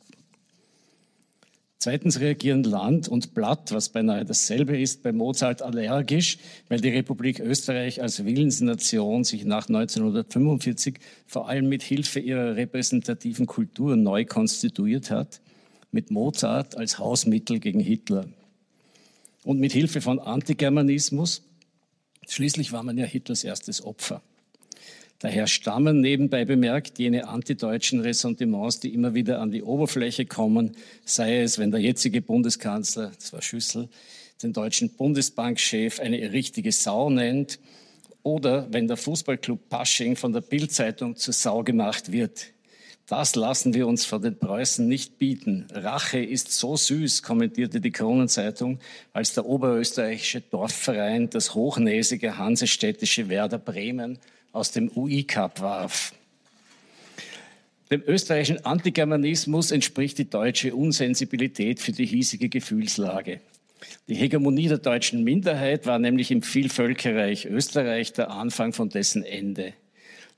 Zweitens 1.80 2.18
reagieren 2.18 2.64
Land 2.64 3.06
und 3.08 3.34
Blatt, 3.34 3.70
was 3.70 3.88
beinahe 3.88 4.24
dasselbe 4.24 4.76
ist, 4.76 5.04
bei 5.04 5.12
Mozart 5.12 5.62
allergisch, 5.62 6.38
weil 6.68 6.80
die 6.80 6.88
Republik 6.88 7.38
Österreich 7.38 8.02
als 8.02 8.24
Willensnation 8.24 9.22
sich 9.22 9.44
nach 9.44 9.68
1945 9.68 10.98
vor 11.26 11.48
allem 11.48 11.68
mit 11.68 11.84
Hilfe 11.84 12.18
ihrer 12.18 12.56
repräsentativen 12.56 13.46
Kultur 13.46 13.94
neu 13.94 14.24
konstituiert 14.24 15.12
hat, 15.12 15.40
mit 15.92 16.10
Mozart 16.10 16.76
als 16.76 16.98
Hausmittel 16.98 17.60
gegen 17.60 17.80
Hitler. 17.80 18.26
Und 19.44 19.60
mit 19.60 19.72
Hilfe 19.72 20.00
von 20.00 20.18
Antigermanismus, 20.18 21.42
schließlich 22.28 22.72
war 22.72 22.82
man 22.82 22.98
ja 22.98 23.06
Hitlers 23.06 23.44
erstes 23.44 23.84
Opfer. 23.84 24.22
Daher 25.20 25.48
stammen 25.48 26.00
nebenbei 26.00 26.44
bemerkt 26.44 26.98
jene 27.00 27.26
antideutschen 27.26 28.00
Ressentiments, 28.00 28.78
die 28.78 28.94
immer 28.94 29.14
wieder 29.14 29.40
an 29.40 29.50
die 29.50 29.64
Oberfläche 29.64 30.26
kommen, 30.26 30.76
sei 31.04 31.42
es, 31.42 31.58
wenn 31.58 31.72
der 31.72 31.80
jetzige 31.80 32.22
Bundeskanzler, 32.22 33.10
das 33.16 33.32
war 33.32 33.42
Schüssel, 33.42 33.88
den 34.42 34.52
deutschen 34.52 34.90
Bundesbankchef 34.90 35.98
eine 35.98 36.32
richtige 36.32 36.70
Sau 36.70 37.10
nennt 37.10 37.58
oder 38.22 38.72
wenn 38.72 38.86
der 38.86 38.96
Fußballclub 38.96 39.68
Pasching 39.68 40.14
von 40.14 40.32
der 40.32 40.40
Bildzeitung 40.40 41.16
zur 41.16 41.34
Sau 41.34 41.64
gemacht 41.64 42.12
wird. 42.12 42.52
Das 43.08 43.36
lassen 43.36 43.72
wir 43.72 43.86
uns 43.86 44.04
von 44.04 44.20
den 44.20 44.38
Preußen 44.38 44.86
nicht 44.86 45.18
bieten. 45.18 45.66
Rache 45.72 46.18
ist 46.18 46.52
so 46.52 46.76
süß, 46.76 47.22
kommentierte 47.22 47.80
die 47.80 47.90
Kronenzeitung, 47.90 48.80
als 49.14 49.32
der 49.32 49.46
oberösterreichische 49.46 50.42
Dorfverein 50.42 51.30
das 51.30 51.54
hochnäsige 51.54 52.36
hansestädtische 52.36 53.30
Werder 53.30 53.58
Bremen 53.58 54.18
aus 54.52 54.72
dem 54.72 54.90
UI-Cup 54.94 55.62
warf. 55.62 56.12
Dem 57.90 58.02
österreichischen 58.06 58.66
Antigermanismus 58.66 59.70
entspricht 59.70 60.18
die 60.18 60.28
deutsche 60.28 60.74
Unsensibilität 60.74 61.80
für 61.80 61.92
die 61.92 62.04
hiesige 62.04 62.50
Gefühlslage. 62.50 63.40
Die 64.08 64.16
Hegemonie 64.16 64.68
der 64.68 64.78
deutschen 64.78 65.24
Minderheit 65.24 65.86
war 65.86 65.98
nämlich 65.98 66.30
im 66.30 66.42
Vielvölkerreich 66.42 67.46
Österreich 67.46 68.12
der 68.12 68.30
Anfang 68.30 68.74
von 68.74 68.90
dessen 68.90 69.22
Ende. 69.22 69.72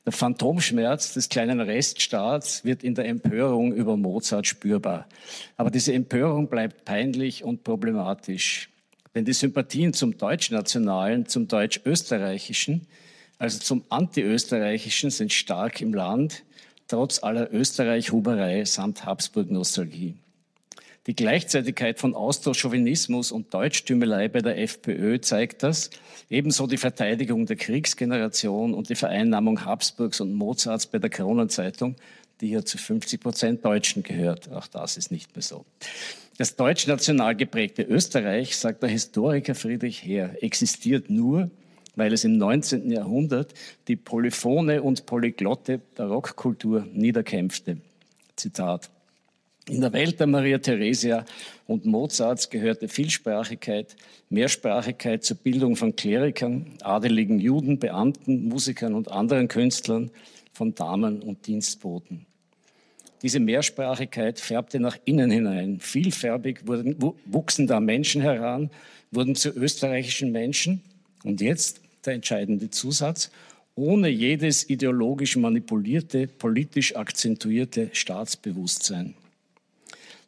Der 0.07 0.13
Phantomschmerz 0.13 1.13
des 1.15 1.29
kleinen 1.29 1.61
Reststaats 1.61 2.65
wird 2.65 2.83
in 2.83 2.95
der 2.95 3.07
Empörung 3.07 3.73
über 3.73 3.97
Mozart 3.97 4.47
spürbar. 4.47 5.07
Aber 5.57 5.71
diese 5.71 5.93
Empörung 5.93 6.49
bleibt 6.49 6.85
peinlich 6.85 7.45
und 7.45 7.65
problematisch. 7.65 8.71
Denn 9.15 9.25
die 9.25 9.33
Sympathien 9.33 9.93
zum 9.93 10.17
Deutschnationalen, 10.17 11.27
zum 11.27 11.49
Deutsch-Österreichischen 11.49 12.87
also 13.41 13.59
zum 13.59 13.85
Antiösterreichischen, 13.89 15.09
sind 15.09 15.33
stark 15.33 15.81
im 15.81 15.95
Land, 15.95 16.45
trotz 16.89 17.23
aller 17.23 17.51
Österreich-Huberei 17.51 18.67
samt 18.67 19.07
Habsburg-Nostalgie. 19.07 20.15
Die 21.07 21.17
Gleichzeitigkeit 21.17 21.99
von 21.99 22.15
Austro-Chauvinismus 22.15 23.33
und 23.33 23.55
Deutschtümelei 23.55 24.29
bei 24.29 24.43
der 24.43 24.59
FPÖ 24.59 25.19
zeigt 25.19 25.63
das, 25.63 25.89
ebenso 26.29 26.67
die 26.67 26.77
Verteidigung 26.77 27.47
der 27.47 27.57
Kriegsgeneration 27.57 28.75
und 28.75 28.91
die 28.91 28.95
Vereinnahmung 28.95 29.65
Habsburgs 29.65 30.21
und 30.21 30.35
Mozarts 30.35 30.87
bei 30.87 30.99
der 30.99 31.09
Kronenzeitung, 31.09 31.97
die 32.43 32.51
ja 32.51 32.63
zu 32.67 32.77
50 32.77 33.19
Prozent 33.19 33.65
Deutschen 33.65 34.03
gehört. 34.03 34.53
Auch 34.53 34.67
das 34.67 34.99
ist 34.99 35.11
nicht 35.11 35.35
mehr 35.35 35.43
so. 35.43 35.65
Das 36.37 36.57
deutsch-national 36.57 37.35
geprägte 37.35 37.83
Österreich, 37.83 38.59
sagt 38.59 38.83
der 38.83 38.91
Historiker 38.91 39.55
Friedrich 39.55 40.05
Heer, 40.05 40.43
existiert 40.43 41.09
nur, 41.09 41.51
weil 41.97 42.13
es 42.13 42.25
im 42.25 42.37
19. 42.37 42.91
Jahrhundert 42.91 43.55
die 43.89 43.97
polyphone 43.97 44.81
und 44.81 45.07
polyglotte 45.07 45.81
Barockkultur 45.97 46.87
niederkämpfte. 46.93 47.79
Zitat. 48.37 48.91
In 49.71 49.81
der 49.83 49.93
Welt 49.93 50.19
der 50.19 50.27
Maria 50.27 50.59
Theresia 50.59 51.25
und 51.69 51.87
Mozarts 51.87 52.51
gehörte 52.51 52.89
Vielsprachigkeit, 52.89 53.95
Mehrsprachigkeit 54.29 55.23
zur 55.23 55.37
Bildung 55.37 55.77
von 55.77 55.95
Klerikern, 55.95 56.67
adeligen 56.81 57.39
Juden, 57.39 57.79
Beamten, 57.79 58.49
Musikern 58.49 58.95
und 58.95 59.13
anderen 59.13 59.47
Künstlern, 59.47 60.11
von 60.53 60.75
Damen 60.75 61.23
und 61.23 61.47
Dienstboten. 61.47 62.27
Diese 63.23 63.39
Mehrsprachigkeit 63.39 64.41
färbte 64.41 64.81
nach 64.81 64.99
innen 65.05 65.31
hinein. 65.31 65.79
Vielfärbig 65.79 66.67
wurden, 66.67 66.97
wuchsen 67.27 67.69
da 67.69 67.79
Menschen 67.79 68.23
heran, 68.23 68.71
wurden 69.13 69.37
zu 69.37 69.51
österreichischen 69.51 70.33
Menschen 70.33 70.83
und 71.23 71.41
jetzt 71.41 71.81
der 72.05 72.15
entscheidende 72.15 72.71
Zusatz, 72.71 73.31
ohne 73.77 74.09
jedes 74.09 74.69
ideologisch 74.69 75.37
manipulierte, 75.37 76.27
politisch 76.27 76.97
akzentuierte 76.97 77.91
Staatsbewusstsein. 77.93 79.15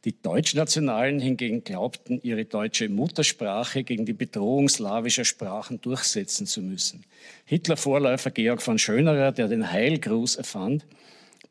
Die 0.04 0.20
Deutschnationalen 0.20 1.20
hingegen 1.20 1.62
glaubten, 1.62 2.18
ihre 2.24 2.44
deutsche 2.44 2.88
Muttersprache 2.88 3.84
gegen 3.84 4.04
die 4.04 4.12
Bedrohung 4.12 4.68
slawischer 4.68 5.24
Sprachen 5.24 5.80
durchsetzen 5.80 6.46
zu 6.46 6.60
müssen. 6.60 7.04
Hitler-Vorläufer 7.44 8.32
Georg 8.32 8.62
von 8.62 8.80
Schönerer, 8.80 9.30
der 9.30 9.46
den 9.46 9.70
Heilgruß 9.70 10.36
erfand, 10.36 10.84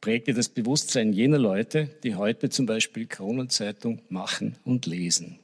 prägte 0.02 0.34
das 0.34 0.50
Bewusstsein 0.50 1.14
jener 1.14 1.38
Leute, 1.38 1.90
die 2.04 2.16
heute 2.16 2.50
zum 2.50 2.66
Beispiel 2.66 3.06
Kronenzeitung 3.06 4.02
machen 4.10 4.58
und 4.66 4.86
lesen. 4.86 5.40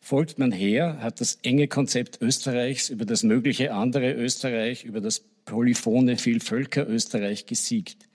Folgt 0.00 0.40
man 0.40 0.50
her, 0.50 0.98
hat 1.00 1.20
das 1.20 1.38
enge 1.44 1.68
Konzept 1.68 2.20
Österreichs 2.20 2.88
über 2.88 3.04
das 3.04 3.22
mögliche 3.22 3.72
andere 3.72 4.12
Österreich, 4.12 4.84
über 4.84 5.00
das 5.00 5.22
polyphone 5.44 6.18
Vielvölker-Österreich 6.18 7.46
gesiegt. 7.46 8.08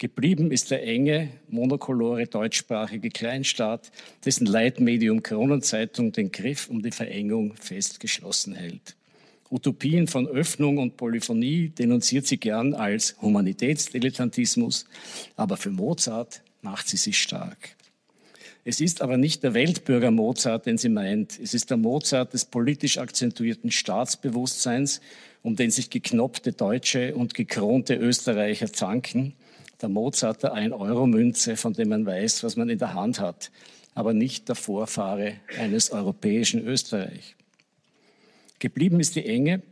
Geblieben 0.00 0.52
ist 0.52 0.70
der 0.70 0.86
enge, 0.86 1.28
monokolore 1.48 2.28
deutschsprachige 2.28 3.10
Kleinstaat, 3.10 3.90
dessen 4.24 4.46
Leitmedium 4.46 5.24
Kronenzeitung 5.24 6.12
den 6.12 6.30
Griff 6.30 6.68
um 6.68 6.82
die 6.82 6.92
Verengung 6.92 7.54
festgeschlossen 7.56 8.54
hält. 8.54 8.94
Utopien 9.50 10.06
von 10.06 10.28
Öffnung 10.28 10.78
und 10.78 10.96
Polyphonie 10.96 11.70
denunziert 11.70 12.28
sie 12.28 12.36
gern 12.36 12.74
als 12.74 13.16
Humanitätsdilettantismus, 13.20 14.84
aber 15.34 15.56
für 15.56 15.70
Mozart 15.70 16.42
macht 16.62 16.86
sie 16.86 16.96
sich 16.96 17.18
stark. 17.20 17.74
Es 18.64 18.80
ist 18.80 19.02
aber 19.02 19.16
nicht 19.16 19.42
der 19.42 19.54
Weltbürger 19.54 20.12
Mozart, 20.12 20.66
den 20.66 20.78
sie 20.78 20.90
meint. 20.90 21.40
Es 21.40 21.54
ist 21.54 21.70
der 21.70 21.76
Mozart 21.76 22.34
des 22.34 22.44
politisch 22.44 22.98
akzentuierten 22.98 23.72
Staatsbewusstseins, 23.72 25.00
um 25.42 25.56
den 25.56 25.72
sich 25.72 25.90
geknoppte 25.90 26.52
Deutsche 26.52 27.16
und 27.16 27.34
gekronte 27.34 27.94
Österreicher 27.96 28.72
zanken 28.72 29.34
der 29.80 29.88
Mozart 29.88 30.42
der 30.42 30.54
1-Euro-Münze, 30.54 31.56
von 31.56 31.72
dem 31.72 31.90
man 31.90 32.06
weiß, 32.06 32.42
was 32.42 32.56
man 32.56 32.68
in 32.68 32.78
der 32.78 32.94
Hand 32.94 33.20
hat, 33.20 33.50
aber 33.94 34.12
nicht 34.12 34.48
der 34.48 34.54
Vorfahre 34.54 35.34
eines 35.58 35.90
europäischen 35.90 36.66
Österreich. 36.66 37.36
Geblieben 38.58 39.00
ist 39.00 39.14
die 39.16 39.24
Enge, 39.24 39.62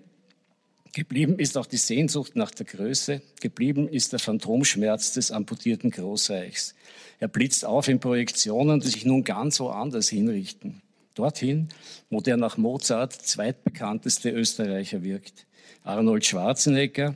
geblieben 0.92 1.38
ist 1.38 1.59
auch 1.59 1.66
die 1.66 1.76
Sehnsucht 1.76 2.36
nach 2.36 2.50
der 2.52 2.66
Größe, 2.66 3.20
geblieben 3.40 3.88
ist 3.88 4.12
der 4.12 4.18
Phantomschmerz 4.18 5.12
des 5.12 5.30
amputierten 5.30 5.90
Großreichs. 5.90 6.74
Er 7.18 7.28
blitzt 7.28 7.64
auf 7.64 7.88
in 7.88 8.00
Projektionen, 8.00 8.80
die 8.80 8.88
sich 8.88 9.04
nun 9.04 9.24
ganz 9.24 9.59
woanders 9.61 10.09
hinrichten. 10.09 10.82
Dorthin, 11.14 11.68
wo 12.11 12.20
der 12.20 12.36
nach 12.36 12.59
Mozart 12.59 13.12
zweitbekannteste 13.12 14.30
Österreicher 14.30 15.02
wirkt. 15.02 15.46
Arnold 15.82 16.26
Schwarzenegger, 16.26 17.14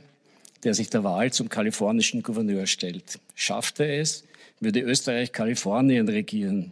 der 0.63 0.73
sich 0.73 0.89
der 0.89 1.03
Wahl 1.03 1.31
zum 1.31 1.49
kalifornischen 1.49 2.23
Gouverneur 2.23 2.67
stellt. 2.67 3.19
Schafft 3.35 3.79
er 3.79 3.99
es, 3.99 4.23
würde 4.59 4.81
Österreich 4.81 5.31
Kalifornien 5.31 6.07
regieren. 6.07 6.71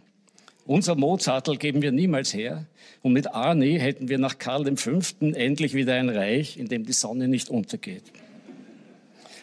Unser 0.66 0.94
Mozartl 0.94 1.56
geben 1.56 1.82
wir 1.82 1.90
niemals 1.90 2.32
her. 2.32 2.66
Und 3.02 3.12
mit 3.12 3.34
Arni 3.34 3.78
hätten 3.78 4.08
wir 4.08 4.18
nach 4.18 4.38
Karl 4.38 4.76
V. 4.76 5.00
endlich 5.20 5.74
wieder 5.74 5.94
ein 5.94 6.08
Reich, 6.08 6.58
in 6.58 6.68
dem 6.68 6.84
die 6.84 6.92
Sonne 6.92 7.28
nicht 7.28 7.48
untergeht. 7.48 8.04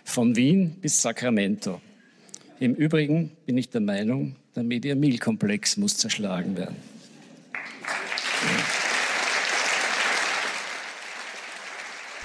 Von 0.04 0.36
Wien 0.36 0.76
bis 0.80 1.02
Sacramento. 1.02 1.82
Im 2.60 2.76
Übrigen 2.76 3.32
bin 3.46 3.58
ich 3.58 3.70
der 3.70 3.82
Meinung, 3.82 4.36
der 4.56 4.64
Media-Mil-Komplex 4.64 5.78
muss 5.78 5.98
zerschlagen 5.98 6.56
werden. 6.56 6.78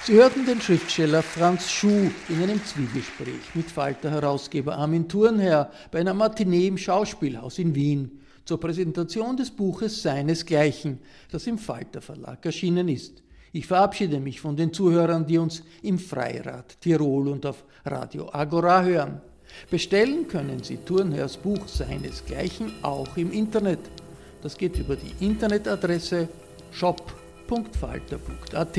Sie 0.05 0.15
hörten 0.15 0.45
den 0.45 0.61
Schriftsteller 0.61 1.23
Franz 1.23 1.71
Schuh 1.71 2.11
in 2.29 2.43
einem 2.43 2.61
Zwiegespräch 2.65 3.55
mit 3.55 3.71
Falter-Herausgeber 3.71 4.77
Armin 4.77 5.09
Thurnherr 5.09 5.71
bei 5.93 6.01
einer 6.01 6.13
Matinee 6.13 6.67
im 6.67 6.77
Schauspielhaus 6.77 7.61
in 7.61 7.77
Wien 7.77 8.21
zur 8.45 8.59
Präsentation 8.59 9.37
des 9.37 9.53
Buches 9.53 10.03
Seinesgleichen, 10.03 10.99
das 11.31 11.47
im 11.47 11.57
Falter 11.57 12.01
Verlag 12.01 12.45
erschienen 12.45 12.89
ist. 12.89 13.23
Ich 13.53 13.69
verabschiede 13.69 14.19
mich 14.19 14.41
von 14.41 14.57
den 14.57 14.73
Zuhörern, 14.73 15.25
die 15.25 15.39
uns 15.39 15.63
im 15.83 16.01
Freirad 16.01 16.81
Tirol 16.81 17.29
und 17.29 17.47
auf 17.47 17.63
Radio 17.85 18.29
Agora 18.33 18.83
hören. 18.83 19.21
Bestellen 19.71 20.27
können 20.27 20.65
Sie 20.65 20.79
Thurnherrs 20.79 21.37
Buch 21.37 21.69
Seinesgleichen 21.69 22.73
auch 22.83 23.17
im 23.17 23.31
Internet. 23.31 23.79
Das 24.43 24.59
geht 24.59 24.81
über 24.81 24.97
die 24.97 25.25
Internetadresse 25.25 26.29
shop.falter.at. 26.73 28.79